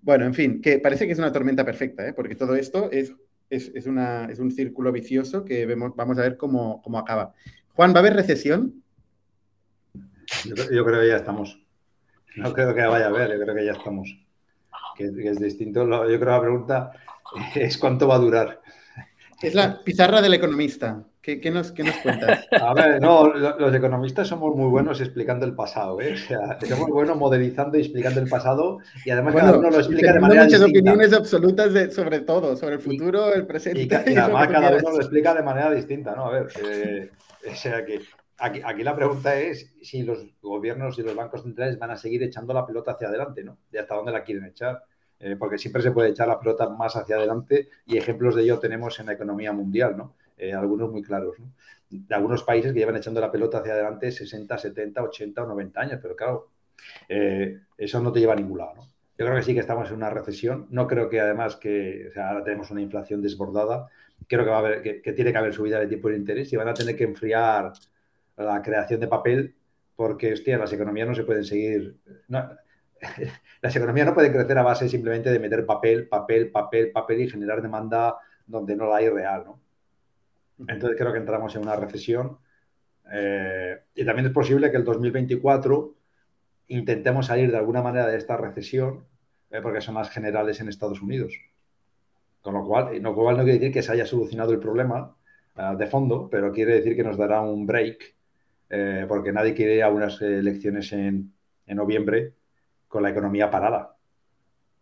Bueno, 0.02 0.26
en 0.26 0.34
fin, 0.34 0.62
que 0.62 0.80
parece 0.80 1.06
que 1.06 1.14
es 1.14 1.20
una 1.20 1.32
tormenta 1.32 1.64
perfecta, 1.64 2.08
¿eh? 2.08 2.14
porque 2.14 2.36
todo 2.36 2.56
esto 2.56 2.90
es, 2.92 3.14
es, 3.50 3.86
una, 3.86 4.26
es, 4.26 4.40
un 4.40 4.52
círculo 4.52 4.92
vicioso 4.92 5.46
que 5.46 5.66
vemos, 5.66 5.96
vamos 5.96 6.18
a 6.18 6.22
ver 6.22 6.38
cómo, 6.38 6.82
cómo 6.82 6.98
acaba. 6.98 7.34
Juan, 7.74 7.92
¿va 7.94 7.98
a 7.98 8.00
haber 8.00 8.16
recesión? 8.16 8.84
Yo, 10.46 10.86
creo 10.86 11.02
que 11.02 11.08
ya 11.08 11.18
estamos. 11.18 11.60
No 12.36 12.54
creo 12.54 12.74
que 12.74 12.82
vaya 12.82 13.06
a 13.06 13.10
haber, 13.10 13.32
yo 13.32 13.44
creo 13.44 13.56
que 13.56 13.66
ya 13.66 13.74
estamos. 13.74 14.18
que, 14.98 15.06
es 15.06 15.40
distinto. 15.40 15.88
Yo 15.88 16.06
creo 16.06 16.20
que 16.20 16.26
la 16.26 16.42
pregunta 16.42 16.92
es 17.56 17.78
cuánto 17.78 18.08
va 18.08 18.16
a 18.16 18.20
durar. 18.20 18.62
Es 19.42 19.54
la 19.54 19.84
pizarra 19.84 20.22
del 20.22 20.34
economista. 20.34 21.04
¿Qué, 21.26 21.50
nos, 21.50 21.72
qué 21.72 21.84
nos 21.84 21.96
cuentas? 21.98 22.48
A 22.52 22.74
ver, 22.76 23.02
no, 23.02 23.34
los 23.34 23.74
economistas 23.74 24.28
somos 24.28 24.56
muy 24.56 24.70
buenos 24.70 25.02
explicando 25.02 25.44
el 25.48 25.56
pasado, 25.56 26.00
¿eh? 26.00 26.14
O 26.14 26.18
sea, 26.18 26.60
somos 26.62 26.88
buenos 26.90 27.18
modelizando 27.18 27.80
y 27.80 27.82
explicando 27.82 28.20
el 28.20 28.30
pasado 28.30 28.78
y 29.04 29.10
además 29.10 29.34
cada 29.34 29.58
uno 29.58 29.72
lo 29.72 29.78
explica 29.78 30.14
de 30.14 30.20
manera 30.20 30.44
muchas 30.44 30.60
distinta. 30.60 30.92
opiniones 30.92 31.14
absolutas 31.14 31.94
sobre 31.96 32.20
todo, 32.20 32.56
sobre 32.56 32.76
el 32.76 32.82
futuro, 32.82 33.34
el 33.34 33.48
presente. 33.48 33.82
Y, 33.82 34.16
además 34.16 34.50
cada 34.50 34.78
uno 34.78 34.92
lo 34.92 34.98
explica 34.98 35.34
de 35.34 35.42
manera 35.42 35.72
distinta, 35.72 36.16
¿no? 36.16 36.26
A 36.28 36.32
ver, 36.32 36.48
eh, 36.64 37.10
o 37.52 37.56
sea 37.56 37.84
que 37.84 38.02
aquí, 38.38 38.62
aquí, 38.64 38.84
la 38.84 38.96
pregunta 38.96 39.36
es 39.40 39.74
si 39.82 40.04
los 40.04 40.24
gobiernos 40.44 41.00
y 41.00 41.02
los 41.02 41.16
bancos 41.16 41.42
centrales 41.42 41.80
van 41.80 41.90
a 41.90 41.98
seguir 41.98 42.22
echando 42.22 42.54
la 42.54 42.68
pelota 42.68 42.92
hacia 42.92 43.08
adelante, 43.08 43.44
¿no? 43.44 43.58
De 43.72 43.80
hasta 43.80 43.96
dónde 43.96 44.12
la 44.12 44.24
quieren 44.24 44.46
echar. 44.46 44.84
Eh, 45.18 45.38
porque 45.40 45.58
siempre 45.58 45.82
se 45.82 45.92
puede 45.92 46.10
echar 46.10 46.28
la 46.28 46.38
pelota 46.38 46.70
más 46.70 46.98
hacia 46.98 47.16
adelante 47.16 47.70
y 47.86 47.98
ejemplos 47.98 48.36
de 48.36 48.44
ello 48.44 48.60
tenemos 48.60 49.00
en 49.00 49.06
la 49.06 49.14
economía 49.14 49.54
mundial, 49.54 49.96
¿no? 49.96 50.14
Eh, 50.38 50.54
algunos 50.54 50.92
muy 50.92 51.02
claros, 51.02 51.40
¿no? 51.40 51.54
De 51.90 52.14
algunos 52.16 52.44
países 52.44 52.74
que 52.74 52.80
llevan 52.80 52.98
echando 52.98 53.22
la 53.22 53.32
pelota 53.32 53.60
hacia 53.60 53.74
adelante 53.74 54.12
60, 54.12 54.58
70, 54.58 55.04
80 55.04 55.44
o 55.44 55.48
90 55.48 55.82
años, 55.82 56.00
pero 56.02 56.16
claro, 56.16 56.50
eh, 57.08 57.62
eso 57.78 58.02
no 58.02 58.12
te 58.12 58.20
lleva 58.20 58.34
a 58.34 58.36
ningún 58.36 58.58
lado, 58.58 58.76
¿no? 58.76 58.96
Yo 59.18 59.26
creo 59.26 59.38
que 59.38 59.44
sí 59.44 59.54
que 59.54 59.62
estamos 59.62 59.90
en 59.90 59.96
una 59.96 60.10
recesión. 60.10 60.68
No 60.72 60.88
creo 60.88 61.10
que 61.10 61.22
además 61.22 61.56
que 61.56 62.12
ahora 62.18 62.44
tenemos 62.44 62.70
una 62.72 62.82
inflación 62.82 63.22
desbordada. 63.22 63.88
Creo 64.28 64.44
que, 64.44 64.50
va 64.50 64.58
a 64.58 64.60
haber, 64.60 65.02
que, 65.02 65.14
tiene 65.14 65.32
que 65.32 65.38
haber 65.38 65.54
subida 65.54 65.80
de 65.80 65.88
tipo 65.88 66.10
de 66.10 66.18
interés 66.18 66.52
y 66.52 66.58
van 66.58 66.68
a 66.68 66.74
tener 66.74 66.98
que 66.98 67.06
enfriar 67.06 67.72
la 68.36 68.62
creación 68.62 69.00
de 69.00 69.08
papel 69.08 69.56
porque, 69.96 70.34
hostia, 70.34 70.58
las 70.58 70.74
economías 70.74 71.08
no 71.08 71.16
se 71.16 71.24
pueden 71.24 71.46
seguir. 71.46 71.96
las 73.62 73.76
economías 73.76 74.08
no 74.08 74.14
pueden 74.14 74.34
crecer 74.34 74.58
a 74.58 74.64
base 74.64 74.90
simplemente 74.90 75.32
de 75.32 75.40
meter 75.40 75.66
papel, 75.66 76.10
papel, 76.10 76.52
papel, 76.52 76.92
papel 76.92 77.22
y 77.22 77.30
generar 77.30 77.62
demanda 77.62 78.18
donde 78.46 78.76
no 78.76 78.90
la 78.90 78.98
hay 78.98 79.10
real, 79.10 79.44
¿no? 79.46 79.65
Entonces 80.60 80.98
creo 80.98 81.12
que 81.12 81.20
entramos 81.20 81.56
en 81.56 81.64
una 81.64 81.76
recesión. 81.76 82.38
Eh, 83.12 83.78
y 83.94 84.06
también 84.06 84.28
es 84.28 84.34
posible 84.34 84.72
que 84.72 84.78
el 84.78 84.84
2024 84.84 85.96
intentemos 86.68 87.28
salir 87.28 87.52
de 87.52 87.58
alguna 87.58 87.82
manera 87.82 88.08
de 88.08 88.18
esta 88.18 88.38
recesión, 88.38 89.06
eh, 89.52 89.60
porque 89.62 89.82
son 89.82 89.96
más 89.96 90.10
generales 90.10 90.60
en 90.60 90.70
Estados 90.70 91.02
Unidos. 91.02 91.34
Con 92.42 92.54
lo 92.54 92.66
cual, 92.66 93.02
no, 93.02 93.14
cual 93.14 93.38
no 93.38 93.44
quiere 93.44 93.60
decir 93.60 93.74
que 93.74 93.84
se 93.84 93.92
haya 93.92 94.06
solucionado 94.06 94.52
el 94.52 94.60
problema 94.60 95.16
uh, 95.58 95.76
de 95.76 95.88
fondo, 95.88 96.30
pero 96.30 96.52
quiere 96.52 96.76
decir 96.76 96.96
que 96.96 97.04
nos 97.04 97.18
dará 97.18 97.42
un 97.42 97.66
break, 97.66 98.16
eh, 98.70 99.06
porque 99.08 99.32
nadie 99.32 99.56
quiere 99.56 99.82
a 99.82 99.90
unas 99.90 100.22
elecciones 100.22 100.92
en, 100.94 101.34
en 101.66 101.78
noviembre 101.78 102.34
con 102.88 103.02
la 103.02 103.10
economía 103.10 103.50
parada. 103.50 103.96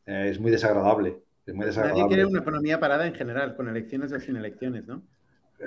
Es 0.05 0.37
muy 0.41 0.51
desagradable. 0.51 1.19
Es 1.45 1.53
muy 1.53 1.65
desagradable. 1.65 2.03
Nadie 2.03 2.15
quiere 2.15 2.29
una 2.29 2.41
economía 2.41 2.79
parada 2.79 3.07
en 3.07 3.15
general, 3.15 3.55
con 3.55 3.69
elecciones 3.69 4.11
o 4.11 4.19
sin 4.19 4.35
elecciones, 4.35 4.85
¿no? 4.85 5.01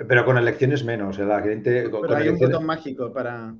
Pero 0.07 0.25
con 0.25 0.37
elecciones 0.37 0.83
menos. 0.83 1.17
La 1.19 1.41
gente, 1.41 1.83
Pero 1.83 2.01
con 2.01 2.13
hay 2.13 2.29
un 2.29 2.37
botón 2.37 2.65
mágico 2.65 3.11
para. 3.11 3.55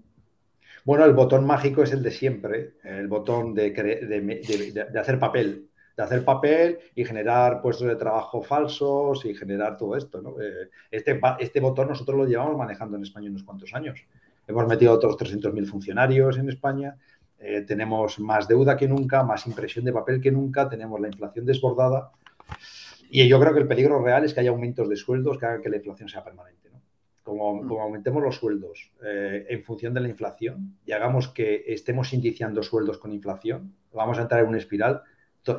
Bueno, 0.83 1.05
el 1.05 1.13
botón 1.13 1.45
mágico 1.45 1.83
es 1.83 1.91
el 1.91 2.01
de 2.01 2.11
siempre, 2.11 2.75
el 2.83 3.07
botón 3.07 3.53
de, 3.53 3.71
de, 3.71 4.89
de, 4.89 4.99
hacer 4.99 5.19
papel, 5.19 5.67
de 5.97 6.03
hacer 6.03 6.23
papel 6.23 6.79
y 6.95 7.03
generar 7.03 7.61
puestos 7.61 7.87
de 7.87 7.97
trabajo 7.97 8.41
falsos 8.41 9.25
y 9.25 9.35
generar 9.35 9.75
todo 9.75 9.97
esto. 9.97 10.21
¿no? 10.21 10.39
Eh, 10.41 10.69
este, 10.89 11.19
este 11.39 11.59
botón 11.59 11.89
nosotros 11.89 12.17
lo 12.17 12.25
llevamos 12.25 12.57
manejando 12.57 12.95
en 12.95 13.03
España 13.03 13.29
unos 13.29 13.43
cuantos 13.43 13.73
años. 13.73 13.99
Hemos 14.47 14.65
metido 14.65 14.93
otros 14.93 15.17
300.000 15.17 15.65
funcionarios 15.65 16.37
en 16.37 16.47
España, 16.47 16.95
eh, 17.39 17.61
tenemos 17.61 18.19
más 18.19 18.47
deuda 18.47 18.75
que 18.75 18.87
nunca, 18.87 19.23
más 19.23 19.45
impresión 19.45 19.85
de 19.85 19.93
papel 19.93 20.19
que 20.19 20.31
nunca, 20.31 20.67
tenemos 20.67 20.99
la 20.99 21.07
inflación 21.07 21.45
desbordada. 21.45 22.11
Y 23.09 23.27
yo 23.27 23.39
creo 23.39 23.53
que 23.53 23.59
el 23.59 23.67
peligro 23.67 24.03
real 24.03 24.23
es 24.23 24.33
que 24.33 24.41
haya 24.41 24.49
aumentos 24.49 24.89
de 24.89 24.95
sueldos 24.95 25.37
que 25.37 25.45
hagan 25.45 25.61
que 25.61 25.69
la 25.69 25.77
inflación 25.77 26.09
sea 26.09 26.23
permanente. 26.23 26.69
¿no? 26.71 26.81
Como, 27.23 27.65
como, 27.67 27.81
aumentemos 27.81 28.23
los 28.23 28.35
sueldos 28.35 28.91
eh, 29.03 29.45
en 29.49 29.63
función 29.63 29.93
de 29.93 30.01
la 30.01 30.09
inflación 30.09 30.77
y 30.85 30.91
hagamos 30.91 31.29
que 31.29 31.63
estemos 31.67 32.13
indiciando 32.13 32.63
sueldos 32.63 32.97
con 32.97 33.11
inflación, 33.11 33.73
vamos 33.93 34.17
a 34.17 34.21
entrar 34.21 34.41
en 34.43 34.49
una 34.49 34.57
espiral, 34.57 35.01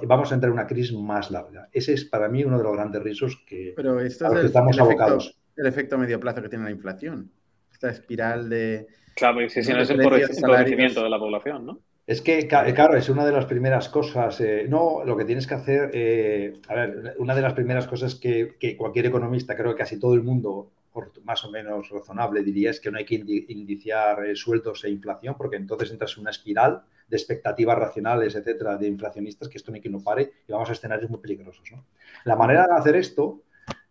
vamos 0.06 0.30
a 0.30 0.34
entrar 0.34 0.48
en 0.48 0.54
una 0.54 0.66
crisis 0.66 0.96
más 0.96 1.30
larga. 1.30 1.68
Ese 1.72 1.94
es 1.94 2.04
para 2.04 2.28
mí 2.28 2.44
uno 2.44 2.58
de 2.58 2.64
los 2.64 2.74
grandes 2.74 3.02
riesgos 3.02 3.42
que, 3.46 3.72
Pero 3.76 4.00
esto 4.00 4.26
es 4.32 4.40
el, 4.40 4.46
estamos 4.46 4.76
el 4.76 4.82
abocados. 4.82 5.26
Efecto, 5.26 5.60
el 5.60 5.66
efecto 5.66 5.96
a 5.96 5.98
medio 5.98 6.20
plazo 6.20 6.42
que 6.42 6.48
tiene 6.48 6.64
la 6.64 6.70
inflación. 6.70 7.30
Esta 7.70 7.90
espiral 7.90 8.48
de... 8.48 8.86
Claro, 9.14 9.48
si, 9.48 9.62
si 9.62 9.72
no 9.72 9.82
es 9.82 9.90
el 9.90 10.00
empobrecimiento 10.00 11.02
de 11.02 11.10
la 11.10 11.18
población, 11.18 11.66
¿no? 11.66 11.80
Es 12.08 12.22
que, 12.22 12.48
claro, 12.48 12.96
es 12.96 13.10
una 13.10 13.26
de 13.26 13.32
las 13.32 13.44
primeras 13.44 13.90
cosas. 13.90 14.40
Eh, 14.40 14.64
no, 14.66 15.04
lo 15.04 15.14
que 15.14 15.26
tienes 15.26 15.46
que 15.46 15.52
hacer, 15.52 15.90
eh, 15.92 16.58
a 16.66 16.74
ver, 16.74 17.14
una 17.18 17.34
de 17.34 17.42
las 17.42 17.52
primeras 17.52 17.86
cosas 17.86 18.14
que, 18.14 18.56
cualquier 18.78 19.04
economista, 19.04 19.54
creo 19.54 19.72
que 19.72 19.82
casi 19.82 20.00
todo 20.00 20.14
el 20.14 20.22
mundo, 20.22 20.70
por 20.90 21.12
más 21.24 21.44
o 21.44 21.50
menos 21.50 21.90
razonable, 21.90 22.42
diría 22.42 22.70
es 22.70 22.80
que 22.80 22.90
no 22.90 22.96
hay 22.96 23.04
que 23.04 23.16
indiciar 23.48 24.24
eh, 24.24 24.34
sueldos 24.34 24.84
e 24.84 24.90
inflación, 24.90 25.34
porque 25.36 25.56
entonces 25.56 25.90
entras 25.90 26.14
en 26.16 26.22
una 26.22 26.30
espiral 26.30 26.82
de 27.08 27.16
expectativas 27.18 27.76
racionales, 27.76 28.34
etcétera, 28.34 28.78
de 28.78 28.88
inflacionistas, 28.88 29.50
que 29.50 29.58
esto 29.58 29.70
no 29.70 29.74
hay 29.74 29.82
que 29.82 29.90
no 29.90 30.02
pare 30.02 30.32
y 30.48 30.52
vamos 30.52 30.70
a 30.70 30.72
escenarios 30.72 31.10
muy 31.10 31.20
peligrosos. 31.20 31.70
¿no? 31.72 31.84
La 32.24 32.36
manera 32.36 32.66
de 32.66 32.74
hacer 32.74 32.96
esto 32.96 33.42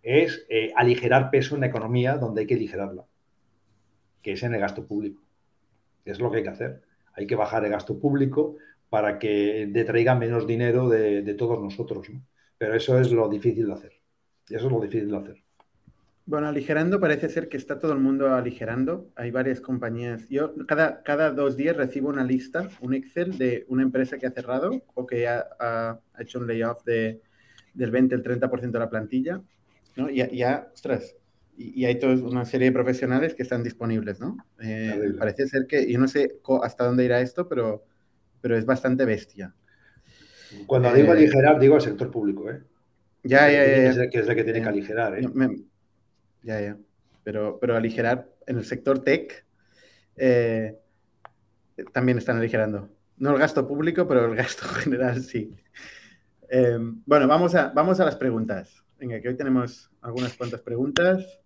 es 0.02 0.44
eh, 0.50 0.74
aligerar 0.76 1.30
peso 1.30 1.54
en 1.54 1.62
la 1.62 1.68
economía 1.68 2.18
donde 2.18 2.42
hay 2.42 2.48
que 2.48 2.56
aligerarla, 2.56 3.06
que 4.24 4.32
es 4.32 4.42
en 4.42 4.56
el 4.56 4.60
gasto 4.60 4.88
público. 4.88 5.22
Es 6.04 6.20
lo 6.20 6.32
que 6.32 6.38
hay 6.38 6.44
que 6.44 6.50
hacer 6.50 6.87
hay 7.18 7.26
que 7.26 7.36
bajar 7.36 7.66
el 7.66 7.72
gasto 7.72 8.00
público 8.00 8.58
para 8.90 9.18
que 9.20 9.68
detraiga 9.70 10.16
menos 10.16 10.48
dinero 10.48 10.88
de, 10.88 11.34
todos 11.34 11.60
nosotros. 11.60 12.10
¿no? 12.10 12.22
Pero 12.58 12.76
eso 12.76 12.98
es 13.00 13.12
lo 13.12 13.28
difícil 13.28 13.68
de 13.68 13.74
hacer. 13.74 13.92
Eso 14.50 14.68
es 14.68 14.72
lo 14.72 14.80
difícil 14.80 15.10
de 15.10 15.18
hacer. 15.18 15.44
Bueno, 16.26 16.48
aligerando 16.48 17.00
parece 17.00 17.30
ser 17.30 17.50
que 17.50 17.58
está 17.58 17.80
todo 17.80 17.94
el 17.94 18.00
mundo 18.00 18.34
aligerando. 18.34 19.10
Hay 19.16 19.32
varias 19.32 19.62
compañías. 19.62 20.30
Yo 20.30 20.54
cada, 20.68 21.02
cada 21.02 21.32
dos 21.32 21.58
días 21.58 21.76
recibo 21.76 22.10
una 22.10 22.24
lista, 22.24 22.70
un 22.82 22.94
Excel 22.94 23.38
de 23.38 23.66
una 23.70 23.84
empresa 23.84 24.18
que 24.18 24.28
ha 24.28 24.32
cerrado 24.32 24.84
o 24.94 25.08
que 25.08 25.28
ha, 25.28 26.00
hecho 26.20 26.40
un 26.40 26.48
layoff 26.48 26.84
de, 26.84 27.22
del 27.74 27.92
20 27.92 28.16
al 28.16 28.24
30% 28.24 28.72
de 28.72 28.80
la 28.80 28.90
plantilla. 28.90 29.42
¿no? 29.96 30.10
Y 30.10 30.18
ya, 30.38 30.70
ostras, 30.74 31.16
y, 31.58 31.86
hay 31.86 32.00
toda 32.00 32.14
una 32.16 32.46
serie 32.46 32.68
de 32.68 32.74
profesionales 32.74 33.34
que 33.34 33.44
están 33.44 33.64
disponibles, 33.64 34.20
¿no? 34.20 34.38
Eh, 34.62 35.14
parece 35.18 35.48
ser 35.48 35.66
que, 35.68 35.92
yo 35.92 36.00
no 36.00 36.08
sé 36.08 36.40
hasta 36.62 36.86
dónde 36.86 37.06
irá 37.06 37.20
esto, 37.20 37.50
pero, 37.50 37.84
pero 38.42 38.56
es 38.56 38.66
bastante 38.66 39.06
bestia. 39.06 39.54
Cuando 40.68 40.94
digo 40.94 41.10
eh, 41.10 41.18
aligerar, 41.18 41.60
digo 41.60 41.76
al 41.76 41.82
sector 41.82 42.12
público, 42.12 42.50
¿eh? 42.50 42.62
Ya, 43.24 43.52
ya, 43.52 43.66
ya. 43.66 43.92
ya. 43.92 44.10
Que 44.10 44.20
es 44.20 44.28
el 44.28 44.36
que 44.36 44.44
tiene 44.44 44.62
que 44.62 44.70
aligerar, 44.70 45.18
¿eh? 45.18 45.28
Me, 45.34 45.64
ya, 46.44 46.62
ya. 46.62 46.78
Pero, 47.24 47.58
pero 47.60 47.76
aligerar 47.76 48.30
en 48.46 48.58
el 48.58 48.66
sector 48.66 49.04
tech 49.04 49.46
eh, 50.16 50.78
también 51.92 52.18
están 52.18 52.38
aligerando. 52.38 52.90
No 53.18 53.32
el 53.32 53.40
gasto 53.40 53.68
público, 53.68 54.08
pero 54.08 54.26
el 54.26 54.36
gasto 54.36 54.66
general 54.84 55.22
sí. 55.22 55.56
Eh, 56.50 56.78
bueno, 57.06 57.28
vamos 57.28 57.56
a, 57.56 57.70
vamos 57.70 58.00
a 58.00 58.06
las 58.06 58.16
preguntas. 58.16 58.84
Venga, 59.00 59.20
que 59.20 59.30
hoy 59.30 59.36
tenemos 59.36 59.92
algunas 60.02 60.34
cuantas 60.36 60.62
preguntas. 60.62 61.42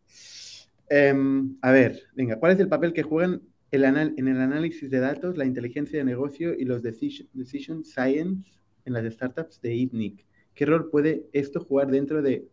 Eh, 0.93 1.15
a 1.61 1.71
ver, 1.71 2.03
venga, 2.15 2.35
¿cuál 2.35 2.51
es 2.51 2.59
el 2.59 2.67
papel 2.67 2.91
que 2.91 3.03
juegan 3.03 3.41
el 3.71 3.85
en 3.85 4.27
el 4.27 4.41
análisis 4.41 4.91
de 4.91 4.99
datos, 4.99 5.37
la 5.37 5.45
inteligencia 5.45 5.97
de 5.97 6.03
negocio 6.03 6.53
y 6.53 6.65
los 6.65 6.83
decision, 6.83 7.29
decision 7.31 7.85
science 7.85 8.51
en 8.83 8.91
las 8.91 9.13
startups 9.13 9.61
de 9.61 9.73
ITNIC? 9.73 10.25
¿Qué 10.53 10.65
rol 10.65 10.89
puede 10.89 11.27
esto 11.31 11.61
jugar 11.61 11.87
dentro 11.87 12.21
de 12.21 12.45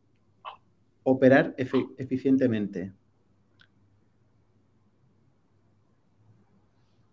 operar 1.02 1.52
eficientemente? 1.56 2.92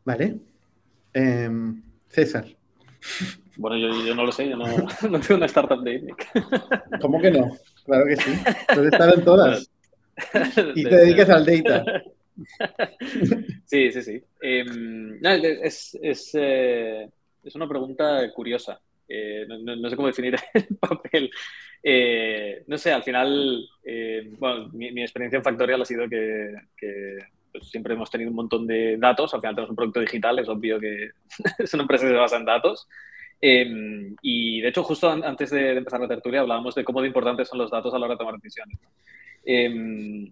Vale. 0.03 0.41
Eh, 1.11 1.49
César. 2.07 2.45
Bueno, 3.57 3.77
yo, 3.77 4.05
yo, 4.05 4.13
no 4.13 4.25
lo 4.25 4.31
sé, 4.31 4.47
yo 4.47 4.57
no, 4.57 4.65
no 5.09 5.19
tengo 5.19 5.37
una 5.37 5.47
startup 5.47 5.81
de 5.81 5.95
ITNIC. 5.95 7.01
¿Cómo 7.01 7.19
que 7.19 7.31
no? 7.31 7.49
Claro 7.83 8.05
que 8.05 8.15
sí. 8.15 8.31
Puedes 8.75 8.93
estar 8.93 9.11
en 9.11 9.25
todas. 9.25 9.71
Y 10.75 10.83
te 10.83 10.95
dedicas 10.95 11.29
al 11.29 11.45
data. 11.45 12.03
Sí, 13.65 13.91
sí, 13.93 14.01
sí. 14.01 14.23
Eh, 14.41 14.65
no, 14.65 15.29
es, 15.29 15.97
es, 16.01 16.31
eh, 16.33 17.09
es, 17.43 17.55
una 17.55 17.67
pregunta 17.67 18.29
curiosa. 18.33 18.79
Eh, 19.07 19.45
no, 19.47 19.75
no, 19.75 19.89
sé 19.89 19.95
cómo 19.95 20.09
definir 20.09 20.35
el 20.53 20.77
papel. 20.77 21.31
Eh, 21.81 22.63
no 22.67 22.77
sé, 22.77 22.91
al 22.91 23.03
final, 23.03 23.65
eh, 23.83 24.29
bueno, 24.37 24.69
mi, 24.73 24.91
mi, 24.91 25.01
experiencia 25.01 25.37
en 25.37 25.43
Factorial 25.43 25.81
ha 25.81 25.85
sido 25.85 26.09
que, 26.09 26.53
que 26.75 27.19
pues, 27.51 27.69
siempre 27.69 27.93
hemos 27.93 28.09
tenido 28.09 28.31
un 28.31 28.35
montón 28.35 28.67
de 28.67 28.97
datos. 28.97 29.33
Al 29.33 29.39
final 29.39 29.55
tenemos 29.55 29.69
un 29.69 29.75
producto 29.75 29.99
digital, 30.01 30.39
es 30.39 30.49
obvio 30.49 30.79
que 30.79 31.11
es 31.59 31.73
una 31.73 31.83
empresa 31.83 32.05
que 32.05 32.11
se 32.11 32.17
basa 32.17 32.37
en 32.37 32.45
datos. 32.45 32.87
Eh, 33.41 34.15
y 34.21 34.61
de 34.61 34.67
hecho, 34.69 34.83
justo 34.83 35.09
antes 35.09 35.49
de, 35.51 35.61
de, 35.61 35.77
empezar 35.77 35.99
la 35.99 36.07
tertulia 36.07 36.41
hablábamos 36.41 36.73
de 36.73 36.83
cómo 36.83 37.01
de 37.01 37.07
importantes 37.07 37.47
son 37.47 37.59
los 37.59 37.69
datos 37.69 37.93
a 37.93 37.99
la 37.99 38.05
hora 38.05 38.15
de 38.15 38.19
tomar 38.19 38.35
decisiones. 38.35 38.79
Eh, 39.45 40.31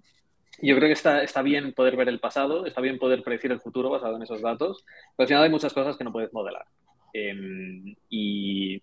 yo 0.61 0.75
creo 0.75 0.87
que 0.87 0.93
está, 0.93 1.23
está 1.23 1.41
bien 1.41 1.73
poder 1.73 1.97
ver 1.97 2.09
el 2.09 2.19
pasado, 2.19 2.65
está 2.65 2.79
bien 2.79 2.97
poder 2.97 3.23
predecir 3.23 3.51
el 3.51 3.59
futuro 3.59 3.89
basado 3.89 4.15
en 4.15 4.23
esos 4.23 4.41
datos, 4.41 4.85
pero 5.15 5.25
al 5.25 5.27
final 5.27 5.43
hay 5.43 5.49
muchas 5.49 5.73
cosas 5.73 5.97
que 5.97 6.03
no 6.03 6.11
puedes 6.11 6.31
modelar. 6.31 6.65
Eh, 7.13 7.95
y 8.09 8.81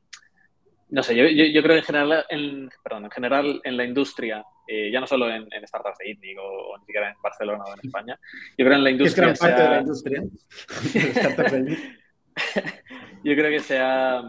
no 0.90 1.02
sé, 1.02 1.16
yo, 1.16 1.24
yo, 1.24 1.62
creo 1.62 1.74
que 1.74 1.78
en 1.78 1.84
general, 1.84 2.26
en, 2.28 2.68
perdón, 2.82 3.04
en 3.04 3.10
general 3.10 3.60
en 3.64 3.76
la 3.76 3.84
industria, 3.84 4.44
eh, 4.66 4.90
ya 4.92 5.00
no 5.00 5.06
solo 5.06 5.30
en, 5.30 5.46
startups 5.66 5.98
de 5.98 6.10
ITNIC 6.10 6.38
o, 6.40 6.76
ni 6.78 6.86
siquiera 6.86 7.10
en 7.10 7.16
Barcelona 7.22 7.64
o 7.64 7.72
en 7.72 7.80
España, 7.82 8.18
yo 8.58 8.64
creo 8.64 8.76
en 8.76 8.84
la 8.84 8.90
industria... 8.90 9.30
Es 9.30 9.40
gran 9.40 9.50
parte 9.50 9.62
de 9.62 9.70
la 9.70 9.80
industria. 9.80 10.22
yo 13.24 13.34
creo 13.34 13.50
que 13.50 13.60
sea... 13.60 14.22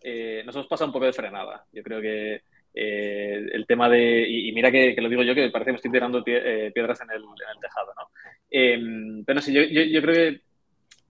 Eh, 0.00 0.42
nos 0.44 0.54
hemos 0.54 0.68
pasado 0.68 0.88
un 0.88 0.92
poco 0.92 1.06
de 1.06 1.12
frenada. 1.12 1.64
Yo 1.72 1.82
creo 1.82 2.00
que 2.00 2.42
eh, 2.74 3.46
el 3.52 3.66
tema 3.66 3.88
de... 3.88 4.28
Y, 4.28 4.52
mira 4.52 4.70
que, 4.70 4.94
lo 4.98 5.08
digo 5.08 5.22
yo, 5.22 5.34
que 5.34 5.50
parece 5.50 5.68
que 5.68 5.72
me 5.72 5.76
estoy 5.76 5.92
tirando 5.92 6.22
piedras 6.24 7.00
en 7.00 7.10
el, 7.10 7.22
en 7.22 7.54
el 7.54 7.60
tejado, 7.60 7.92
¿no? 7.96 9.24
pero 9.26 9.40
sí, 9.40 9.52
yo, 9.52 9.62
yo, 9.62 9.82
yo 9.82 10.02
creo 10.02 10.14
que 10.14 10.40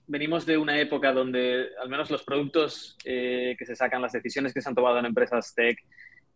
venimos 0.06 0.44
de 0.46 0.58
una 0.58 0.78
época 0.78 1.12
donde 1.12 1.68
al 1.80 1.88
menos 1.88 2.10
los 2.10 2.22
productos 2.22 2.96
eh, 3.04 3.56
que 3.58 3.66
se 3.66 3.76
sacan, 3.76 4.02
las 4.02 4.12
decisiones 4.12 4.52
que 4.52 4.60
se 4.60 4.68
han 4.68 4.74
tomado 4.74 4.98
en 4.98 5.06
empresas 5.06 5.54
tech, 5.54 5.78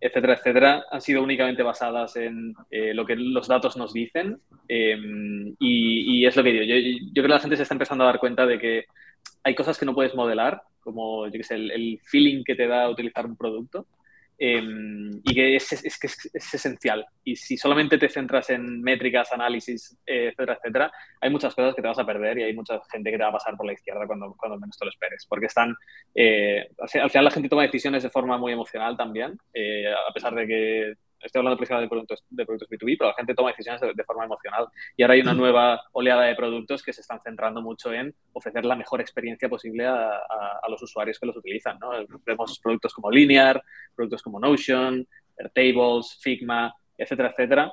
etcétera, 0.01 0.35
etcétera, 0.35 0.85
han 0.91 1.01
sido 1.01 1.23
únicamente 1.23 1.63
basadas 1.63 2.17
en 2.17 2.55
eh, 2.71 2.95
lo 2.95 3.05
que 3.05 3.17
los 3.17 3.49
datos 3.49 3.77
nos 3.77 3.93
dicen. 3.93 4.41
Em, 4.69 5.55
y, 5.59 6.25
es 6.25 6.37
lo 6.37 6.43
que 6.43 6.53
digo. 6.53 6.65
Yo, 6.65 6.77
yo, 6.77 7.13
creo 7.15 7.25
que 7.25 7.29
la 7.29 7.41
gente 7.41 7.57
se 7.57 7.63
está 7.63 7.75
empezando 7.75 8.05
a 8.05 8.09
dar 8.09 8.21
cuenta 8.21 8.47
de 8.47 8.59
que 8.59 8.85
hay 9.43 9.55
cosas 9.55 9.77
que 9.79 9.87
no 9.87 9.95
puedes 9.95 10.15
modelar, 10.15 10.63
como 10.81 11.27
yo 11.27 11.43
sé, 11.43 11.57
el 11.57 12.01
feeling 12.05 12.45
que 12.45 12.55
te 12.55 12.67
da 12.69 12.89
utilizar 12.89 13.27
un 13.27 13.37
producto. 13.37 13.87
Em, 14.41 15.11
y 15.25 15.35
que 15.35 15.57
es, 15.57 15.73
es, 15.73 15.99
es, 16.05 16.55
esencial. 16.55 17.05
Y 17.25 17.35
si 17.35 17.57
solamente 17.57 17.99
te 17.99 18.09
centras 18.09 18.49
en 18.51 18.81
métricas, 18.83 19.33
análisis, 19.33 19.99
etcétera, 20.07 20.55
etcétera, 20.55 20.93
hay 21.21 21.31
muchas 21.31 21.53
cosas 21.57 21.75
que 21.75 21.83
te 21.83 21.89
vas 21.89 21.99
a 21.99 22.07
perder 22.07 22.39
y 22.39 22.43
hay 22.45 22.55
mucha 22.55 22.81
gente 22.93 23.11
que 23.11 23.17
te 23.17 23.23
va 23.25 23.31
a 23.31 23.33
pasar 23.33 23.57
por 23.57 23.67
la 23.67 23.73
izquierda 23.73 24.07
cuando, 24.07 24.37
cuando 24.39 24.61
menos 24.61 24.79
te 24.79 24.85
lo 24.85 24.93
esperes. 24.93 25.27
Porque 25.29 25.47
están, 25.47 25.75
eh, 26.15 26.69
al 26.79 27.11
final 27.11 27.25
la 27.25 27.31
gente 27.33 27.49
toma 27.49 27.63
decisiones 27.63 28.05
de 28.05 28.11
forma 28.11 28.39
muy 28.39 28.53
emocional 28.53 28.97
también, 28.97 29.37
eh, 29.53 29.93
a 29.93 30.13
pesar 30.13 30.33
de 30.37 30.47
que 30.47 30.95
estoy 31.21 31.41
hablando 31.41 31.57
principalmente 31.57 31.87
de 31.87 31.89
productos, 31.89 32.25
de 32.29 32.47
productos 32.47 32.69
B2B, 32.69 32.97
pero 32.99 33.11
la 33.11 33.17
gente 33.17 33.35
toma 33.35 33.51
decisiones 33.51 33.81
de, 33.81 34.05
forma 34.05 34.25
emocional. 34.25 34.69
Y 34.97 35.03
ahora 35.03 35.15
hay 35.15 35.21
una 35.21 35.35
nueva 35.35 35.81
oleada 35.93 36.25
de 36.25 36.35
productos 36.35 36.83
que 36.83 36.93
se 36.93 37.01
están 37.01 37.21
centrando 37.23 37.61
mucho 37.63 37.93
en 37.93 38.15
ofrecer 38.33 38.65
la 38.65 38.77
mejor 38.77 39.01
experiencia 39.01 39.49
posible 39.49 39.87
a, 39.87 40.17
a, 40.17 40.69
los 40.69 40.83
usuarios 40.83 41.19
que 41.19 41.27
los 41.27 41.37
utilizan. 41.37 41.79
¿no? 41.79 41.91
Vemos 42.25 42.59
productos 42.61 42.93
como 42.95 43.11
Linear, 43.11 43.63
productos 43.95 44.23
como 44.23 44.41
Notion, 44.41 45.07
Airtables, 45.39 46.19
Figma, 46.21 46.75
etcétera, 46.97 47.31
etcétera, 47.31 47.73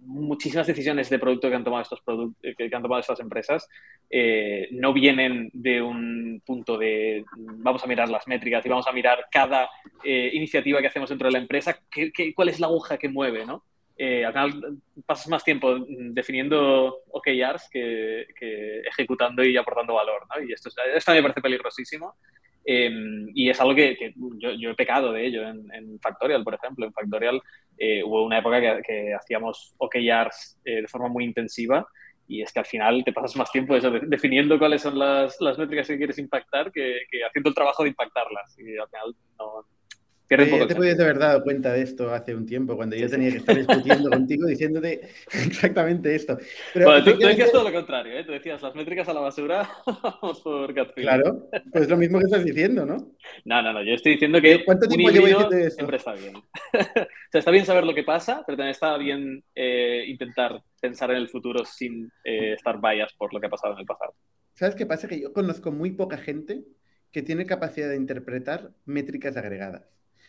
muchísimas 0.00 0.66
decisiones 0.66 1.08
de 1.08 1.18
producto 1.18 1.48
que 1.48 1.56
han 1.56 1.64
tomado 1.64 1.82
estos 1.82 2.02
eh, 2.42 2.54
que 2.56 2.64
han 2.74 2.82
tomado 2.82 3.00
estas 3.00 3.20
empresas 3.20 3.68
eh, 4.10 4.68
no 4.72 4.92
vienen 4.92 5.50
de 5.52 5.80
un 5.80 6.42
punto 6.44 6.76
de 6.76 7.24
vamos 7.36 7.82
a 7.82 7.86
mirar 7.86 8.08
las 8.08 8.26
métricas 8.28 8.64
y 8.64 8.68
vamos 8.68 8.86
a 8.86 8.92
mirar 8.92 9.26
cada 9.30 9.68
eh, 10.04 10.30
iniciativa 10.34 10.80
que 10.80 10.88
hacemos 10.88 11.08
dentro 11.08 11.28
de 11.28 11.32
la 11.32 11.38
empresa, 11.38 11.78
cuál 12.34 12.48
es 12.48 12.60
la 12.60 12.66
aguja 12.66 12.98
que 12.98 13.08
mueve, 13.08 13.46
¿no? 13.46 13.64
al 13.98 14.32
final 14.32 14.78
pasas 15.06 15.28
más 15.28 15.44
tiempo 15.44 15.76
definiendo 15.86 17.02
OKRs 17.12 17.68
que, 17.70 18.26
que 18.36 18.80
ejecutando 18.80 19.44
y 19.44 19.56
aportando 19.56 19.94
valor. 19.94 20.26
Y 20.44 20.52
esto, 20.52 20.70
esto 20.96 21.12
me 21.12 21.22
parece 21.22 21.40
peligrosísimo 21.40 22.16
Em, 22.64 23.28
y 23.34 23.50
es 23.50 23.60
algo 23.60 23.74
que, 23.74 24.14
yo, 24.38 24.70
he 24.70 24.74
pecado 24.74 25.12
de 25.12 25.26
ello 25.26 25.42
en, 25.48 25.98
Factorial, 26.00 26.44
por 26.44 26.54
ejemplo. 26.54 26.86
En 26.86 26.92
Factorial 26.92 27.40
eh, 27.78 28.02
hubo 28.04 28.24
una 28.24 28.38
época 28.38 28.82
que, 28.82 29.14
hacíamos 29.14 29.74
OKRs 29.78 30.60
eh, 30.64 30.82
de 30.82 30.88
forma 30.88 31.08
muy 31.08 31.24
intensiva 31.24 31.86
y 32.28 32.40
es 32.40 32.52
que 32.52 32.60
al 32.60 32.66
final 32.66 33.04
te 33.04 33.12
pasas 33.12 33.36
más 33.36 33.50
tiempo 33.50 33.76
eso, 33.76 33.90
definiendo 33.90 34.58
cuáles 34.58 34.80
son 34.80 34.98
las, 34.98 35.38
las 35.40 35.58
métricas 35.58 35.88
que 35.88 35.98
quieres 35.98 36.18
impactar 36.18 36.70
que, 36.72 37.00
que, 37.10 37.24
haciendo 37.24 37.50
el 37.50 37.54
trabajo 37.54 37.82
de 37.82 37.90
impactarlas. 37.90 38.58
Y 38.58 38.78
al 38.78 38.88
final 38.88 39.16
no, 39.38 39.66
yo 40.36 40.66
te 40.66 40.74
podías 40.74 40.98
haber 41.00 41.18
dado 41.18 41.42
cuenta 41.42 41.72
de 41.72 41.82
esto 41.82 42.12
hace 42.12 42.34
un 42.34 42.46
tiempo, 42.46 42.76
cuando 42.76 42.96
yo 42.96 43.08
tenía 43.08 43.30
que 43.30 43.38
estar 43.38 43.56
discutiendo 43.56 44.10
contigo 44.10 44.46
diciéndote 44.46 45.08
exactamente 45.32 46.14
esto. 46.14 46.38
Pero 46.74 47.02
tú, 47.04 47.18
decías 47.18 47.52
todo 47.52 47.64
lo 47.64 47.72
contrario, 47.72 48.18
¿eh? 48.18 48.24
Tú 48.24 48.32
decías 48.32 48.62
las 48.62 48.74
métricas 48.74 49.08
a 49.08 49.14
la 49.14 49.20
basura, 49.20 49.68
vamos 50.02 50.40
por 50.40 50.72
Claro, 50.94 51.48
pues 51.72 51.88
lo 51.88 51.96
mismo 51.96 52.18
que 52.18 52.24
estás 52.24 52.44
diciendo, 52.44 52.86
¿no? 52.86 52.96
No, 53.44 53.62
no, 53.62 53.72
no, 53.72 53.82
yo 53.82 53.94
estoy 53.94 54.12
diciendo 54.12 54.40
que 54.40 54.64
¿Cuánto 54.64 54.88
tiempo 54.88 55.10
llevo 55.10 55.26
diciendo 55.26 55.56
esto? 55.56 55.74
siempre 55.76 55.96
está 55.96 56.14
bien. 56.14 56.36
o 56.36 56.42
sea, 57.30 57.38
está 57.38 57.50
bien 57.50 57.66
saber 57.66 57.84
lo 57.84 57.94
que 57.94 58.04
pasa, 58.04 58.42
pero 58.46 58.56
también 58.56 58.72
está 58.72 58.96
bien 58.96 59.44
eh, 59.54 60.04
intentar 60.06 60.62
pensar 60.80 61.10
en 61.10 61.18
el 61.18 61.28
futuro 61.28 61.64
sin 61.64 62.10
eh, 62.24 62.54
estar 62.54 62.80
bias 62.80 63.12
por 63.14 63.32
lo 63.32 63.40
que 63.40 63.46
ha 63.46 63.50
pasado 63.50 63.74
en 63.74 63.80
el 63.80 63.86
pasado. 63.86 64.14
¿Sabes 64.54 64.74
qué 64.74 64.86
pasa? 64.86 65.08
Que 65.08 65.20
yo 65.20 65.32
conozco 65.32 65.70
muy 65.72 65.92
poca 65.92 66.18
gente 66.18 66.62
que 67.10 67.22
tiene 67.22 67.46
capacidad 67.46 67.88
de 67.88 67.96
interpretar 67.96 68.70
métricas 68.84 69.36
agregadas. 69.36 69.82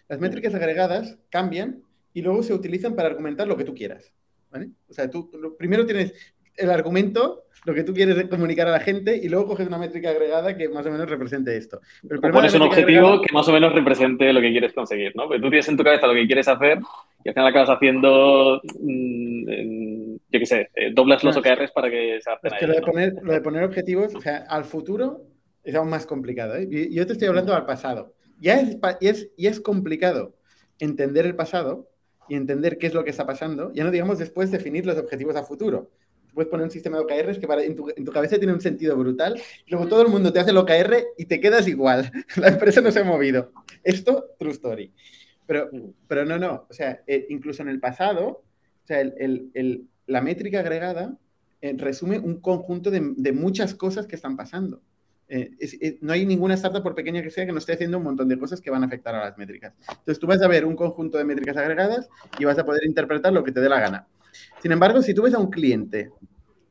Las 0.10 0.20
métricas 0.20 0.54
agregadas 0.54 1.18
cambian 1.30 1.82
y 2.14 2.22
luego 2.22 2.44
se 2.44 2.54
utilizan 2.54 2.96
para 2.96 3.10
argumentar 3.10 3.48
lo 3.48 3.58
que 3.58 3.64
tú 3.64 3.74
quieras. 3.74 4.14
¿vale? 4.52 4.70
O 4.88 4.94
sea, 4.94 5.10
tú 5.10 5.30
primero 5.58 5.86
tienes 5.86 6.14
el 6.56 6.70
argumento, 6.70 7.46
lo 7.66 7.74
que 7.74 7.84
tú 7.84 7.94
quieres 7.94 8.28
comunicar 8.28 8.68
a 8.68 8.72
la 8.72 8.80
gente, 8.80 9.18
y 9.18 9.28
luego 9.28 9.48
coges 9.48 9.68
una 9.68 9.78
métrica 9.78 10.10
agregada 10.10 10.56
que 10.56 10.70
más 10.70 10.86
o 10.86 10.92
menos 10.92 11.10
represente 11.10 11.56
esto. 11.58 11.82
Pero 12.08 12.22
pones 12.22 12.54
un 12.54 12.62
objetivo 12.62 13.22
que 13.22 13.34
más 13.34 13.48
o 13.48 13.54
menos 13.54 13.74
represente 13.74 14.32
lo 14.32 14.42
que 14.42 14.52
quieres 14.52 14.74
conseguir, 14.74 15.14
¿no? 15.16 15.28
Porque 15.28 15.42
tú 15.42 15.50
tienes 15.50 15.68
en 15.68 15.78
tu 15.78 15.84
cabeza 15.84 16.08
lo 16.08 16.14
que 16.14 16.28
quieres 16.28 16.48
hacer 16.48 16.80
y 17.24 17.30
al 17.30 17.34
final 17.34 17.50
acabas 17.50 17.70
haciendo, 17.70 18.62
mm, 18.80 20.16
yo 20.30 20.40
qué 20.40 20.46
sé, 20.46 20.70
eh, 20.76 20.92
doblas 20.94 21.24
los 21.24 21.38
OKRs 21.38 21.72
para 21.72 21.90
que 21.90 22.20
se 22.22 22.30
hagan. 22.30 22.40
Es 22.44 22.54
que 22.60 22.68
lo 22.68 22.74
de, 22.74 22.82
poner, 22.82 23.14
lo 23.22 23.34
de 23.34 23.42
poner 23.42 23.64
objetivos, 23.64 24.14
o 24.14 24.22
sea, 24.22 24.46
al 24.50 24.66
futuro 24.66 25.22
es 25.64 25.74
aún 25.74 25.90
más 25.90 26.06
complicado. 26.06 26.56
¿eh? 26.56 26.68
Yo 26.92 27.08
te 27.08 27.14
estoy 27.14 27.30
hablando 27.30 27.56
al 27.56 27.66
pasado 27.66 28.14
ya 28.44 28.60
es, 28.60 28.78
y 29.00 29.08
es, 29.08 29.30
y 29.38 29.48
es 29.48 29.62
complicado 29.62 30.36
entender 30.78 31.26
el 31.26 31.36
pasado 31.36 31.90
y 32.28 32.36
entender 32.36 32.78
qué 32.78 32.88
es 32.88 32.94
lo 32.94 33.04
que 33.04 33.10
está 33.10 33.26
pasando, 33.26 33.72
ya 33.74 33.84
no 33.86 33.92
digamos 33.92 34.20
después 34.20 34.52
definir 34.52 34.86
los 34.86 34.98
objetivos 34.98 35.36
a 35.38 35.44
futuro. 35.44 35.90
Puedes 36.34 36.50
poner 36.50 36.66
un 36.66 36.72
sistema 36.72 36.98
de 36.98 37.04
OKRs 37.04 37.40
que 37.40 37.48
para, 37.48 37.64
en, 37.64 37.76
tu, 37.76 37.90
en, 37.96 38.04
tu, 38.04 38.12
cabeza 38.12 38.38
tiene 38.38 38.54
un 38.54 38.60
sentido 38.60 38.98
brutal, 38.98 39.40
luego 39.68 39.88
todo 39.88 40.02
el 40.02 40.10
mundo 40.10 40.34
te 40.34 40.40
hace 40.40 40.52
el 40.52 40.58
OKR 40.58 40.96
y 41.18 41.26
te 41.26 41.40
quedas 41.40 41.68
igual. 41.68 42.12
La 42.36 42.50
empresa 42.50 42.82
no 42.82 42.92
se 42.92 43.00
ha 43.00 43.04
movido. 43.04 43.52
Esto, 43.84 44.32
true 44.38 44.52
story. 44.52 44.92
Pero, 45.46 45.70
pero 46.08 46.26
no, 46.26 46.38
no. 46.38 46.66
O 46.70 46.74
sea, 46.74 47.02
eh, 47.08 47.28
incluso 47.30 47.62
en 47.62 47.70
el 47.70 47.80
pasado, 47.80 48.28
o 48.28 48.88
sea, 48.88 49.00
el, 49.00 49.14
el, 49.20 49.52
el, 49.54 49.88
la 50.08 50.22
métrica 50.22 50.62
agregada 50.62 51.18
eh, 51.62 51.76
resume 51.78 52.20
un 52.20 52.42
conjunto 52.42 52.90
de, 52.90 53.14
de 53.16 53.32
muchas 53.32 53.76
cosas 53.76 54.08
que 54.08 54.16
están 54.16 54.36
pasando. 54.36 54.82
Eh, 55.30 55.98
no 56.02 56.14
hay 56.14 56.26
ninguna 56.26 56.54
startup, 56.56 56.84
por 56.84 56.96
pequeña 56.96 57.22
que 57.24 57.32
sea, 57.32 57.46
que 57.46 57.52
no 57.52 57.58
esté 57.58 57.74
haciendo 57.74 57.98
un 57.98 58.04
montón 58.04 58.28
de 58.28 58.38
cosas 58.38 58.62
que 58.62 58.70
van 58.70 58.84
a 58.84 58.88
afectar 58.88 59.16
a 59.16 59.26
las 59.26 59.38
métricas. 59.38 59.74
Entonces 59.90 60.20
tú 60.20 60.28
vas 60.28 60.42
a 60.42 60.48
ver 60.48 60.66
un 60.66 60.76
conjunto 60.76 61.18
de 61.18 61.24
métricas 61.24 61.58
agregadas 61.58 62.10
y 62.38 62.46
vas 62.46 62.58
a 62.60 62.66
poder 62.66 62.86
interpretar 62.86 63.34
lo 63.34 63.44
que 63.44 63.52
te 63.52 63.62
dé 63.62 63.70
la 63.70 63.80
gana. 63.80 64.08
Sin 64.62 64.72
embargo, 64.72 65.02
si 65.02 65.14
tú 65.14 65.24
ves 65.24 65.34
a 65.34 65.40
un 65.40 65.50
cliente 65.50 66.12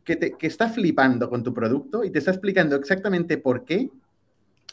que, 0.05 0.17
te, 0.17 0.33
que 0.33 0.47
está 0.47 0.69
flipando 0.69 1.29
con 1.29 1.43
tu 1.43 1.55
producto 1.55 2.05
y 2.05 2.11
te 2.11 2.19
está 2.19 2.31
explicando 2.31 2.77
exactamente 2.77 3.39
por 3.39 3.65
qué, 3.65 3.91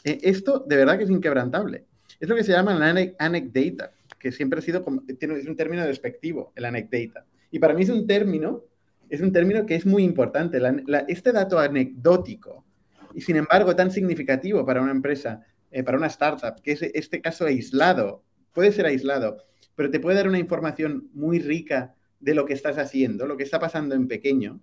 eh, 0.04 0.20
esto 0.24 0.66
de 0.68 0.76
verdad 0.76 0.98
que 0.98 1.04
es 1.06 1.10
inquebrantable. 1.10 1.86
Es 2.20 2.28
lo 2.28 2.36
que 2.36 2.44
se 2.44 2.52
llama 2.52 2.74
el 2.74 3.16
anecdata, 3.18 3.92
que 4.20 4.32
siempre 4.32 4.60
ha 4.60 4.62
sido, 4.62 4.84
tiene, 5.18 5.36
es 5.36 5.48
un 5.48 5.56
término 5.56 5.86
despectivo, 5.86 6.52
el 6.56 6.66
anecdata. 6.66 7.26
Y 7.52 7.60
para 7.60 7.74
mí 7.74 7.84
es 7.84 7.90
un 7.90 8.06
término, 8.06 8.64
es 9.10 9.22
un 9.22 9.32
término 9.32 9.66
que 9.66 9.76
es 9.76 9.86
muy 9.86 10.04
importante. 10.04 10.60
este 11.08 11.32
dato 11.32 11.60
anecdótico 11.60 12.66
y 13.14 13.22
sin 13.22 13.36
embargo 13.36 13.76
tan 13.76 13.92
significativo 13.92 14.66
para 14.66 14.82
una 14.82 14.92
empresa, 14.92 15.46
eh, 15.72 15.84
para 15.84 15.98
una 15.98 16.08
startup, 16.08 16.62
que 16.62 16.74
es 16.74 16.82
este 16.82 17.22
caso 17.22 17.46
aislado, 17.46 18.24
puede 18.54 18.72
ser 18.72 18.86
aislado, 18.86 19.46
pero 19.76 19.90
te 19.90 20.00
puede 20.00 20.18
dar 20.18 20.28
una 20.28 20.40
información 20.40 21.10
muy 21.14 21.40
rica 21.40 21.96
de 22.20 22.34
lo 22.36 22.46
que 22.46 22.54
estás 22.54 22.78
haciendo, 22.78 23.28
lo 23.28 23.38
que 23.38 23.44
está 23.44 23.60
pasando 23.60 23.96
en 23.96 24.08
pequeño. 24.08 24.60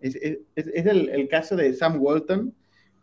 Es, 0.00 0.16
el, 0.16 1.28
caso 1.28 1.56
de 1.56 1.74
Sam 1.74 2.00
Walton, 2.00 2.54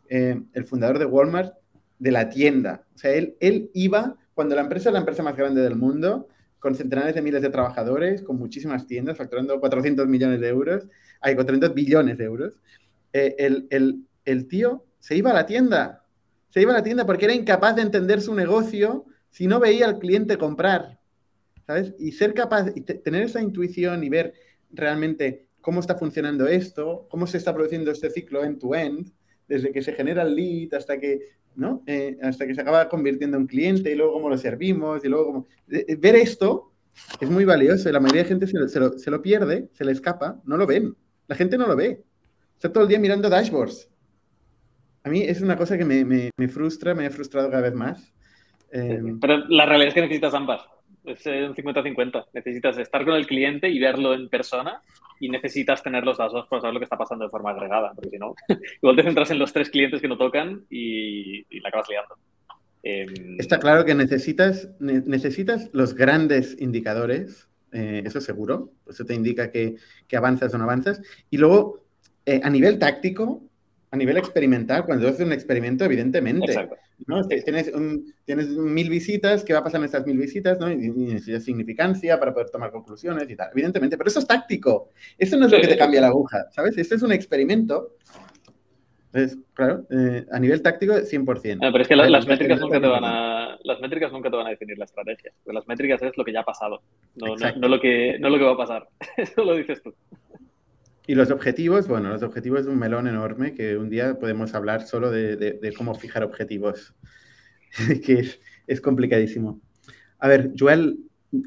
eh, 0.10 0.42
el 0.54 0.66
fundador 0.66 1.00
de 1.00 1.06
Walmart, 1.06 1.56
de 2.00 2.12
la 2.12 2.30
tienda. 2.30 2.86
O 2.96 2.98
sea, 2.98 3.12
él, 3.12 3.36
él 3.40 3.70
iba, 3.74 4.18
cuando 4.34 4.56
la 4.56 4.62
empresa 4.62 4.90
es 4.90 4.94
la 4.94 5.00
empresa 5.00 5.24
más 5.24 5.36
grande 5.36 5.62
del 5.62 5.76
mundo, 5.76 6.28
con 6.60 6.76
centenares 6.76 7.16
de 7.16 7.22
miles 7.22 7.42
de 7.42 7.50
trabajadores, 7.50 8.24
con 8.24 8.38
muchísimas 8.38 8.88
tiendas, 8.88 9.18
facturando 9.18 9.60
400 9.60 10.08
millones 10.08 10.40
de 10.40 10.48
euros, 10.48 10.88
hay 11.22 11.36
400 11.36 11.74
billones 11.74 12.18
de 12.18 12.24
euros, 12.24 12.60
eh, 13.14 13.36
el 14.28 14.48
tío 14.48 14.86
se 15.00 15.16
iba 15.16 15.32
a 15.32 15.34
la 15.34 15.46
tienda. 15.46 16.04
Se 16.50 16.62
iba 16.62 16.74
a 16.74 16.78
la 16.78 16.84
tienda 16.84 17.06
porque 17.06 17.26
era 17.26 17.34
incapaz 17.34 17.76
de 17.76 17.82
entender 17.82 18.22
su 18.22 18.36
negocio 18.36 19.06
si 19.32 19.48
no 19.48 19.60
veía 19.60 19.86
al 19.86 20.00
cliente 20.00 20.38
comprar. 20.38 21.00
¿Sabes? 21.66 21.94
Y 21.98 22.12
ser 22.12 22.34
capaz, 22.34 22.72
y 22.76 22.82
tener 22.82 23.24
esa 23.24 23.42
intuición 23.42 24.04
y 24.04 24.10
ver 24.10 24.34
realmente 24.72 25.48
cómo 25.62 25.80
está 25.80 25.96
funcionando 25.96 26.48
esto, 26.48 27.08
cómo 27.10 27.28
se 27.28 27.38
está 27.38 27.54
produciendo 27.54 27.92
este 27.92 28.10
ciclo 28.10 28.44
end-to-end, 28.44 29.12
desde 29.48 29.72
que 29.72 29.82
se 29.82 29.94
genera 29.94 30.24
el 30.24 30.36
lead 30.36 30.74
hasta 30.74 30.98
que, 30.98 31.20
¿no? 31.56 31.84
Eh, 31.88 32.18
hasta 32.22 32.48
que 32.48 32.56
se 32.56 32.62
acaba 32.62 32.88
convirtiendo 32.88 33.38
en 33.38 33.48
cliente 33.48 33.92
y 33.92 33.96
luego 33.96 34.14
cómo 34.14 34.30
lo 34.30 34.38
servimos 34.38 35.04
y 35.04 35.10
luego. 35.10 35.48
Eh, 35.70 35.86
eh, 35.88 35.96
ver 35.96 36.16
esto 36.16 36.74
es 37.20 37.30
muy 37.30 37.44
valioso 37.46 37.90
y 37.90 37.92
la 37.92 38.00
mayoría 38.00 38.24
de 38.24 38.30
gente 38.30 38.48
se 38.48 38.80
lo, 38.80 38.98
se 38.98 39.12
lo 39.12 39.22
pierde, 39.22 39.70
se 39.74 39.86
le 39.86 39.92
escapa, 39.92 40.42
no 40.46 40.58
lo 40.58 40.66
ven. 40.66 40.96
La 41.28 41.36
gente 41.36 41.58
no 41.58 41.68
lo 41.68 41.76
ve. 41.76 42.04
Está 42.56 42.72
todo 42.72 42.84
el 42.84 42.90
día 42.90 43.00
mirando 43.00 43.30
dashboards 43.30 43.90
a 45.08 45.10
mí 45.10 45.22
es 45.22 45.42
una 45.42 45.58
cosa 45.58 45.78
que 45.78 45.86
me, 45.86 46.48
frustra, 46.50 46.94
me 46.94 47.06
ha 47.06 47.10
frustrado 47.10 47.50
cada 47.50 47.64
vez 47.64 47.74
más. 47.74 48.14
Em, 48.72 49.20
Pero 49.20 49.38
la 49.48 49.66
realidad 49.66 49.90
es 49.90 49.94
que 49.94 50.02
necesitas 50.02 50.34
ambas. 50.34 50.62
Es 51.06 51.26
un 51.26 51.56
50-50. 51.56 52.26
Necesitas 52.34 52.78
estar 52.78 53.06
con 53.06 53.16
el 53.16 53.26
cliente 53.26 53.70
y 53.70 53.80
verlo 53.80 54.14
en 54.14 54.28
persona 54.28 54.82
y 55.20 55.30
necesitas 55.30 55.82
tener 55.82 56.04
los 56.04 56.18
datos 56.18 56.46
para 56.48 56.62
saber 56.62 56.74
lo 56.74 56.80
que 56.80 56.84
está 56.84 56.98
pasando 56.98 57.26
de 57.26 57.32
forma 57.32 57.52
agregada, 57.52 57.94
porque 57.96 58.10
si 58.12 58.18
no, 58.18 58.36
igual 58.82 58.96
te 58.98 59.04
centras 59.04 59.32
en 59.32 59.40
los 59.40 59.52
tres 59.54 59.70
clientes 59.70 60.02
que 60.02 60.08
no 60.08 60.18
tocan 60.18 60.66
y, 60.70 61.46
y 61.50 61.60
la 61.62 61.70
acabas 61.70 61.90
liando. 61.90 62.16
Em, 62.84 63.40
Está 63.40 63.58
claro 63.60 63.86
que 63.86 63.96
necesitas, 63.96 64.70
ne- 64.80 65.04
necesitas 65.06 65.70
los 65.74 65.96
grandes 65.96 66.56
indicadores, 66.60 67.48
eh, 67.72 68.04
eso 68.06 68.20
seguro, 68.22 68.72
eso 68.88 69.06
te 69.06 69.16
indica 69.16 69.50
que, 69.52 69.76
que 70.08 70.18
avanzas 70.18 70.54
o 70.54 70.58
no 70.58 70.66
avanzas. 70.66 71.02
Y 71.30 71.38
luego, 71.38 71.86
eh, 72.26 72.42
a 72.44 72.50
nivel 72.50 72.78
táctico, 72.78 73.42
a 73.90 73.96
nivel 73.98 74.18
experimental, 74.18 74.86
cuando 74.86 75.08
haces 75.08 75.26
un 75.26 75.32
experimento, 75.32 75.86
evidentemente, 75.86 76.46
Exacto. 76.52 76.76
¿no? 77.06 77.26
Te- 77.26 77.42
Tienes, 77.42 77.74
un- 77.74 78.14
tienes 78.26 78.50
mil 78.50 78.90
visitas, 78.90 79.44
¿qué 79.44 79.54
va 79.54 79.60
a 79.60 79.64
pasar 79.64 79.80
en 79.80 79.86
estas 79.86 80.06
mil 80.06 80.18
visitas? 80.18 80.60
¿no? 80.60 80.70
Y, 80.72 80.90
necesitas 80.90 81.44
significancia 81.44 82.20
para 82.20 82.34
poder 82.34 82.50
tomar 82.50 82.72
conclusiones 82.72 83.30
y 83.30 83.36
tal, 83.36 83.50
evidentemente, 83.54 83.98
pero 83.98 84.10
eso 84.10 84.20
es 84.20 84.28
táctico, 84.28 84.90
eso 85.18 85.38
no 85.38 85.46
es 85.46 85.52
lo 85.52 85.62
que 85.62 85.68
te 85.68 85.78
cambia 85.78 86.02
la 86.02 86.08
aguja, 86.08 86.48
¿sabes? 86.52 86.78
Este 86.78 86.96
es 86.96 87.02
un 87.02 87.12
experimento. 87.14 87.96
Entonces, 89.14 89.40
claro, 89.54 89.86
eh, 89.90 90.26
a 90.32 90.40
nivel 90.40 90.62
táctico, 90.62 90.94
100%. 90.94 91.64
No, 91.66 91.72
pero 91.72 91.82
es 91.82 91.88
que 91.88 91.96
la- 91.96 92.10
las 92.10 92.26
pues, 92.26 92.38
métricas 92.38 92.60
nunca 92.60 92.76
te 92.78 92.82
también 92.82 93.02
van 93.02 93.12
a 93.14 93.58
las 93.64 93.80
métricas 93.80 94.12
nunca 94.12 94.30
te 94.30 94.36
van 94.36 94.48
a 94.48 94.50
definir 94.52 94.78
la 94.78 94.86
estrategia. 94.86 95.32
Las 95.46 95.68
métricas 95.68 96.02
es 96.04 96.16
lo 96.18 96.24
que 96.26 96.34
ya 96.34 96.42
ha 96.42 96.46
pasado, 96.46 96.82
no, 97.16 97.36
no, 97.36 97.52
no 97.56 97.68
lo 97.68 97.80
que 97.80 98.18
no 98.20 98.30
lo 98.30 98.38
que 98.38 98.44
va 98.44 98.52
a 98.52 98.58
pasar. 98.58 98.88
Eso 99.18 99.44
lo 99.44 99.56
dices 99.56 99.82
tú. 99.82 99.94
Y 101.08 101.16
los 101.16 101.32
objetivos, 101.32 101.88
bueno, 101.88 102.10
los 102.10 102.22
objetivos 102.22 102.62
es 102.62 102.68
un 102.68 102.78
melón 102.78 103.08
enorme 103.08 103.54
que 103.56 103.78
un 103.78 103.90
día 103.90 104.20
podemos 104.20 104.54
hablar 104.54 104.82
solo 104.86 105.10
de, 105.10 105.38
de- 105.38 105.54
de 105.54 105.74
cómo 105.74 105.96
fijar 105.96 106.24
objetivos, 106.24 106.94
que 108.06 108.20
es, 108.20 108.40
es 108.68 108.82
complicadísimo. 108.82 109.62
A 110.20 110.28
ver, 110.28 110.52
Joel, 110.60 111.00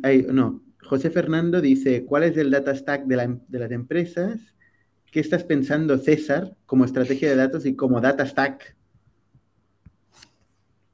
ay, 0.03 0.27
no, 0.33 0.63
José 0.83 1.11
Fernando 1.11 1.61
dice, 1.61 2.05
¿cuál 2.07 2.23
es 2.25 2.37
el 2.39 2.51
data 2.51 2.75
stack 2.75 3.05
de, 3.05 3.17
la- 3.17 3.39
de 3.49 3.59
las 3.59 3.71
empresas? 3.71 4.41
¿Qué 5.13 5.21
estás 5.21 5.45
pensando, 5.45 5.99
César, 5.99 6.57
como 6.67 6.85
estrategia 6.85 7.29
de 7.29 7.37
datos 7.37 7.67
y 7.67 7.77
como 7.77 8.01
data 8.01 8.25
stack? 8.25 8.77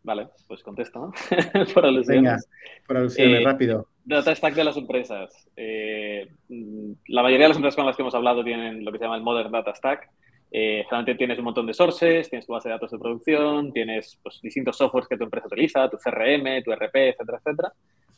Vale, 0.02 0.28
pues 0.48 0.62
contesto, 0.62 0.98
¿no? 1.00 1.12
Por 1.74 1.84
alusiones. 1.86 2.06
Venga, 2.06 2.38
por 2.86 2.96
alusiones, 2.96 3.40
Eh, 3.40 3.44
rápido. 3.44 3.88
Data 4.06 4.32
stack 4.32 4.54
de 4.54 4.62
las 4.62 4.76
empresas. 4.76 5.48
Eh, 5.56 6.28
mm, 6.48 6.92
la 7.08 7.22
mayoría 7.24 7.46
de 7.46 7.48
las 7.48 7.56
empresas 7.56 7.74
con 7.74 7.86
las 7.86 7.96
que 7.96 8.02
hemos 8.02 8.14
hablado 8.14 8.44
tienen 8.44 8.84
lo 8.84 8.92
que 8.92 8.98
se 8.98 9.04
llama 9.04 9.16
el 9.16 9.22
Modern 9.22 9.50
Data 9.50 9.74
Stack. 9.74 10.08
Eh, 10.52 10.84
generalmente 10.84 11.16
tienes 11.16 11.38
un 11.38 11.44
montón 11.46 11.66
de 11.66 11.74
sources, 11.74 12.30
tienes 12.30 12.46
tu 12.46 12.52
base 12.52 12.68
de 12.68 12.74
datos 12.74 12.92
de 12.92 13.00
producción, 13.00 13.72
tienes 13.72 14.16
pues, 14.22 14.40
distintos 14.40 14.76
softwares 14.76 15.08
que 15.08 15.16
tu 15.16 15.24
empresa 15.24 15.48
utiliza, 15.48 15.90
tu 15.90 15.96
CRM, 15.96 16.62
tu 16.62 16.70
RP, 16.70 17.08
etcétera, 17.08 17.38
etcétera. 17.38 17.72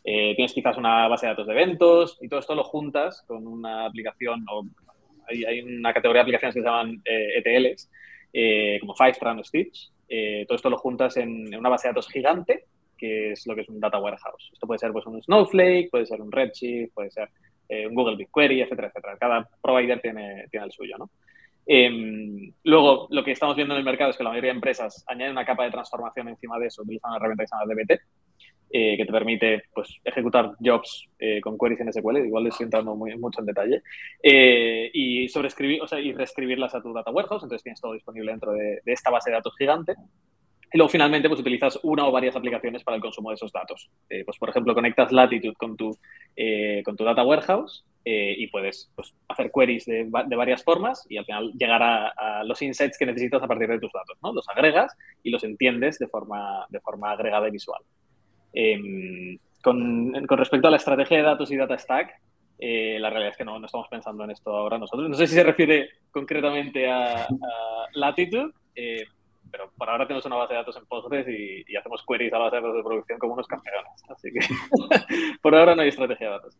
Eh, 0.04 0.34
tienes 0.36 0.52
quizás 0.52 0.76
una 0.76 1.08
base 1.08 1.24
de 1.24 1.32
datos 1.32 1.46
de 1.46 1.52
eventos 1.54 2.18
y 2.20 2.28
todo 2.28 2.40
esto 2.40 2.54
lo 2.54 2.64
juntas 2.64 3.24
con 3.26 3.46
una 3.46 3.86
aplicación 3.86 4.44
o 4.50 4.66
hay, 5.26 5.44
hay 5.44 5.60
una 5.62 5.94
categoría 5.94 6.20
de 6.20 6.24
aplicaciones 6.24 6.54
que 6.54 6.60
se 6.60 6.66
llaman 6.66 7.02
ETLs, 7.02 7.90
eh, 8.34 8.76
como 8.80 8.94
Fivetran 8.94 9.38
o 9.38 9.44
Stitch. 9.44 9.90
Todo 10.46 10.56
esto 10.56 10.68
lo 10.68 10.76
juntas 10.76 11.16
en 11.16 11.54
una 11.54 11.70
base 11.70 11.88
de 11.88 11.92
datos 11.92 12.08
gigante 12.08 12.66
que 12.98 13.32
es 13.32 13.46
lo 13.46 13.54
que 13.54 13.62
es 13.62 13.68
un 13.68 13.80
data 13.80 13.98
warehouse. 13.98 14.50
Esto 14.52 14.66
puede 14.66 14.78
ser 14.78 14.92
pues, 14.92 15.06
un 15.06 15.22
Snowflake, 15.22 15.90
puede 15.90 16.06
ser 16.06 16.20
un 16.20 16.30
Redshift, 16.30 16.92
puede 16.92 17.10
ser 17.10 17.28
eh, 17.68 17.86
un 17.86 17.94
Google 17.94 18.16
BigQuery, 18.16 18.60
etcétera, 18.60 18.88
etcétera. 18.88 19.16
Cada 19.18 19.48
provider 19.62 20.00
tiene, 20.00 20.46
tiene 20.50 20.66
el 20.66 20.72
suyo, 20.72 20.96
¿no? 20.98 21.10
Eh, 21.70 22.50
luego, 22.64 23.08
lo 23.10 23.22
que 23.22 23.32
estamos 23.32 23.54
viendo 23.54 23.74
en 23.74 23.80
el 23.80 23.84
mercado 23.84 24.10
es 24.10 24.16
que 24.16 24.24
la 24.24 24.30
mayoría 24.30 24.52
de 24.52 24.56
empresas 24.56 25.04
añaden 25.06 25.32
una 25.32 25.44
capa 25.44 25.64
de 25.64 25.70
transformación 25.70 26.28
encima 26.28 26.58
de 26.58 26.68
eso, 26.68 26.80
utilizan 26.80 27.10
una 27.10 27.18
herramienta 27.18 27.44
que 27.44 27.48
se 27.48 27.74
DBT, 27.74 28.02
eh, 28.70 28.96
que 28.96 29.04
te 29.04 29.12
permite 29.12 29.62
pues, 29.74 30.00
ejecutar 30.02 30.52
jobs 30.64 31.08
eh, 31.18 31.42
con 31.42 31.58
queries 31.58 31.80
en 31.80 31.92
SQL, 31.92 32.24
igual 32.24 32.44
les 32.44 32.54
estoy 32.54 32.64
entrando 32.64 32.96
mucho 32.96 33.40
en 33.40 33.46
detalle, 33.46 33.82
y 34.22 35.28
sobreescribir, 35.28 35.82
o 35.82 35.86
sea, 35.86 36.00
y 36.00 36.14
reescribirlas 36.14 36.74
a 36.74 36.80
tu 36.80 36.90
data 36.94 37.10
warehouse, 37.10 37.42
entonces 37.42 37.62
tienes 37.62 37.82
todo 37.82 37.92
disponible 37.92 38.30
dentro 38.30 38.52
de, 38.52 38.80
de 38.82 38.92
esta 38.92 39.10
base 39.10 39.28
de 39.28 39.36
datos 39.36 39.54
gigante. 39.58 39.94
Y 40.72 40.78
luego 40.78 40.90
finalmente 40.90 41.28
pues 41.28 41.40
utilizas 41.40 41.78
una 41.82 42.06
o 42.06 42.12
varias 42.12 42.36
aplicaciones 42.36 42.84
para 42.84 42.96
el 42.96 43.02
consumo 43.02 43.30
de 43.30 43.36
esos 43.36 43.52
datos. 43.52 43.90
Eh, 44.10 44.24
pues 44.24 44.38
por 44.38 44.50
ejemplo 44.50 44.74
conectas 44.74 45.12
Latitude 45.12 45.54
con 45.54 45.76
tu, 45.76 45.96
eh, 46.36 46.82
con 46.84 46.96
tu 46.96 47.04
data 47.04 47.24
warehouse 47.24 47.84
eh, 48.04 48.34
y 48.36 48.46
puedes 48.48 48.90
pues, 48.94 49.14
hacer 49.28 49.50
queries 49.50 49.86
de, 49.86 50.10
de, 50.26 50.36
varias 50.36 50.62
formas 50.62 51.06
y 51.08 51.16
al 51.16 51.24
final 51.24 51.52
llegar 51.52 51.82
a, 51.82 52.44
los 52.44 52.60
insights 52.62 52.98
que 52.98 53.06
necesitas 53.06 53.42
a 53.42 53.46
partir 53.46 53.68
de 53.68 53.80
tus 53.80 53.92
datos. 53.92 54.18
¿no? 54.22 54.32
Los 54.32 54.48
agregas 54.48 54.96
y 55.22 55.30
los 55.30 55.44
entiendes 55.44 55.98
de 55.98 56.08
forma, 56.08 56.66
de 56.68 56.80
forma 56.80 57.12
agregada 57.12 57.48
y 57.48 57.52
visual. 57.52 57.82
Eh, 58.52 59.38
con, 59.62 60.26
con, 60.26 60.38
respecto 60.38 60.68
a 60.68 60.70
la 60.70 60.76
estrategia 60.76 61.18
de 61.18 61.22
datos 61.22 61.50
y 61.50 61.56
data 61.56 61.78
stack, 61.78 62.12
eh, 62.58 62.98
la 62.98 63.10
realidad 63.10 63.32
es 63.32 63.36
que 63.36 63.44
no, 63.44 63.58
no, 63.58 63.66
estamos 63.66 63.86
pensando 63.88 64.24
en 64.24 64.30
esto 64.30 64.50
ahora 64.50 64.78
nosotros. 64.78 65.08
No 65.08 65.14
sé 65.14 65.26
si 65.26 65.34
se 65.34 65.44
refiere 65.44 65.90
concretamente 66.10 66.88
a, 66.88 67.22
a 67.22 67.26
Latitude 67.92 68.52
eh, 68.74 69.04
pero 69.50 69.70
por 69.76 69.88
ahora 69.88 70.06
tenemos 70.06 70.24
una 70.26 70.36
base 70.36 70.54
de 70.54 70.58
datos 70.58 70.76
en 70.76 70.86
Postgres 70.86 71.26
y, 71.28 71.64
y, 71.66 71.76
hacemos 71.76 72.04
queries 72.06 72.32
a 72.32 72.38
base 72.38 72.56
de 72.56 72.62
datos 72.62 72.76
de 72.76 72.82
producción 72.82 73.18
como 73.18 73.34
unos 73.34 73.46
campeones. 73.46 73.90
Así 74.08 74.30
que 74.32 74.40
por 75.42 75.54
ahora 75.54 75.74
no 75.74 75.82
hay 75.82 75.88
estrategia 75.88 76.26
de 76.26 76.32
datos. 76.32 76.58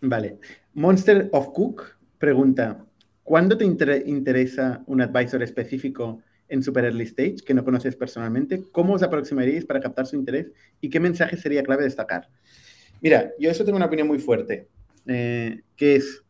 Vale. 0.00 0.38
Monster 0.74 1.28
of 1.32 1.48
Cook 1.52 1.98
pregunta, 2.18 2.84
¿cuándo 3.22 3.56
te 3.56 3.64
inter 3.64 4.02
interesa 4.06 4.82
un 4.86 5.00
advisor 5.00 5.42
específico 5.42 6.22
en 6.48 6.62
Super 6.62 6.84
Early 6.84 7.04
Stage 7.04 7.36
que 7.46 7.54
no 7.54 7.64
conoces 7.64 7.96
personalmente? 7.96 8.62
¿Cómo 8.72 8.94
os 8.94 9.02
aproximaríais 9.02 9.64
para 9.64 9.80
captar 9.80 10.06
su 10.06 10.16
interés? 10.16 10.52
¿Y 10.80 10.90
qué 10.90 11.00
mensaje 11.00 11.36
sería 11.36 11.62
clave 11.62 11.84
destacar? 11.84 12.28
Mira, 13.00 13.32
yo 13.38 13.50
eso 13.50 13.64
tengo 13.64 13.76
una 13.76 13.86
opinión 13.86 14.08
muy 14.08 14.18
fuerte, 14.18 14.68
eh, 15.06 15.62
que 15.76 15.96
es 15.96 16.22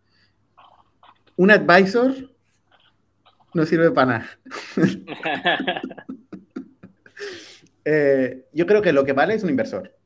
un 1.37 1.51
advisor 1.51 2.15
no 3.55 3.67
sirve 3.67 3.91
para 3.91 4.07
nada. 4.07 4.31
eh, 7.85 8.47
yo 8.53 8.67
creo 8.67 8.83
que 8.83 8.93
lo 8.93 9.05
que 9.05 9.13
vale 9.13 9.35
es 9.35 9.43
un 9.43 9.51
inversor. 9.51 9.97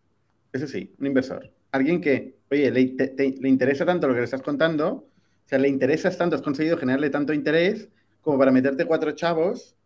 Eso 0.53 0.67
sí, 0.67 0.95
un 0.99 1.07
inversor. 1.07 1.51
Alguien 1.73 2.01
que, 2.01 2.39
oye, 2.51 2.71
le, 2.71 2.87
te, 2.87 3.09
te, 3.09 3.35
le, 3.41 3.49
interesa 3.49 3.85
tanto 3.85 4.07
lo 4.07 4.15
que 4.15 4.21
le 4.21 4.25
estás 4.25 4.43
contando, 4.43 4.89
o 4.89 5.49
sea, 5.49 5.59
le 5.59 5.69
interesas 5.69 6.17
tanto, 6.17 6.37
has 6.37 6.43
conseguido 6.43 6.79
generarle 6.79 7.11
tanto 7.11 7.33
interés 7.33 7.89
como 8.21 8.39
para 8.39 8.53
meterte 8.53 8.87
cuatro 8.87 9.13
chavos, 9.13 9.77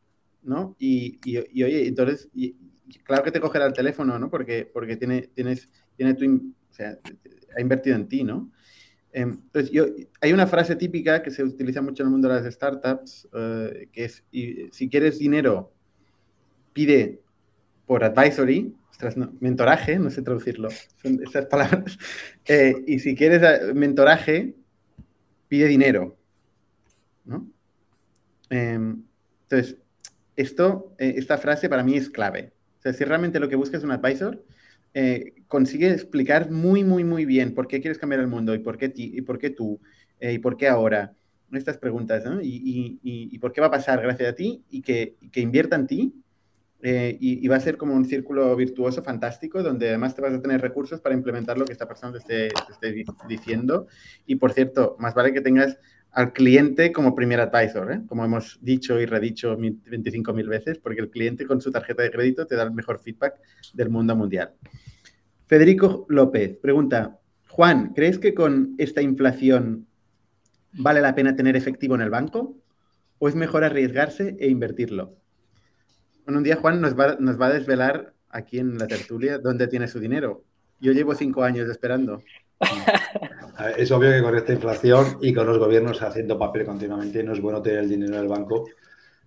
¿no? 0.42 0.76
Y, 0.78 1.18
y, 1.24 1.38
y 1.52 1.62
oye, 1.62 1.88
entonces, 1.88 2.28
y, 2.34 2.54
claro 3.02 3.22
que 3.22 3.32
te 3.32 3.40
cogerá 3.40 3.66
el 3.66 3.72
teléfono, 3.72 4.18
¿no? 4.18 4.30
Porque, 4.30 4.68
porque 4.72 4.96
tiene, 4.96 5.22
tienes, 5.34 5.68
tiene 5.96 6.14
tu, 6.14 6.26
o 6.26 6.72
sea, 6.72 6.98
ha 7.56 7.61
invertido 7.61 7.96
en 7.96 8.09
ti, 8.09 8.22
¿no? 8.22 8.50
Entonces, 9.23 9.71
yo, 9.73 9.87
hay 10.21 10.33
una 10.33 10.47
frase 10.47 10.77
típica 10.77 11.23
que 11.23 11.31
se 11.31 11.43
utiliza 11.43 11.83
mucho 11.83 12.03
en 12.03 12.07
el 12.09 12.12
mundo 12.12 12.29
de 12.29 12.41
las 12.41 12.55
startups, 12.55 13.27
uh, 13.33 13.91
que 13.91 14.05
es, 14.05 14.25
si 14.31 14.89
quieres 14.89 15.19
dinero, 15.19 15.73
pide 16.73 17.21
por 17.87 18.05
advisory, 18.05 18.75
mentoraje, 19.41 19.99
no 19.99 20.11
sé 20.11 20.23
traducirlo, 20.23 20.69
son 21.03 21.21
esas 21.23 21.47
palabras, 21.47 21.99
eh, 22.47 22.75
y 22.87 22.99
si 22.99 23.14
quieres 23.16 23.43
eh, 23.43 23.75
mentoraje, 23.75 24.55
pide 25.49 25.66
dinero. 25.66 26.16
Eh, 28.51 28.95
entonces, 29.43 29.79
esto, 30.37 30.95
eh, 30.99 31.14
esta 31.16 31.39
frase 31.39 31.69
para 31.69 31.83
mí 31.83 31.97
es 31.97 32.09
clave. 32.09 32.53
O 32.79 32.83
sea, 32.83 32.93
si 32.93 33.05
realmente 33.05 33.41
lo 33.41 33.49
que 33.49 33.57
buscas 33.57 33.79
es 33.79 33.85
un 33.85 33.91
advisor, 33.91 34.45
eh, 35.01 35.44
consigue 35.46 35.92
explicar 35.92 36.51
muy, 36.51 36.82
muy, 36.82 37.05
muy 37.05 37.24
bien 37.24 37.55
por 37.55 37.68
qué 37.68 37.80
quieres 37.80 37.99
cambiar 37.99 38.20
el 38.20 38.26
mundo 38.26 38.53
y 38.53 38.59
por 38.59 38.76
qué, 38.76 38.88
ti, 38.88 39.12
y 39.14 39.20
por 39.20 39.38
qué 39.38 39.51
tú 39.51 39.80
eh, 40.18 40.32
y 40.32 40.38
por 40.40 40.57
qué 40.57 40.66
ahora. 40.66 41.14
Estas 41.53 41.78
preguntas. 41.78 42.24
Y, 42.42 42.99
y, 43.03 43.30
y, 43.32 43.38
por 43.38 43.53
qué 43.53 43.61
va 43.61 43.68
a 43.68 43.70
pasar 43.70 44.03
gracias 44.03 44.28
a 44.28 44.34
ti 44.34 44.64
y 44.68 44.82
que, 44.82 45.16
que 45.30 45.40
invierta 45.40 45.76
en 45.76 45.86
ti. 45.86 46.14
Eh, 46.82 47.16
y, 47.20 47.46
va 47.46 47.57
a 47.57 47.61
ser 47.61 47.76
como 47.76 47.94
un 47.94 48.05
círculo 48.05 48.55
virtuoso 48.57 49.03
fantástico 49.03 49.62
donde 49.62 49.88
además 49.88 50.14
te 50.14 50.22
vas 50.22 50.34
a 50.34 50.42
tener 50.42 50.61
recursos 50.61 51.01
para 51.01 51.14
implementar 51.14 51.59
lo 51.59 51.64
que 51.64 51.72
esta 51.72 51.88
persona 51.88 52.18
te 52.18 52.49
te 52.49 52.72
esté 52.72 53.05
diciendo. 53.28 53.86
Y 54.26 54.34
por 54.34 54.53
cierto, 54.53 54.96
más 54.99 55.14
vale 55.14 55.32
que 55.32 55.40
tengas 55.40 55.78
al 56.12 56.32
cliente 56.32 56.92
como 56.92 57.14
primer 57.14 57.40
advisor, 57.40 57.92
¿eh? 57.92 58.00
como 58.06 58.24
hemos 58.24 58.59
dicho 58.61 59.00
y 59.00 59.06
redicho 59.06 59.56
25.000 59.56 60.48
veces, 60.48 60.78
porque 60.78 61.00
el 61.00 61.11
cliente 61.11 61.46
con 61.46 61.61
su 61.61 61.70
tarjeta 61.70 62.02
de 62.02 62.11
crédito 62.11 62.46
te 62.46 62.56
da 62.56 62.64
el 62.64 62.72
mejor 62.72 62.98
feedback 62.98 63.34
del 63.74 63.90
mundo 63.90 64.16
mundial. 64.16 64.52
Federico 65.46 66.06
López 66.09 66.56
pregunta, 66.56 67.18
Juan, 67.48 67.92
¿crees 67.94 68.18
que 68.18 68.34
con 68.34 68.74
esta 68.78 69.02
inflación 69.02 69.86
vale 70.72 71.00
la 71.00 71.14
pena 71.14 71.36
tener 71.36 71.56
efectivo 71.56 71.94
en 71.94 72.02
el 72.02 72.11
banco? 72.11 72.56
¿O 73.18 73.28
es 73.28 73.34
mejor 73.34 73.64
arriesgarse 73.64 74.36
e 74.38 74.48
invertirlo? 74.48 75.16
Un 76.26 76.42
día 76.42 76.56
Juan 76.56 76.80
nos 76.80 76.98
va, 76.98 77.16
nos 77.18 77.40
va 77.40 77.46
a 77.46 77.52
desvelar 77.52 78.14
aquí 78.28 78.59
en 78.59 78.78
la 78.78 78.86
tertulia 78.86 79.38
dónde 79.38 79.66
tiene 79.66 79.88
su 79.88 79.98
dinero. 79.98 80.44
Yo 80.80 80.92
llevo 80.92 81.14
cinco 81.14 81.42
años 81.42 81.68
esperando. 81.68 82.22
Es 83.76 83.90
obvio 83.90 84.12
que 84.12 84.22
con 84.22 84.36
esta 84.36 84.52
inflación 84.52 85.18
y 85.20 85.34
con 85.34 85.46
los 85.46 85.59
gobiernos 85.59 86.00
haciendo 86.00 86.38
papel 86.38 86.64
continuamente 86.64 87.24
no 87.24 87.32
es 87.32 87.40
bueno 87.40 87.61
tener 87.61 87.80
el 87.80 87.88
dinero 87.88 88.14
en 88.14 88.20
el 88.20 88.28
banco, 88.28 88.68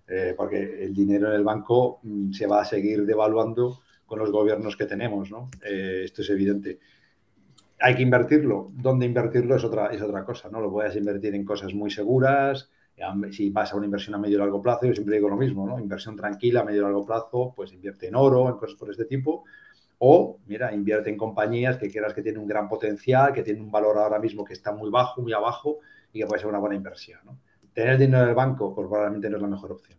eh, 0.08 0.32
porque 0.34 0.84
el 0.84 0.94
dinero 0.94 1.28
en 1.28 1.34
el 1.34 1.44
banco 1.44 2.00
mm, 2.02 2.32
se 2.32 2.46
va 2.46 2.62
a 2.62 2.64
seguir 2.64 3.04
devaluando 3.04 3.80
con 4.06 4.18
los 4.18 4.30
gobiernos 4.30 4.74
que 4.76 4.86
tenemos, 4.86 5.30
¿no? 5.30 5.50
Eh, 5.62 6.02
esto 6.04 6.22
es 6.22 6.30
evidente. 6.30 6.78
Hay 7.78 7.94
que 7.94 8.02
invertirlo. 8.02 8.70
¿Dónde 8.72 9.04
invertirlo 9.04 9.56
es 9.56 9.64
otra, 9.64 9.88
es 9.88 10.00
otra 10.00 10.24
cosa, 10.24 10.48
¿no? 10.48 10.60
Lo 10.60 10.70
puedes 10.70 10.96
invertir 10.96 11.34
en 11.34 11.44
cosas 11.44 11.74
muy 11.74 11.90
seguras. 11.90 12.70
Si 13.32 13.50
vas 13.50 13.72
a 13.72 13.76
una 13.76 13.86
inversión 13.86 14.14
a 14.14 14.18
medio 14.18 14.36
y 14.36 14.38
largo 14.38 14.62
plazo, 14.62 14.86
yo 14.86 14.94
siempre 14.94 15.16
digo 15.16 15.28
lo 15.28 15.36
mismo, 15.36 15.66
¿no? 15.66 15.78
Inversión 15.78 16.16
tranquila 16.16 16.60
a 16.60 16.64
medio 16.64 16.80
y 16.80 16.84
largo 16.84 17.04
plazo, 17.04 17.52
pues 17.56 17.72
invierte 17.72 18.08
en 18.08 18.14
oro, 18.14 18.48
en 18.48 18.56
cosas 18.56 18.78
por 18.78 18.90
este 18.90 19.04
tipo. 19.04 19.44
O, 20.04 20.40
mira, 20.46 20.74
invierte 20.74 21.10
en 21.10 21.16
compañías 21.16 21.76
que 21.76 21.88
quieras 21.88 22.12
que 22.12 22.22
tienen 22.22 22.40
un 22.42 22.48
gran 22.48 22.68
potencial, 22.68 23.32
que 23.32 23.44
tienen 23.44 23.62
un 23.62 23.70
valor 23.70 23.98
ahora 23.98 24.18
mismo 24.18 24.44
que 24.44 24.52
está 24.52 24.72
muy 24.72 24.90
bajo, 24.90 25.22
muy 25.22 25.32
abajo 25.32 25.78
y 26.12 26.18
que 26.18 26.26
puede 26.26 26.40
ser 26.40 26.48
una 26.48 26.58
buena 26.58 26.74
inversión, 26.74 27.20
¿no? 27.24 27.38
Tener 27.72 27.96
dinero 27.98 28.24
en 28.24 28.30
el 28.30 28.34
banco, 28.34 28.74
pues 28.74 28.88
probablemente 28.88 29.30
no 29.30 29.36
es 29.36 29.42
la 29.42 29.48
mejor 29.48 29.70
opción. 29.70 29.98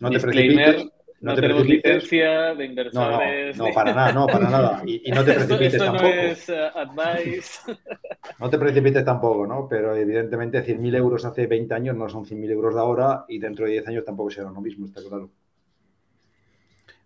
No 0.00 0.10
te 0.10 0.18
precipites 0.18 0.90
no, 1.20 1.34
tenemos 1.34 1.66
licencia 1.66 2.54
de 2.54 2.64
inversores. 2.64 3.56
No, 3.56 3.68
no, 3.68 3.74
para 3.74 3.92
nada, 3.92 4.12
no, 4.12 4.26
para 4.26 4.48
nada. 4.48 4.82
Y, 4.86 5.10
no 5.10 5.22
te 5.22 5.32
precipites 5.34 5.74
esto, 5.74 5.84
tampoco. 5.84 6.08
No 6.08 6.12
es 6.12 6.48
uh, 6.48 6.78
advice. 6.78 7.60
No 8.38 8.48
te 8.48 8.58
precipites 8.58 9.04
tampoco, 9.04 9.46
¿no? 9.46 9.68
Pero 9.68 9.94
evidentemente 9.94 10.64
100.000 10.64 10.96
euros 10.96 11.24
hace 11.26 11.46
20 11.46 11.74
años 11.74 11.94
no 11.94 12.08
son 12.08 12.24
100.000 12.24 12.50
euros 12.50 12.74
de 12.74 12.80
ahora 12.80 13.26
y 13.28 13.38
dentro 13.38 13.66
de 13.66 13.72
10 13.72 13.88
años 13.88 14.04
tampoco 14.04 14.30
será 14.30 14.50
lo 14.50 14.60
mismo, 14.60 14.86
está 14.86 15.02
claro. 15.06 15.30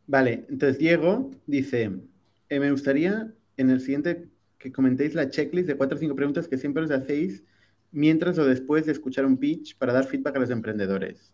Vale, 0.06 0.44
entonces 0.48 0.78
Diego 0.78 1.30
dice, 1.46 1.90
eh, 2.54 2.60
me 2.60 2.70
gustaría 2.70 3.32
en 3.56 3.70
el 3.70 3.80
siguiente 3.80 4.28
que 4.58 4.72
comentéis 4.72 5.14
la 5.14 5.28
checklist 5.28 5.66
de 5.66 5.76
cuatro 5.76 5.96
o 5.96 6.00
cinco 6.00 6.14
preguntas 6.14 6.46
que 6.46 6.56
siempre 6.56 6.84
os 6.84 6.90
hacéis 6.90 7.42
mientras 7.90 8.38
o 8.38 8.44
después 8.44 8.86
de 8.86 8.92
escuchar 8.92 9.26
un 9.26 9.36
pitch 9.36 9.76
para 9.76 9.92
dar 9.92 10.06
feedback 10.06 10.36
a 10.36 10.38
los 10.40 10.50
emprendedores. 10.50 11.32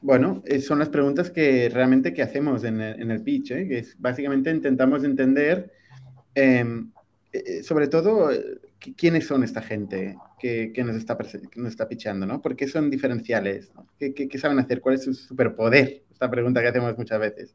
Bueno, 0.00 0.42
eh, 0.46 0.60
son 0.60 0.78
las 0.78 0.88
preguntas 0.88 1.30
que 1.30 1.68
realmente 1.68 2.14
que 2.14 2.22
hacemos 2.22 2.62
en 2.62 2.80
el, 2.80 3.22
pitch, 3.22 3.50
¿eh? 3.50 3.66
que 3.66 3.78
es 3.78 3.96
básicamente 3.98 4.50
intentamos 4.50 5.02
entender, 5.02 5.72
em, 6.34 6.92
sobre 7.62 7.88
todo, 7.88 8.30
quiénes 8.96 9.26
son 9.26 9.42
esta 9.42 9.62
gente 9.62 10.16
que, 10.38 10.72
nos, 10.84 10.96
está, 10.96 11.18
que 11.18 11.60
nos 11.60 11.70
está 11.70 11.88
pitchando, 11.88 12.26
¿no? 12.26 12.40
¿Por 12.40 12.54
qué 12.54 12.68
son 12.68 12.90
diferenciales? 12.90 13.72
¿Qué, 13.98 14.14
qué, 14.14 14.38
saben 14.38 14.58
hacer? 14.58 14.80
¿Cuál 14.80 14.94
es 14.94 15.04
su 15.04 15.14
superpoder? 15.14 16.04
Esta 16.12 16.30
pregunta 16.30 16.60
que 16.60 16.68
hacemos 16.68 16.96
muchas 16.96 17.18
veces. 17.18 17.54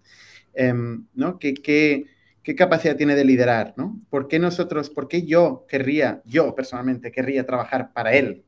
Em, 0.53 1.05
¿no? 1.13 1.39
¿Qué, 1.39 1.53
qué, 1.53 2.05
qué 2.43 2.55
capacidad 2.55 2.95
tiene 2.95 3.15
de 3.15 3.25
liderar? 3.25 3.73
¿no? 3.77 4.01
¿Por 4.09 4.27
qué 4.27 4.39
nosotros, 4.39 4.89
por 4.89 5.07
qué 5.07 5.23
yo 5.23 5.65
querría, 5.67 6.21
yo 6.25 6.55
personalmente 6.55 7.11
querría 7.11 7.45
trabajar 7.45 7.93
para 7.93 8.13
él? 8.13 8.43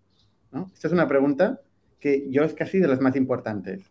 ¿no? 0.52 0.70
Esta 0.74 0.88
es 0.88 0.94
una 0.94 1.08
pregunta 1.08 1.62
que 2.00 2.30
yo 2.30 2.44
es 2.44 2.54
casi 2.54 2.80
de 2.80 2.88
las 2.88 3.00
más 3.00 3.16
importantes. 3.16 3.82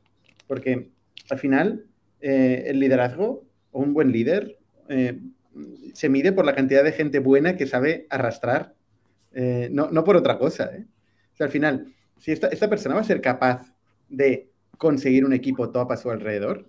Porque 0.46 0.90
al 1.30 1.38
final, 1.38 1.86
eh, 2.20 2.64
el 2.66 2.78
liderazgo 2.78 3.44
o 3.70 3.80
un 3.80 3.94
buen 3.94 4.12
líder 4.12 4.58
eh, 4.88 5.18
se 5.94 6.08
mide 6.08 6.32
por 6.32 6.44
la 6.44 6.54
cantidad 6.54 6.84
de 6.84 6.92
gente 6.92 7.18
buena 7.18 7.56
que 7.56 7.66
sabe 7.66 8.06
arrastrar, 8.10 8.74
eh, 9.32 9.68
no, 9.72 9.90
no, 9.90 10.04
por 10.04 10.16
otra 10.16 10.38
cosa. 10.38 10.70
O 11.32 11.36
sea, 11.36 11.46
al 11.46 11.50
final, 11.50 11.86
si 12.18 12.32
esta, 12.32 12.48
esta, 12.48 12.68
persona 12.68 12.94
va 12.94 13.00
a 13.00 13.04
ser 13.04 13.20
capaz 13.20 13.74
de 14.08 14.50
conseguir 14.76 15.24
un 15.24 15.32
equipo 15.32 15.70
top 15.70 15.92
a 15.92 15.96
su 15.96 16.10
alrededor, 16.10 16.68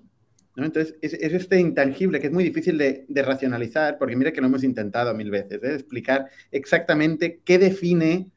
¿no? 0.55 0.65
entonces 0.65 0.95
es, 1.01 1.13
es, 1.13 1.33
este 1.33 1.59
intangible 1.59 2.19
que 2.19 2.27
es 2.27 2.33
muy 2.33 2.43
difícil 2.43 2.77
de, 2.77 3.05
de, 3.07 3.23
racionalizar, 3.23 3.97
porque 3.97 4.15
mira 4.15 4.31
que 4.31 4.41
lo 4.41 4.47
hemos 4.47 4.63
intentado 4.63 5.13
mil 5.13 5.31
veces, 5.31 5.63
explicar 5.63 6.29
exactamente 6.51 7.41
qué 7.43 7.57
define 7.57 8.29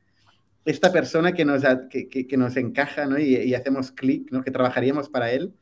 esta 0.64 0.92
persona 0.92 1.32
que 1.32 1.44
nos, 1.44 1.62
que, 1.90 2.08
que, 2.08 2.36
nos 2.36 2.56
encaja 2.56 3.06
¿no? 3.06 3.18
y, 3.18 3.36
y, 3.36 3.54
hacemos 3.54 3.92
clic, 3.92 4.30
¿no? 4.32 4.42
que 4.42 4.50
trabajaríamos 4.50 5.08
para 5.08 5.30
él, 5.30 5.52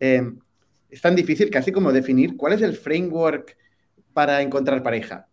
eh, 0.00 0.22
es 0.90 1.02
tan 1.02 1.14
difícil 1.14 1.50
casi 1.50 1.72
como 1.72 1.92
definir 1.92 2.36
cuál 2.36 2.54
es 2.54 2.62
el 2.62 2.74
framework 2.74 3.56
para 4.12 4.40
encontrar 4.40 4.82
pareja. 4.82 5.28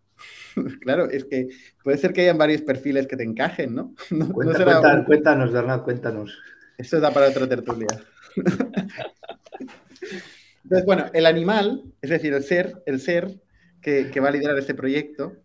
claro, 0.80 1.08
es 1.10 1.24
que 1.24 1.48
puede 1.82 1.98
ser 1.98 2.12
que 2.12 2.22
hayan 2.22 2.38
varios 2.38 2.62
perfiles 2.62 3.06
que 3.06 3.16
te 3.16 3.24
encajen, 3.24 3.74
¿no? 3.74 3.94
no, 4.10 4.32
Cuenta, 4.32 4.58
no 4.58 4.64
cuenta, 4.64 5.04
Cuéntanos, 5.04 5.52
Bernat, 5.52 5.82
cuéntanos. 5.82 6.38
Esto 6.76 7.00
da 7.00 7.10
para 7.10 7.28
otra 7.28 7.48
tertulia. 7.48 7.88
Entonces, 10.66 10.84
bueno, 10.84 11.04
el 11.12 11.26
animal, 11.26 11.84
es 12.02 12.10
decir, 12.10 12.34
el 12.34 12.42
ser, 12.42 12.82
el 12.86 12.98
ser 12.98 13.40
que, 13.80 14.18
va 14.18 14.30
a 14.30 14.32
liderar 14.32 14.58
este 14.58 14.74
proyecto, 14.74 15.36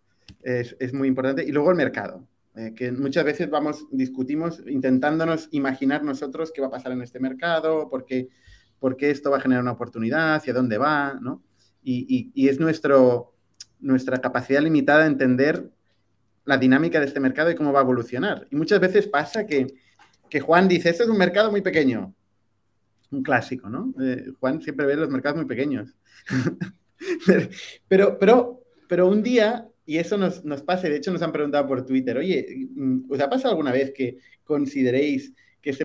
es, 0.42 0.92
muy 0.92 1.06
importante. 1.06 1.44
Y 1.44 1.52
luego 1.52 1.70
el 1.70 1.76
mercado. 1.76 2.26
Eh, 2.56 2.74
que 2.74 2.90
muchas 2.90 3.24
veces 3.24 3.48
vamos, 3.48 3.86
discutimos 3.92 4.60
intentándonos 4.66 5.48
imaginar 5.52 6.02
nosotros 6.02 6.50
qué 6.52 6.60
va 6.60 6.66
a 6.66 6.70
pasar 6.72 6.90
en 6.90 7.02
este 7.02 7.20
mercado, 7.20 7.88
por 7.88 8.04
qué, 8.04 8.30
por 8.80 8.96
qué 8.96 9.10
esto 9.10 9.30
va 9.30 9.36
a 9.36 9.40
generar 9.40 9.62
una 9.62 9.70
oportunidad, 9.70 10.34
hacia 10.34 10.52
dónde 10.52 10.76
va, 10.76 11.16
¿no? 11.22 11.40
Y, 11.84 12.32
es 12.48 12.58
nuestra 12.58 14.18
capacidad 14.20 14.60
limitada 14.60 15.02
de 15.02 15.06
entender 15.06 15.70
la 16.44 16.58
dinámica 16.58 16.98
de 16.98 17.06
este 17.06 17.20
mercado 17.20 17.48
y 17.52 17.54
cómo 17.54 17.72
va 17.72 17.78
a 17.78 17.84
evolucionar. 17.84 18.48
Y 18.50 18.56
muchas 18.56 18.80
veces 18.80 19.06
pasa 19.06 19.46
que, 19.46 19.68
que 20.28 20.40
Juan 20.40 20.66
dice, 20.66 20.90
este 20.90 21.04
es 21.04 21.08
un 21.08 21.18
mercado 21.18 21.52
muy 21.52 21.60
pequeño. 21.60 22.12
Un 23.12 23.22
clásico, 23.22 23.68
¿no? 23.68 23.94
Eh, 24.02 24.32
Juan 24.40 24.60
siempre 24.60 24.86
ve 24.86 24.96
los 24.96 25.10
mercados 25.10 25.36
muy 25.36 25.46
pequeños. 25.46 25.94
pero, 27.88 28.18
pero, 28.18 28.64
pero 28.88 29.08
un 29.08 29.22
día 29.22 29.68
y 29.84 29.98
eso 29.98 30.16
nos, 30.16 30.44
nos 30.44 30.62
pasa, 30.62 30.88
de 30.88 30.96
hecho 30.96 31.12
nos 31.12 31.22
han 31.22 31.32
preguntado 31.32 31.66
por 31.66 31.84
Twitter, 31.84 32.16
oye, 32.16 32.68
mm, 32.74 33.10
¿os 33.10 33.20
ha 33.20 33.28
pasado 33.28 33.50
alguna 33.50 33.72
vez 33.72 33.92
que 33.92 34.18
consideréis 34.44 35.32
que 35.60 35.70
este 35.70 35.84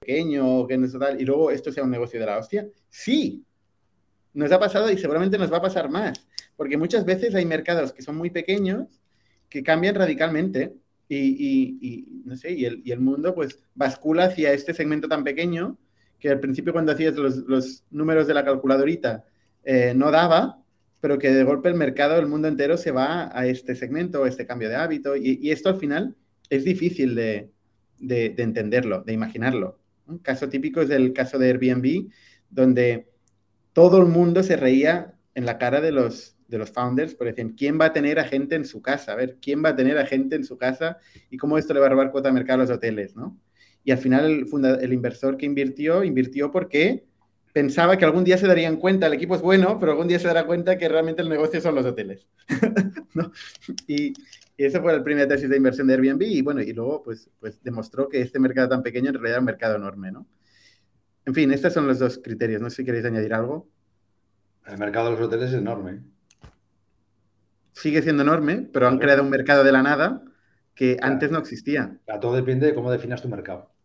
pequeño 0.00 0.60
o 0.60 0.66
que 0.66 0.76
no 0.76 0.88
tal, 0.98 1.20
y 1.20 1.24
luego 1.24 1.50
esto 1.50 1.72
sea 1.72 1.84
un 1.84 1.90
negocio 1.90 2.18
de 2.18 2.26
la 2.26 2.38
hostia? 2.38 2.68
Sí, 2.88 3.44
nos 4.34 4.50
ha 4.52 4.58
pasado 4.58 4.90
y 4.90 4.98
seguramente 4.98 5.38
nos 5.38 5.52
va 5.52 5.58
a 5.58 5.62
pasar 5.62 5.88
más, 5.88 6.26
porque 6.56 6.76
muchas 6.76 7.04
veces 7.04 7.34
hay 7.34 7.46
mercados 7.46 7.92
que 7.92 8.02
son 8.02 8.16
muy 8.16 8.30
pequeños 8.30 9.00
que 9.48 9.62
cambian 9.62 9.94
radicalmente 9.94 10.74
y, 11.08 11.16
y, 11.16 11.78
y 11.80 12.22
no 12.24 12.36
sé, 12.36 12.52
y 12.52 12.64
el, 12.64 12.82
y 12.84 12.90
el, 12.90 13.00
mundo 13.00 13.34
pues 13.34 13.60
bascula 13.74 14.24
hacia 14.24 14.52
este 14.52 14.74
segmento 14.74 15.08
tan 15.08 15.22
pequeño 15.22 15.78
que 16.18 16.30
al 16.30 16.40
principio 16.40 16.72
cuando 16.72 16.92
hacías 16.92 17.14
los, 17.16 17.36
los 17.38 17.84
números 17.90 18.26
de 18.26 18.34
la 18.34 18.44
calculadorita 18.44 19.24
eh, 19.64 19.92
no 19.94 20.10
daba, 20.10 20.62
pero 21.00 21.18
que 21.18 21.30
de 21.30 21.44
golpe 21.44 21.68
el 21.68 21.74
mercado, 21.74 22.18
el 22.18 22.26
mundo 22.26 22.48
entero 22.48 22.76
se 22.76 22.90
va 22.90 23.30
a 23.38 23.46
este 23.46 23.74
segmento, 23.74 24.26
este 24.26 24.46
cambio 24.46 24.68
de 24.68 24.76
hábito, 24.76 25.16
y, 25.16 25.50
esto 25.50 25.68
al 25.68 25.76
final 25.76 26.16
es 26.50 26.64
difícil 26.64 27.14
de, 27.14 27.50
de, 27.98 28.30
de, 28.30 28.42
entenderlo, 28.42 29.02
de 29.02 29.12
imaginarlo. 29.12 29.78
Un 30.06 30.18
caso 30.18 30.48
típico 30.48 30.80
es 30.80 30.90
el 30.90 31.12
caso 31.12 31.38
de 31.38 31.48
Airbnb, 31.48 32.10
donde 32.50 33.08
todo 33.72 33.98
el 33.98 34.06
mundo 34.06 34.42
se 34.42 34.56
reía 34.56 35.14
en 35.34 35.44
la 35.44 35.58
cara 35.58 35.80
de 35.80 35.92
los, 35.92 36.36
de 36.48 36.58
los 36.58 36.70
founders, 36.70 37.14
porque 37.14 37.32
decían, 37.32 37.50
¿quién 37.50 37.78
va 37.78 37.86
a 37.86 37.92
tener 37.92 38.18
a 38.18 38.24
gente 38.24 38.54
en 38.54 38.64
su 38.64 38.80
casa? 38.80 39.12
A 39.12 39.16
ver, 39.16 39.38
¿quién 39.40 39.62
va 39.64 39.70
a 39.70 39.76
tener 39.76 39.98
a 39.98 40.06
gente 40.06 40.36
en 40.36 40.44
su 40.44 40.56
casa? 40.56 40.98
¿Y 41.30 41.36
cómo 41.36 41.58
esto 41.58 41.74
le 41.74 41.80
va 41.80 41.86
a 41.86 41.90
robar 41.90 42.10
cuota 42.10 42.28
de 42.28 42.34
mercado 42.34 42.60
a 42.60 42.64
los 42.64 42.70
hoteles? 42.74 43.16
¿no? 43.16 43.38
Y 43.86 43.92
al 43.92 43.98
final 43.98 44.24
el, 44.24 44.46
funda, 44.48 44.74
el 44.74 44.92
inversor 44.92 45.36
que 45.36 45.46
invirtió, 45.46 46.02
invirtió 46.02 46.50
porque 46.50 47.06
pensaba 47.52 47.96
que 47.96 48.04
algún 48.04 48.24
día 48.24 48.36
se 48.36 48.48
darían 48.48 48.78
cuenta, 48.78 49.06
el 49.06 49.12
equipo 49.12 49.36
es 49.36 49.42
bueno, 49.42 49.78
pero 49.78 49.92
algún 49.92 50.08
día 50.08 50.18
se 50.18 50.26
dará 50.26 50.44
cuenta 50.44 50.76
que 50.76 50.88
realmente 50.88 51.22
el 51.22 51.28
negocio 51.28 51.60
son 51.60 51.76
los 51.76 51.86
hoteles. 51.86 52.26
¿no? 53.14 53.30
y, 53.86 54.12
y 54.56 54.64
esa 54.64 54.82
fue 54.82 54.92
la 54.92 55.04
primera 55.04 55.28
tesis 55.28 55.48
de 55.48 55.56
inversión 55.56 55.86
de 55.86 55.94
Airbnb 55.94 56.22
y 56.22 56.42
bueno, 56.42 56.62
y 56.62 56.72
luego 56.72 57.04
pues, 57.04 57.30
pues 57.38 57.62
demostró 57.62 58.08
que 58.08 58.20
este 58.20 58.40
mercado 58.40 58.68
tan 58.68 58.82
pequeño 58.82 59.10
en 59.10 59.14
realidad 59.14 59.34
era 59.34 59.38
un 59.38 59.46
mercado 59.46 59.76
enorme, 59.76 60.10
¿no? 60.10 60.26
En 61.24 61.32
fin, 61.32 61.52
estos 61.52 61.72
son 61.72 61.86
los 61.86 62.00
dos 62.00 62.18
criterios. 62.18 62.60
No 62.60 62.68
sé 62.68 62.78
si 62.78 62.84
queréis 62.84 63.04
añadir 63.04 63.34
algo. 63.34 63.68
El 64.66 64.78
mercado 64.78 65.06
de 65.06 65.12
los 65.12 65.20
hoteles 65.28 65.50
es 65.50 65.58
enorme. 65.58 66.00
Sigue 67.70 68.02
siendo 68.02 68.24
enorme, 68.24 68.68
pero 68.72 68.88
han 68.88 68.98
creado 68.98 69.22
un 69.22 69.30
mercado 69.30 69.62
de 69.62 69.70
la 69.70 69.82
nada 69.84 70.24
que 70.74 70.96
antes 71.00 71.30
no 71.30 71.38
existía. 71.38 72.00
Todo 72.20 72.34
depende 72.34 72.66
de 72.66 72.74
cómo 72.74 72.90
definas 72.90 73.22
tu 73.22 73.28
mercado. 73.28 73.75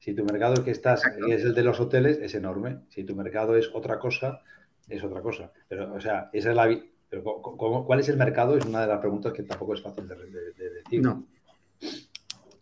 Si 0.00 0.14
tu 0.14 0.24
mercado 0.24 0.54
el 0.54 0.64
que 0.64 0.72
estás 0.72 1.02
es 1.28 1.44
el 1.44 1.54
de 1.54 1.62
los 1.62 1.78
hoteles, 1.78 2.18
es 2.18 2.34
enorme. 2.34 2.78
Si 2.88 3.04
tu 3.04 3.14
mercado 3.14 3.56
es 3.56 3.70
otra 3.72 3.98
cosa, 3.98 4.42
es 4.88 5.04
otra 5.04 5.20
cosa. 5.20 5.52
Pero, 5.68 5.94
o 5.94 6.00
sea, 6.00 6.30
esa 6.32 6.50
es 6.50 6.56
la. 6.56 6.80
Pero, 7.08 7.22
¿cómo, 7.22 7.84
¿cuál 7.84 8.00
es 8.00 8.08
el 8.08 8.16
mercado? 8.16 8.56
Es 8.56 8.64
una 8.64 8.80
de 8.80 8.86
las 8.88 8.98
preguntas 8.98 9.32
que 9.32 9.42
tampoco 9.42 9.74
es 9.74 9.82
fácil 9.82 10.08
de, 10.08 10.16
de, 10.16 10.52
de 10.52 10.70
decir. 10.70 11.02
No. 11.02 11.26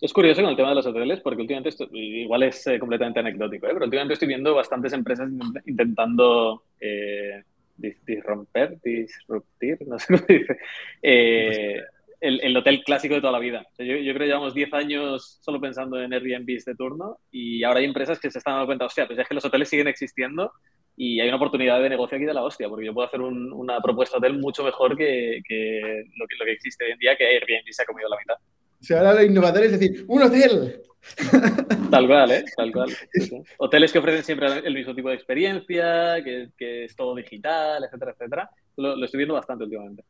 Es 0.01 0.13
curioso 0.13 0.43
con 0.43 0.51
el 0.51 0.57
tema 0.57 0.69
de 0.69 0.77
los 0.77 0.87
hoteles, 0.87 1.21
porque 1.21 1.41
últimamente, 1.41 1.71
esto, 1.71 1.89
igual 1.93 2.45
es 2.45 2.65
eh, 2.69 2.79
completamente 2.79 3.19
anecdótico, 3.19 3.67
¿eh? 3.67 3.71
pero 3.73 3.85
últimamente 3.85 4.15
estoy 4.15 4.29
viendo 4.29 4.55
bastantes 4.55 4.93
empresas 4.93 5.29
intentando 5.67 6.63
eh, 6.81 7.43
disromper, 7.77 8.79
disruptir, 8.81 9.79
no 9.89 9.99
sé 9.99 10.07
cómo 10.07 10.27
se 10.27 10.33
dice, 10.33 10.59
eh, 11.03 11.83
el, 12.21 12.41
el, 12.41 12.57
hotel 12.57 12.83
clásico 12.85 13.15
de 13.15 13.21
toda 13.21 13.33
la 13.33 13.39
vida. 13.39 13.67
O 13.71 13.75
sea, 13.75 13.87
yo, 13.87 13.97
yo, 13.97 14.13
creo 14.13 14.25
que 14.25 14.27
llevamos 14.27 14.55
10 14.55 14.73
años 14.75 15.39
solo 15.41 15.61
pensando 15.61 16.01
en 16.01 16.13
Airbnb 16.13 16.47
de 16.65 16.75
turno 16.75 17.19
y 17.31 17.63
ahora 17.65 17.81
hay 17.81 17.87
empresas 17.87 18.19
que 18.19 18.31
se 18.31 18.39
están 18.39 18.55
dando 18.55 18.67
cuenta, 18.67 18.87
hostia, 18.87 19.07
pues 19.07 19.19
es 19.19 19.29
que 19.29 19.35
los 19.35 19.45
hoteles 19.45 19.69
siguen 19.69 19.89
existiendo 19.89 20.53
y 20.97 21.21
hay 21.21 21.29
una 21.29 21.37
oportunidad 21.37 21.81
de 21.81 21.89
negocio 21.89 22.17
aquí 22.17 22.27
de 22.27 22.35
la 22.35 22.43
hostia, 22.43 22.69
porque 22.69 22.87
yo 22.87 22.93
puedo 22.93 23.07
hacer 23.07 23.21
un, 23.21 23.53
una 23.53 23.81
propuesta 23.81 24.19
de 24.19 24.27
hotel 24.27 24.41
mucho 24.41 24.65
mejor 24.65 24.97
que, 24.97 25.41
que, 25.47 26.05
lo 26.17 26.27
que 26.27 26.37
lo 26.39 26.45
que 26.45 26.53
existe 26.53 26.85
hoy 26.85 26.93
en 26.93 26.99
día, 26.99 27.17
que 27.17 27.25
Airbnb 27.25 27.71
se 27.71 27.83
ha 27.83 27.87
comido 27.87 28.09
la 28.09 28.19
mitad. 28.19 28.35
O 28.81 28.85
sea, 28.85 28.99
ahora 28.99 29.15
lo 29.15 29.23
innovador 29.23 29.65
es 29.65 29.79
decir, 29.79 30.05
¡un 30.09 30.23
hotel! 30.23 30.83
Tal 31.91 32.07
cual, 32.07 32.31
¿eh? 32.31 32.45
Tal 32.57 32.73
cual. 32.73 32.95
Hoteles 33.59 33.93
que 33.93 33.99
ofrecen 33.99 34.25
siempre 34.25 34.49
el 34.59 34.75
mismo 34.75 34.95
tipo 34.95 35.09
de 35.09 35.15
experiencia, 35.15 36.23
que, 36.23 36.85
es 36.85 36.97
todo 36.97 37.15
digital, 37.15 37.85
etcétera, 37.85 38.13
etcétera. 38.13 38.51
Lo, 38.77 39.05
estoy 39.05 39.19
viendo 39.19 39.35
bastante 39.35 39.65
últimamente. 39.65 40.05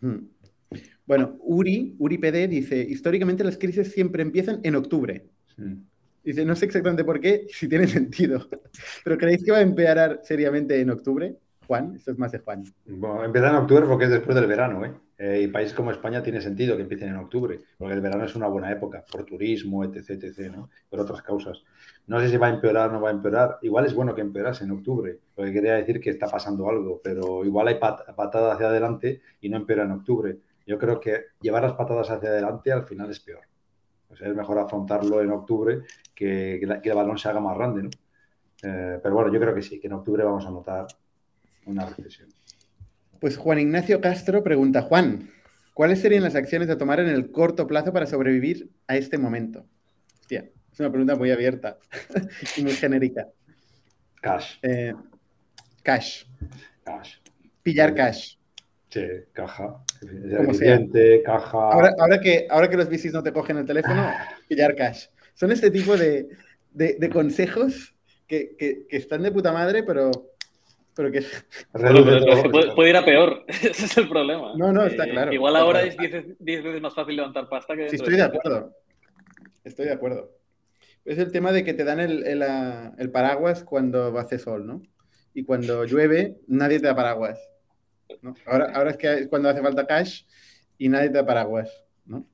Hmm. 0.00 0.18
Bueno, 1.06 1.36
Uri, 1.40 1.96
Uri 1.98 2.18
PD 2.18 2.48
dice, 2.48 2.80
históricamente 2.80 3.44
las 3.44 3.56
crisis 3.56 3.92
siempre 3.92 4.22
empiezan 4.22 4.60
en 4.62 4.76
octubre. 4.76 5.26
Dice, 6.22 6.44
no 6.44 6.54
sé 6.54 6.66
exactamente 6.66 7.04
por 7.04 7.20
qué, 7.20 7.46
si 7.48 7.68
tiene 7.68 7.86
sentido, 7.86 8.46
pero 9.04 9.16
¿creéis 9.16 9.42
que 9.42 9.52
va 9.52 9.58
a 9.58 9.62
empeorar 9.62 10.20
seriamente 10.22 10.78
en 10.80 10.90
octubre? 10.90 11.36
Juan, 11.66 11.94
esto 11.96 12.12
es 12.12 12.18
más 12.18 12.32
de 12.32 12.38
Juan. 12.38 12.64
Bueno, 12.86 13.24
empieza 13.24 13.50
en 13.50 13.56
octubre 13.56 13.86
porque 13.86 14.04
es 14.04 14.10
después 14.10 14.34
del 14.34 14.46
verano, 14.46 14.84
¿eh? 14.84 14.92
¿eh? 15.18 15.42
y 15.42 15.48
países 15.48 15.74
como 15.74 15.90
España 15.90 16.22
tiene 16.22 16.40
sentido 16.40 16.76
que 16.76 16.82
empiecen 16.82 17.10
en 17.10 17.16
octubre, 17.16 17.60
porque 17.76 17.94
el 17.94 18.00
verano 18.00 18.24
es 18.24 18.34
una 18.34 18.46
buena 18.46 18.72
época, 18.72 19.04
por 19.10 19.24
turismo, 19.24 19.84
etc., 19.84 20.10
etc., 20.10 20.52
¿no? 20.54 20.70
Por 20.88 21.00
otras 21.00 21.20
causas. 21.22 21.62
No 22.06 22.20
sé 22.20 22.30
si 22.30 22.36
va 22.38 22.46
a 22.46 22.54
empeorar 22.54 22.88
o 22.88 22.92
no 22.94 23.00
va 23.02 23.10
a 23.10 23.12
empeorar. 23.12 23.58
Igual 23.60 23.84
es 23.84 23.94
bueno 23.94 24.14
que 24.14 24.22
empeorase 24.22 24.64
en 24.64 24.70
octubre, 24.70 25.18
porque 25.34 25.52
quería 25.52 25.74
decir 25.74 26.00
que 26.00 26.10
está 26.10 26.26
pasando 26.26 26.68
algo, 26.70 27.00
pero 27.02 27.44
igual 27.44 27.68
hay 27.68 27.74
patadas 27.74 28.54
hacia 28.54 28.68
adelante 28.68 29.20
y 29.42 29.50
no 29.50 29.58
empeora 29.58 29.84
en 29.84 29.92
octubre. 29.92 30.38
Yo 30.68 30.78
creo 30.78 31.00
que 31.00 31.28
llevar 31.40 31.62
las 31.62 31.72
patadas 31.72 32.10
hacia 32.10 32.28
adelante 32.28 32.70
al 32.70 32.84
final 32.84 33.10
es 33.10 33.20
peor. 33.20 33.40
O 34.10 34.14
sea, 34.14 34.28
es 34.28 34.34
mejor 34.34 34.58
afrontarlo 34.58 35.22
en 35.22 35.30
octubre 35.30 35.80
que, 36.14 36.60
que, 36.82 36.88
el 36.90 36.94
balón 36.94 37.16
se 37.16 37.26
haga 37.30 37.40
más 37.40 37.56
grande, 37.56 37.84
¿no? 37.84 37.90
Eh, 38.62 39.00
pero 39.02 39.14
bueno, 39.14 39.32
yo 39.32 39.40
creo 39.40 39.54
que 39.54 39.62
sí, 39.62 39.80
que 39.80 39.86
en 39.86 39.94
octubre 39.94 40.22
vamos 40.24 40.44
a 40.44 40.50
notar 40.50 40.86
una 41.64 41.86
recesión. 41.86 42.28
Pues 43.18 43.38
Juan 43.38 43.60
Ignacio 43.60 44.02
Castro 44.02 44.42
pregunta, 44.42 44.82
Juan, 44.82 45.30
¿cuáles 45.72 46.02
serían 46.02 46.22
las 46.22 46.34
acciones 46.34 46.68
a 46.68 46.76
tomar 46.76 47.00
en 47.00 47.08
el 47.08 47.30
corto 47.30 47.66
plazo 47.66 47.90
para 47.90 48.04
sobrevivir 48.04 48.70
a 48.88 48.96
este 48.98 49.16
momento? 49.16 49.64
Hostia, 50.20 50.50
es 50.70 50.80
una 50.80 50.90
pregunta 50.90 51.16
muy 51.16 51.30
abierta 51.30 51.78
y 52.58 52.62
muy 52.62 52.72
genérica. 52.72 53.26
Cash. 54.20 54.58
Eh, 54.60 54.92
cash. 55.82 56.24
Cash. 56.84 57.16
Pillar 57.62 57.94
cash. 57.94 58.37
Sí, 58.88 59.06
caja. 59.32 59.84
Eficiente, 60.02 61.22
caja. 61.22 61.58
Ahora, 61.58 62.20
que, 62.20 62.46
ahora 62.48 62.70
que 62.70 62.76
los 62.76 62.88
bicis 62.88 63.12
no 63.12 63.22
te 63.22 63.32
cogen 63.32 63.58
el 63.58 63.66
teléfono, 63.66 64.10
pillar 64.48 64.74
cash. 64.74 65.06
Son 65.34 65.52
este 65.52 65.70
tipo 65.70 65.96
de, 65.96 66.28
consejos 67.12 67.94
que, 68.26 68.56
que, 68.56 68.86
están 68.90 69.22
de 69.22 69.32
puta 69.32 69.52
madre, 69.52 69.82
pero 69.82 70.10
pero 70.98 71.12
que 71.12 71.22
puede, 72.74 72.90
ir 72.90 72.96
a 72.96 73.04
peor, 73.04 73.44
ese 73.46 73.84
es 73.84 73.96
el 73.96 74.08
problema. 74.08 74.54
No, 74.56 74.72
no, 74.72 74.84
está 74.84 75.06
eh, 75.06 75.10
claro. 75.10 75.32
igual 75.32 75.54
ahora 75.54 75.82
es 75.82 75.96
10 75.96 76.36
veces 76.40 76.80
más 76.82 76.92
fácil 76.92 77.14
levantar 77.14 77.48
pasta 77.48 77.76
que... 77.76 77.88
Sí, 77.88 77.94
estoy 77.94 78.16
de 78.16 78.24
acuerdo. 78.24 78.74
Estoy 79.62 79.86
de 79.86 79.92
acuerdo. 79.92 80.32
Es 81.04 81.18
el 81.18 81.30
tema 81.30 81.52
de 81.52 81.62
que 81.62 81.72
te 81.72 81.84
dan 81.84 82.00
el, 82.00 82.24
el, 82.24 83.10
paraguas 83.12 83.62
cuando 83.62 84.18
hace 84.18 84.40
sol, 84.40 84.66
¿no? 84.66 84.82
Y 85.34 85.44
cuando 85.44 85.84
llueve, 85.84 86.38
nadie 86.48 86.80
te 86.80 86.88
da 86.88 86.96
paraguas. 86.96 87.38
Ahora, 88.46 88.72
ahora 88.74 88.90
es 88.90 88.96
que 88.96 89.28
cuando 89.28 89.48
hace 89.48 89.62
falta 89.62 89.86
cash 89.86 90.24
y 90.76 90.88
nadie 90.88 91.08
te 91.08 91.14
da 91.14 91.26
paraguas, 91.26 91.70
¿no? 92.06 92.26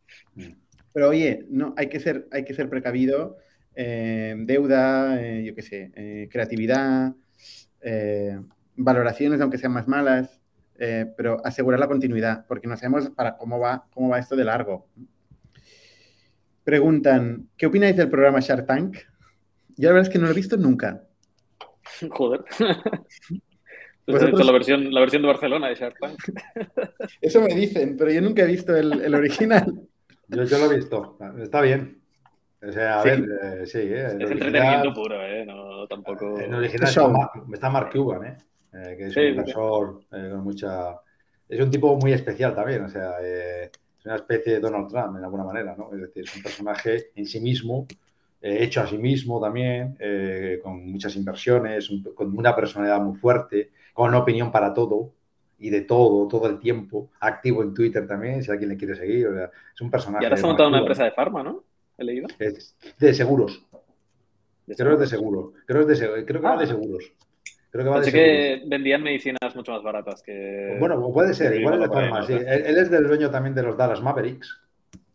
Pero 0.92 1.08
oye, 1.08 1.44
no, 1.48 1.74
hay 1.76 1.88
que 1.88 2.00
ser, 2.00 2.28
hay 2.30 2.44
que 2.44 2.54
ser 2.54 2.68
precavido. 2.68 3.38
Eh, 3.74 4.34
deuda, 4.38 5.20
eh, 5.20 5.44
yo 5.44 5.54
qué 5.54 5.62
sé, 5.62 6.28
creatividad, 6.30 7.14
valoraciones, 8.76 9.40
aunque 9.40 9.58
sean 9.58 9.72
más 9.72 9.88
malas, 9.88 10.40
eh, 10.76 11.12
pero 11.16 11.44
asegurar 11.44 11.78
la 11.78 11.86
continuidad, 11.86 12.46
porque 12.46 12.66
no 12.66 12.76
sabemos 12.76 13.10
para 13.10 13.36
cómo 13.36 13.58
va, 13.58 13.86
cómo 13.92 14.08
va 14.08 14.18
esto 14.18 14.34
de 14.34 14.44
largo. 14.44 14.88
Preguntan, 16.64 17.48
¿qué 17.56 17.66
opináis 17.66 17.96
del 17.96 18.10
programa 18.10 18.40
Shark 18.40 18.66
Tank? 18.66 18.96
Yo 19.76 19.88
la 19.88 19.94
verdad 19.94 20.08
es 20.08 20.12
que 20.12 20.18
no 20.18 20.24
lo 20.24 20.32
he 20.32 20.34
visto 20.34 20.56
nunca. 20.56 21.04
Joder. 22.10 22.44
La, 24.06 24.52
versión, 24.52 24.92
la 24.92 25.00
versión 25.00 25.22
de 25.22 25.28
Barcelona 25.28 25.68
de 25.68 25.74
Shark 25.74 25.96
Tank. 25.98 26.18
Eso 27.20 27.40
me 27.40 27.54
dicen, 27.54 27.96
pero 27.96 28.10
yo 28.10 28.20
nunca 28.20 28.42
he 28.42 28.46
visto 28.46 28.76
el, 28.76 29.14
original. 29.14 29.72
Yo, 30.28 30.44
yo, 30.44 30.58
lo 30.58 30.70
he 30.70 30.76
visto. 30.76 31.18
Está 31.38 31.60
bien. 31.60 32.00
O 32.66 32.72
sea, 32.72 33.00
a 33.00 33.04
ver, 33.04 33.24
eh, 33.42 33.66
sí. 33.66 33.78
Eh, 33.78 34.06
es 34.06 34.12
entretenimiento 34.14 34.94
puro, 34.94 35.22
¿eh? 35.22 35.44
No, 35.44 35.86
tampoco. 35.86 36.40
En 36.40 36.54
original 36.54 36.88
está, 36.88 37.30
está 37.52 37.70
Mark 37.70 37.90
Cuban, 37.92 38.24
¿eh? 38.24 38.36
Eh, 38.74 38.96
que 38.98 39.06
es 39.06 39.16
un 39.16 39.22
inversor 39.22 40.00
eh, 40.12 40.28
con 40.32 40.42
mucha... 40.42 40.96
Es 41.48 41.60
un 41.60 41.70
tipo 41.70 41.96
muy 41.96 42.12
especial 42.12 42.54
también, 42.54 42.82
o 42.82 42.88
sea, 42.88 43.16
eh, 43.22 43.70
es 43.98 44.06
una 44.06 44.16
especie 44.16 44.54
de 44.54 44.60
Donald 44.60 44.88
Trump 44.88 45.16
en 45.16 45.24
alguna 45.24 45.44
manera, 45.44 45.76
¿no? 45.76 45.90
Es 45.92 46.00
decir, 46.00 46.24
es 46.24 46.36
un 46.36 46.42
personaje 46.42 47.10
en 47.14 47.26
sí 47.26 47.38
mismo, 47.38 47.86
hecho 48.40 48.80
a 48.80 48.86
sí 48.86 48.98
mismo 48.98 49.40
también, 49.40 49.96
con 50.62 50.90
muchas 50.90 51.16
inversiones, 51.16 51.90
con 52.14 52.36
una 52.36 52.54
personalidad 52.54 53.00
muy 53.00 53.16
fuerte, 53.16 53.70
con 53.94 54.08
una 54.08 54.18
opinión 54.18 54.52
para 54.52 54.74
todo 54.74 55.12
y 55.58 55.70
de 55.70 55.80
todo, 55.80 56.28
todo 56.28 56.46
el 56.48 56.58
tiempo, 56.58 57.10
activo 57.20 57.62
en 57.62 57.72
Twitter 57.72 58.06
también, 58.06 58.42
si 58.42 58.50
alguien 58.50 58.68
le 58.68 58.76
quiere 58.76 58.96
seguir, 58.96 59.28
o 59.28 59.34
sea, 59.34 59.50
es 59.74 59.80
un 59.80 59.90
personaje... 59.90 60.24
Y 60.24 60.26
ahora 60.26 60.36
se 60.36 60.44
ha 60.44 60.48
montado 60.48 60.68
una 60.68 60.80
empresa 60.80 61.04
de 61.04 61.12
farma, 61.12 61.42
¿no? 61.42 61.64
¿He 61.96 62.04
leído? 62.04 62.26
de 62.98 63.14
seguros. 63.14 63.64
creo 64.66 64.88
que 64.98 65.04
es 65.04 65.10
de 65.10 65.16
seguros. 65.16 65.54
Creo, 65.64 65.86
que 65.86 66.38
va 66.38 66.56
de 66.56 66.64
ah. 66.64 66.66
seguros. 66.66 67.12
Creo 67.70 67.84
que 67.84 67.90
Pensé 67.90 68.12
que 68.12 68.62
vendían 68.66 69.02
medicinas 69.02 69.54
mucho 69.54 69.72
más 69.72 69.82
baratas 69.82 70.22
que. 70.22 70.76
Bueno, 70.78 71.12
puede 71.12 71.34
ser, 71.34 71.58
igual 71.58 71.74
es 71.74 71.80
de 71.80 71.88
forma. 71.88 72.26
Sí. 72.26 72.32
Él, 72.32 72.76
es 72.76 72.90
del 72.90 73.06
dueño 73.06 73.30
también 73.30 73.54
de 73.54 73.62
los 73.62 73.76
Dallas 73.76 74.02
Mavericks, 74.02 74.60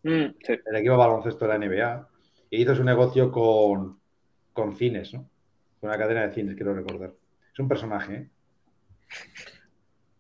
mm, 0.04 0.26
el 0.48 0.76
equipo 0.76 0.98
baloncesto 0.98 1.46
de 1.46 1.58
la 1.58 1.58
NBA, 1.58 2.08
y 2.50 2.62
hizo 2.62 2.76
su 2.76 2.84
negocio 2.84 3.32
con, 3.32 4.00
con 4.52 4.76
cines, 4.76 5.14
¿no? 5.14 5.30
Con 5.80 5.90
una 5.90 5.98
cadena 5.98 6.28
de 6.28 6.34
cines, 6.34 6.56
quiero 6.56 6.74
recordar. 6.74 7.14
Es 7.54 7.60
un 7.60 7.68
personaje, 7.68 8.14
¿eh? 8.14 8.30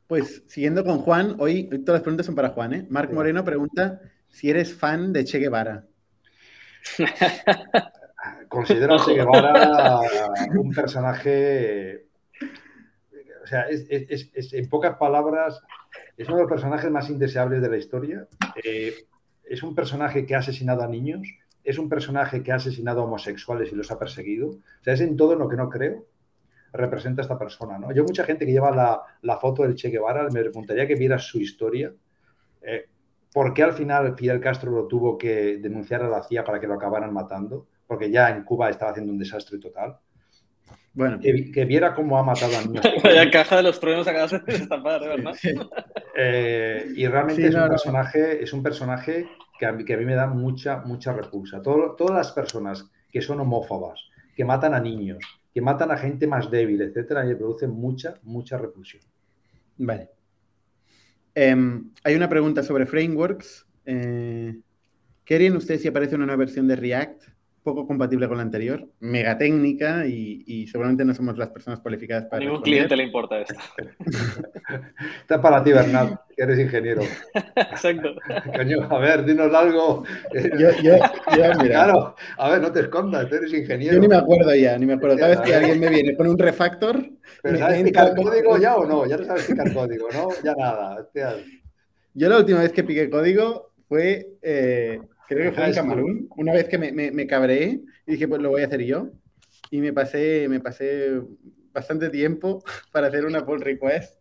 Pues 0.07 0.43
siguiendo 0.47 0.83
con 0.83 0.99
Juan, 0.99 1.35
hoy, 1.39 1.69
todas 1.85 1.99
las 1.99 2.01
preguntas 2.01 2.25
son 2.25 2.35
para 2.35 2.49
Juan, 2.49 2.73
¿eh? 2.73 2.87
Marc 2.89 3.11
Moreno 3.11 3.45
pregunta 3.45 4.01
si 4.27 4.49
eres 4.49 4.73
fan 4.73 5.13
de 5.13 5.23
Che 5.23 5.39
Guevara. 5.39 5.85
Considero 8.49 8.95
a 8.95 9.05
Che 9.05 9.13
Guevara 9.13 9.99
un 10.57 10.71
personaje 10.71 12.09
o 13.43 13.47
sea, 13.49 13.63
es, 13.63 14.53
en 14.53 14.69
pocas 14.69 14.97
palabras, 14.97 15.59
es 16.15 16.27
uno 16.27 16.37
de 16.37 16.43
los 16.43 16.51
personajes 16.51 16.91
más 16.91 17.09
indeseables 17.09 17.63
de 17.63 17.69
la 17.69 17.77
historia. 17.77 18.27
Eh, 18.63 18.93
es 19.43 19.63
un 19.63 19.73
personaje 19.73 20.27
que 20.27 20.35
ha 20.35 20.39
asesinado 20.39 20.83
a 20.83 20.87
niños, 20.87 21.27
es 21.63 21.79
un 21.79 21.89
personaje 21.89 22.43
que 22.43 22.51
ha 22.51 22.57
asesinado 22.57 23.01
a 23.01 23.05
homosexuales 23.05 23.71
y 23.71 23.75
los 23.75 23.89
ha 23.89 23.97
perseguido. 23.97 24.49
O 24.49 24.83
sea, 24.83 24.93
es 24.93 25.01
en 25.01 25.17
todo 25.17 25.35
lo 25.35 25.49
que 25.49 25.55
no 25.55 25.67
creo 25.67 26.05
representa 26.73 27.21
a 27.21 27.23
esta 27.23 27.37
persona. 27.37 27.77
¿no? 27.77 27.91
Yo, 27.91 28.03
mucha 28.03 28.23
gente 28.23 28.45
que 28.45 28.51
lleva 28.51 29.03
la, 29.21 29.37
foto 29.37 29.63
del 29.63 29.75
Che 29.75 29.89
Guevara, 29.89 30.27
me 30.31 30.41
preguntaría 30.41 30.87
que 30.87 30.95
vieras 30.95 31.23
su 31.23 31.39
historia. 31.39 31.91
Eh, 32.61 32.85
¿Por 33.31 33.53
qué 33.53 33.63
al 33.63 33.73
final 33.73 34.15
Fidel 34.17 34.39
Castro 34.39 34.71
lo 34.71 34.87
tuvo 34.87 35.17
que 35.17 35.57
denunciar 35.57 36.03
a 36.03 36.09
la 36.09 36.23
CIA 36.23 36.43
para 36.43 36.59
que 36.59 36.67
lo 36.67 36.73
acabaran 36.73 37.13
matando? 37.13 37.67
Porque 37.85 38.09
ya 38.09 38.29
en 38.29 38.43
Cuba 38.43 38.69
estaba 38.69 38.91
haciendo 38.91 39.11
un 39.11 39.19
desastre 39.19 39.59
total. 39.59 39.97
Bueno. 40.93 41.19
Que, 41.19 41.65
viera 41.65 41.93
cómo 41.93 42.17
ha 42.17 42.23
matado 42.23 42.57
a 42.57 42.61
niños. 42.65 42.83
Vaya 43.03 43.29
caja 43.29 43.57
de 43.57 43.63
los 43.63 43.79
truenos 43.79 44.07
acabas 44.07 44.31
de 44.31 44.39
destapar, 44.39 45.01
¿verdad? 45.01 45.35
Eh, 46.21 46.85
y 46.97 47.07
realmente 47.07 47.47
es, 47.47 47.55
un 47.55 47.69
personaje, 47.69 48.43
es 48.43 48.51
un 48.51 48.61
personaje 48.61 49.25
que 49.57 49.65
a, 49.65 49.71
mí, 49.71 49.85
que 49.85 49.93
a 49.93 49.97
mí 49.97 50.03
me 50.03 50.15
da 50.15 50.27
mucha, 50.27 50.79
mucha 50.79 51.13
repulsa. 51.13 51.61
todas 51.61 52.11
las 52.11 52.33
personas 52.33 52.91
que 53.09 53.21
son 53.21 53.39
homófobas, 53.39 54.09
que 54.35 54.43
matan 54.43 54.73
a 54.73 54.81
niños, 54.81 55.23
que 55.53 55.61
matan 55.61 55.91
a 55.91 55.97
gente 55.97 56.27
más 56.27 56.51
débil, 56.51 56.81
etcétera, 56.81 57.23
me 57.23 57.35
producen 57.35 57.71
mucha, 57.71 58.15
mucha 58.23 58.57
repulsión. 58.57 59.01
Vale. 59.77 60.09
Em, 61.35 61.91
hay 62.03 62.15
una 62.15 62.29
pregunta 62.29 62.63
sobre 62.63 62.85
frameworks. 62.85 63.65
Eh, 63.85 64.59
¿Qué 65.25 65.35
harían 65.35 65.55
ustedes 65.55 65.81
si 65.81 65.87
aparece 65.87 66.15
una 66.15 66.25
nueva 66.25 66.39
versión 66.39 66.67
de 66.67 66.75
React 66.75 67.23
poco 67.69 67.87
compatible 67.87 68.27
con 68.27 68.37
la 68.37 68.43
anterior, 68.43 68.87
mega 68.99 69.37
técnica 69.37 70.05
y, 70.05 70.67
seguramente 70.67 71.05
no 71.05 71.13
somos 71.13 71.37
las 71.37 71.49
personas 71.49 71.79
cualificadas 71.79 72.25
para. 72.25 72.37
A 72.37 72.45
ningún 72.45 72.61
cliente 72.61 72.95
le 72.95 73.03
importa 73.03 73.39
esto. 73.39 73.55
Está 75.21 75.41
para 75.41 75.63
ti, 75.63 75.71
Bernal, 75.71 76.19
que 76.35 76.43
eres 76.43 76.59
ingeniero. 76.59 77.01
Exacto. 77.55 78.15
Coño, 78.55 78.87
a 78.89 78.99
ver, 78.99 79.23
dinos 79.23 79.53
algo. 79.53 80.03
Yo, 80.33 80.69
yo, 80.81 80.97
yo 81.37 81.43
mira. 81.61 81.85
Claro, 81.85 82.15
a 82.37 82.49
ver, 82.49 82.61
no 82.61 82.71
te 82.71 82.81
escondas, 82.81 83.29
tú 83.29 83.35
eres 83.35 83.53
ingeniero. 83.53 83.95
Yo 83.95 84.01
ni 84.01 84.07
me 84.07 84.15
acuerdo 84.15 84.55
ya, 84.55 84.77
ni 84.77 84.85
me 84.85 84.93
acuerdo. 84.93 85.17
Cada 85.17 85.29
vez 85.29 85.41
que 85.41 85.55
alguien 85.55 85.79
me 85.79 85.89
viene 85.89 86.15
con 86.15 86.27
un 86.27 86.37
refactor. 86.37 87.05
¿Pero 87.43 87.57
sabes 87.57 87.83
picar 87.83 88.15
código 88.15 88.57
ya 88.57 88.75
o 88.77 88.85
no? 88.85 89.05
Ya 89.05 89.17
no 89.17 89.25
sabes 89.25 89.45
picar 89.45 89.71
código, 89.73 90.07
¿no? 90.11 90.29
Ya 90.43 90.55
nada. 90.55 91.07
Yo 92.13 92.29
la 92.29 92.37
última 92.37 92.61
vez 92.61 92.71
que 92.71 92.83
piqué 92.83 93.09
código 93.09 93.71
fue. 93.87 94.27
Eh, 94.41 94.99
Creo 95.29 95.51
que 95.51 95.55
fue 95.55 95.67
en 95.67 95.73
Camerún, 95.75 96.29
una 96.37 96.53
vez 96.53 96.67
que 96.67 96.79
me, 96.79 96.91
me, 96.91 97.11
me, 97.11 97.27
cabreé 97.27 97.81
y 98.07 98.13
dije, 98.13 98.27
pues 98.27 98.41
lo 98.41 98.49
voy 98.49 98.63
a 98.63 98.65
hacer 98.65 98.83
yo. 98.83 99.11
Y 99.69 99.79
me 99.79 99.93
pasé, 99.93 100.47
me 100.49 100.59
pasé 100.59 101.21
bastante 101.71 102.09
tiempo 102.09 102.63
para 102.91 103.07
hacer 103.07 103.25
una 103.25 103.45
pull 103.45 103.61
request. 103.61 104.19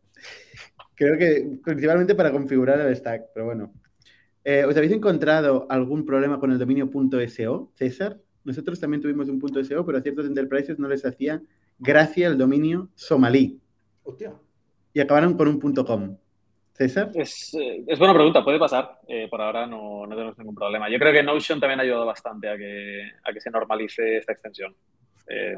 Creo 0.94 1.16
que 1.16 1.58
principalmente 1.64 2.14
para 2.14 2.30
configurar 2.30 2.78
el 2.80 2.94
stack, 2.94 3.28
pero 3.32 3.46
bueno. 3.46 3.72
Eh, 4.44 4.66
¿Os 4.66 4.76
habéis 4.76 4.92
encontrado 4.92 5.66
algún 5.70 6.04
problema 6.04 6.38
con 6.38 6.52
el 6.52 6.58
dominio 6.58 6.90
.so, 7.26 7.72
César? 7.74 8.20
Nosotros 8.44 8.78
también 8.78 9.00
tuvimos 9.00 9.30
un 9.30 9.40
.so, 9.40 9.86
pero 9.86 9.96
a 9.96 10.02
ciertos 10.02 10.26
enterprises 10.26 10.78
no 10.78 10.88
les 10.88 11.06
hacía 11.06 11.42
gracia 11.78 12.28
el 12.28 12.36
dominio 12.36 12.90
somalí. 12.94 13.62
Hostia. 14.02 14.34
Y 14.92 15.00
acabaron 15.00 15.38
con 15.38 15.48
un 15.48 15.74
.com. 15.74 16.18
César. 16.78 17.10
Es, 17.12 17.52
eh, 17.54 17.82
es 17.88 17.98
buena 17.98 18.14
pregunta, 18.14 18.44
puede 18.44 18.58
pasar. 18.58 19.00
Eh, 19.08 19.26
por 19.28 19.42
ahora 19.42 19.66
no, 19.66 20.06
no, 20.06 20.14
tenemos 20.14 20.38
ningún 20.38 20.54
problema. 20.54 20.88
Yo 20.88 20.98
creo 21.00 21.12
que 21.12 21.24
Notion 21.24 21.58
también 21.58 21.80
ha 21.80 21.82
ayudado 21.82 22.06
bastante 22.06 22.48
a 22.48 22.56
que, 22.56 23.02
a 23.24 23.32
que 23.32 23.40
se 23.40 23.50
normalice 23.50 24.18
esta 24.18 24.32
extensión. 24.32 24.76
Eh, 25.28 25.56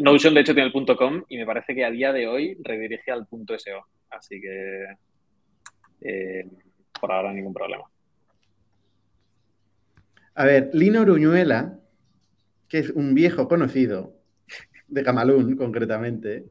Notion, 0.00 0.32
de 0.32 0.40
hecho, 0.40 0.54
tiene 0.54 0.72
el 0.74 0.96
.com 0.96 1.22
y 1.28 1.36
me 1.36 1.44
parece 1.44 1.74
que 1.74 1.84
a 1.84 1.90
día 1.90 2.10
de 2.10 2.26
hoy 2.26 2.56
redirige 2.62 3.12
al 3.12 3.26
.so. 3.28 3.86
Así 4.08 4.40
que 4.40 4.86
eh, 6.00 6.48
por 6.98 7.12
ahora 7.12 7.34
ningún 7.34 7.52
problema. 7.52 7.84
A 10.34 10.44
ver, 10.46 10.70
Lino 10.72 11.02
Uruñuela, 11.02 11.78
que 12.66 12.78
es 12.78 12.90
un 12.90 13.12
viejo 13.14 13.46
conocido 13.46 14.14
de 14.88 15.02
Camalún, 15.02 15.56
concretamente, 15.56 16.46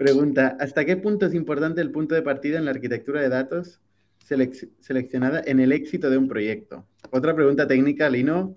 pregunta, 0.00 0.56
¿hasta 0.58 0.86
qué 0.86 0.96
punto 0.96 1.26
es 1.26 1.34
importante 1.34 1.82
el 1.82 1.90
punto 1.90 2.14
de 2.14 2.22
partida 2.22 2.56
en 2.56 2.64
la 2.64 2.70
arquitectura 2.70 3.20
de 3.20 3.28
datos 3.28 3.82
selec 4.24 4.54
seleccionada 4.80 5.42
en 5.44 5.60
el 5.60 5.72
éxito 5.72 6.08
de 6.08 6.16
un 6.16 6.26
proyecto? 6.26 6.86
Otra 7.10 7.34
pregunta 7.34 7.66
técnica, 7.66 8.08
Lino. 8.08 8.56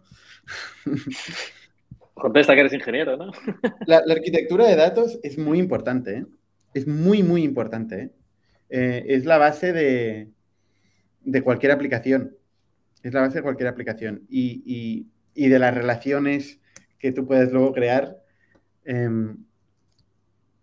Contesta 2.13 2.53
que 2.53 2.61
eres 2.61 2.71
ingeniero, 2.71 3.17
¿no? 3.17 3.33
La, 3.87 4.01
la 4.05 4.13
arquitectura 4.13 4.67
de 4.67 4.77
datos 4.77 5.19
es 5.21 5.37
muy 5.37 5.59
importante, 5.59 6.19
¿eh? 6.19 6.25
Es 6.73 6.87
muy, 6.87 7.23
muy 7.23 7.43
importante, 7.43 8.03
¿eh? 8.03 8.09
Eh, 8.69 9.03
es 9.09 9.25
la 9.25 9.37
base 9.37 9.73
de, 9.73 10.29
de 11.25 11.41
cualquier 11.41 11.73
aplicación. 11.73 12.37
Es 13.03 13.13
la 13.13 13.19
base 13.19 13.39
de 13.39 13.43
cualquier 13.43 13.67
aplicación. 13.67 14.25
Y, 14.29 14.63
y, 14.65 15.07
y 15.35 15.49
de 15.49 15.59
las 15.59 15.75
relaciones 15.75 16.61
que 16.99 17.11
tú 17.11 17.27
puedes 17.27 17.51
luego 17.51 17.73
crear 17.73 18.17
eh, 18.85 19.09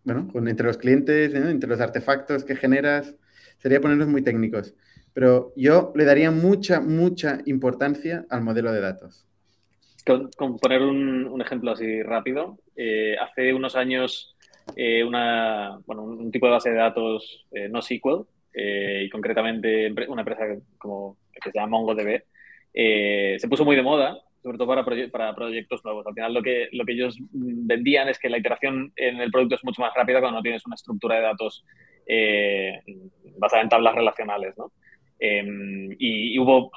bueno, 0.04 0.28
con, 0.32 0.48
entre 0.48 0.66
los 0.66 0.78
clientes, 0.78 1.34
entre 1.34 1.68
los 1.68 1.80
artefactos 1.80 2.44
que 2.44 2.56
generas. 2.56 3.14
Sería 3.58 3.80
ponernos 3.80 4.08
muy 4.08 4.22
técnicos. 4.22 4.74
Pero 5.12 5.52
yo 5.56 5.92
le 5.94 6.04
daría 6.04 6.30
mucha, 6.30 6.80
mucha 6.80 7.40
importancia 7.44 8.24
al 8.30 8.42
modelo 8.42 8.72
de 8.72 8.80
datos. 8.80 9.26
Con, 10.06 10.58
poner 10.58 10.82
un, 10.82 11.40
ejemplo 11.40 11.72
así 11.72 12.02
rápido, 12.02 12.58
eh, 12.74 13.16
hace 13.20 13.52
unos 13.52 13.76
años 13.76 14.34
eh, 14.76 15.04
una, 15.04 15.78
un 15.86 16.30
tipo 16.30 16.46
de 16.46 16.52
base 16.52 16.70
de 16.70 16.76
datos 16.76 17.46
eh, 17.52 17.68
no 17.68 17.82
SQL 17.82 18.24
y 18.52 19.08
concretamente 19.10 19.92
una 20.08 20.22
empresa 20.22 20.44
como, 20.78 21.16
que 21.32 21.50
se 21.50 21.58
llama 21.58 21.78
MongoDB 21.78 22.22
se 22.72 23.48
puso 23.48 23.64
muy 23.64 23.76
de 23.76 23.82
moda, 23.82 24.18
sobre 24.42 24.58
todo 24.58 24.68
para, 24.68 24.84
proye 24.84 25.08
para 25.08 25.34
proyectos 25.34 25.84
nuevos. 25.84 26.06
Al 26.06 26.14
final 26.14 26.34
lo 26.34 26.42
que, 26.42 26.68
lo 26.72 26.84
que 26.84 26.92
ellos 26.92 27.16
vendían 27.30 28.08
es 28.08 28.18
que 28.18 28.28
la 28.28 28.38
iteración 28.38 28.92
en 28.96 29.20
el 29.20 29.30
producto 29.30 29.56
es 29.56 29.64
mucho 29.64 29.82
más 29.82 29.94
rápida 29.94 30.20
cuando 30.20 30.38
no 30.38 30.42
tienes 30.42 30.64
una 30.66 30.74
estructura 30.74 31.16
de 31.16 31.22
datos 31.22 31.64
basada 33.38 33.62
en 33.62 33.68
tablas 33.68 33.94
relacionales. 33.94 34.56
¿no? 34.56 34.72
y, 35.20 36.34
y 36.34 36.38
hubo 36.38 36.70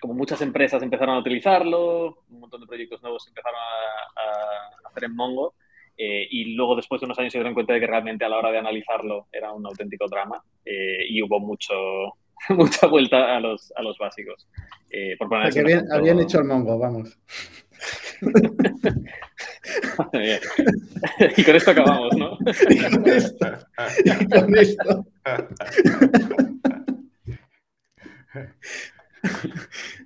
como 0.00 0.14
muchas 0.14 0.42
empresas 0.42 0.82
empezaron 0.82 1.14
a 1.14 1.20
utilizarlo, 1.20 2.18
un 2.28 2.40
montón 2.40 2.60
de 2.60 2.66
proyectos 2.66 3.00
nuevos 3.02 3.26
empezaron 3.26 3.58
a, 3.58 4.86
a 4.86 4.88
hacer 4.90 5.04
en 5.04 5.16
Mongo, 5.16 5.54
eh, 5.96 6.26
y 6.28 6.54
luego 6.54 6.74
después 6.74 7.00
de 7.00 7.06
unos 7.06 7.18
años 7.18 7.32
se 7.32 7.38
dieron 7.38 7.54
cuenta 7.54 7.72
de 7.72 7.80
que 7.80 7.86
realmente 7.86 8.24
a 8.24 8.28
la 8.28 8.38
hora 8.38 8.50
de 8.50 8.58
analizarlo 8.58 9.28
era 9.30 9.52
un 9.52 9.64
auténtico 9.64 10.08
drama 10.08 10.42
eh, 10.64 11.06
y 11.08 11.22
hubo 11.22 11.38
mucho, 11.38 11.74
mucha 12.50 12.86
vuelta 12.86 13.36
a 13.36 13.40
los, 13.40 13.72
a 13.76 13.82
los 13.82 13.98
básicos. 13.98 14.46
Eh, 14.90 15.16
por 15.18 15.28
poner 15.28 15.58
habían, 15.58 15.92
habían, 15.92 16.20
hecho 16.20 16.38
el 16.38 16.44
Mongo, 16.44 16.78
vamos. 16.78 17.18
y 21.36 21.44
con 21.44 21.56
esto 21.56 21.72
acabamos, 21.72 22.16
¿no? 22.16 22.38
y 22.70 22.78
con 22.78 23.08
esto. 23.08 23.46
Y 24.04 24.28
con 24.28 24.56
esto. 24.56 25.04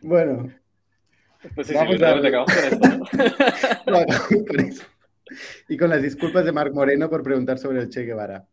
bueno. 0.03 0.51
Pues 1.55 1.69
sí, 1.69 1.75
vamos 1.75 1.97
sí, 1.97 2.05
a... 2.05 2.11
acabamos 2.11 2.55
con 2.55 2.65
esto. 2.65 2.89
¿no? 3.87 4.05
con 4.47 4.61
eso. 4.61 4.85
Y 5.69 5.77
con 5.77 5.91
las 5.91 6.03
disculpas 6.03 6.45
de 6.45 6.53
Marc 6.53 6.73
Moreno 6.73 7.11
por 7.11 7.23
preguntar 7.23 7.59
sobre 7.59 7.81
el 7.81 7.91
Che 7.91 8.05
Guevara. 8.05 8.47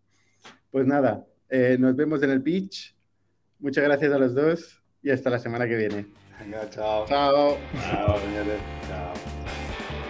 Pues 0.69 0.85
nada, 0.85 1.25
eh, 1.49 1.77
nos 1.79 1.95
vemos 1.95 2.21
en 2.23 2.31
el 2.31 2.43
pitch. 2.43 2.94
Muchas 3.59 3.83
gracias 3.83 4.11
a 4.13 4.17
los 4.17 4.35
dos 4.35 4.81
y 5.01 5.11
hasta 5.11 5.29
la 5.29 5.39
semana 5.39 5.67
que 5.67 5.75
viene. 5.75 6.07
Venga, 6.39 6.69
chao. 6.69 7.05
Chao. 7.07 7.57
Chao, 7.81 8.19
señores. 8.19 8.59
Chao. 8.87 9.13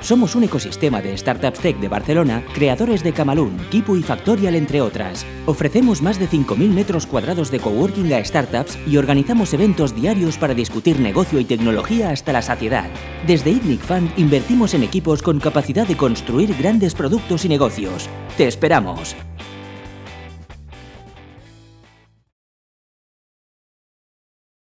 Somos 0.06 0.36
un 0.36 0.44
ecosistema 0.44 1.02
de 1.02 1.18
startups 1.18 1.60
tech 1.60 1.80
de 1.80 1.88
Barcelona, 1.88 2.44
creadores 2.54 3.04
de 3.04 3.12
Camalún, 3.12 3.58
Kipu 3.72 3.96
y 3.96 4.04
Factorial, 4.04 4.54
entre 4.54 4.80
otras. 4.80 5.26
Ofrecemos 5.48 6.04
más 6.04 6.20
de 6.20 6.28
5.000 6.28 6.70
metros 6.70 7.08
cuadrados 7.08 7.50
de 7.50 7.60
coworking 7.60 8.14
a 8.14 8.24
startups 8.24 8.78
y 8.86 8.98
organizamos 8.98 9.52
eventos 9.56 9.96
diarios 9.96 10.38
para 10.38 10.54
discutir 10.54 11.00
negocio 11.00 11.40
y 11.40 11.46
tecnología 11.46 12.12
hasta 12.12 12.34
la 12.34 12.44
saciedad. 12.44 12.88
Desde 13.26 13.50
ITNIC 13.50 13.82
Fund 13.82 14.12
invertimos 14.16 14.76
en 14.76 14.84
equipos 14.84 15.24
con 15.24 15.40
capacidad 15.40 15.88
de 15.88 15.98
construir 15.98 16.56
grandes 16.56 16.94
productos 16.94 17.44
y 17.46 17.50
negocios. 17.50 18.08
¡Te 18.38 18.48
esperamos! 18.48 19.16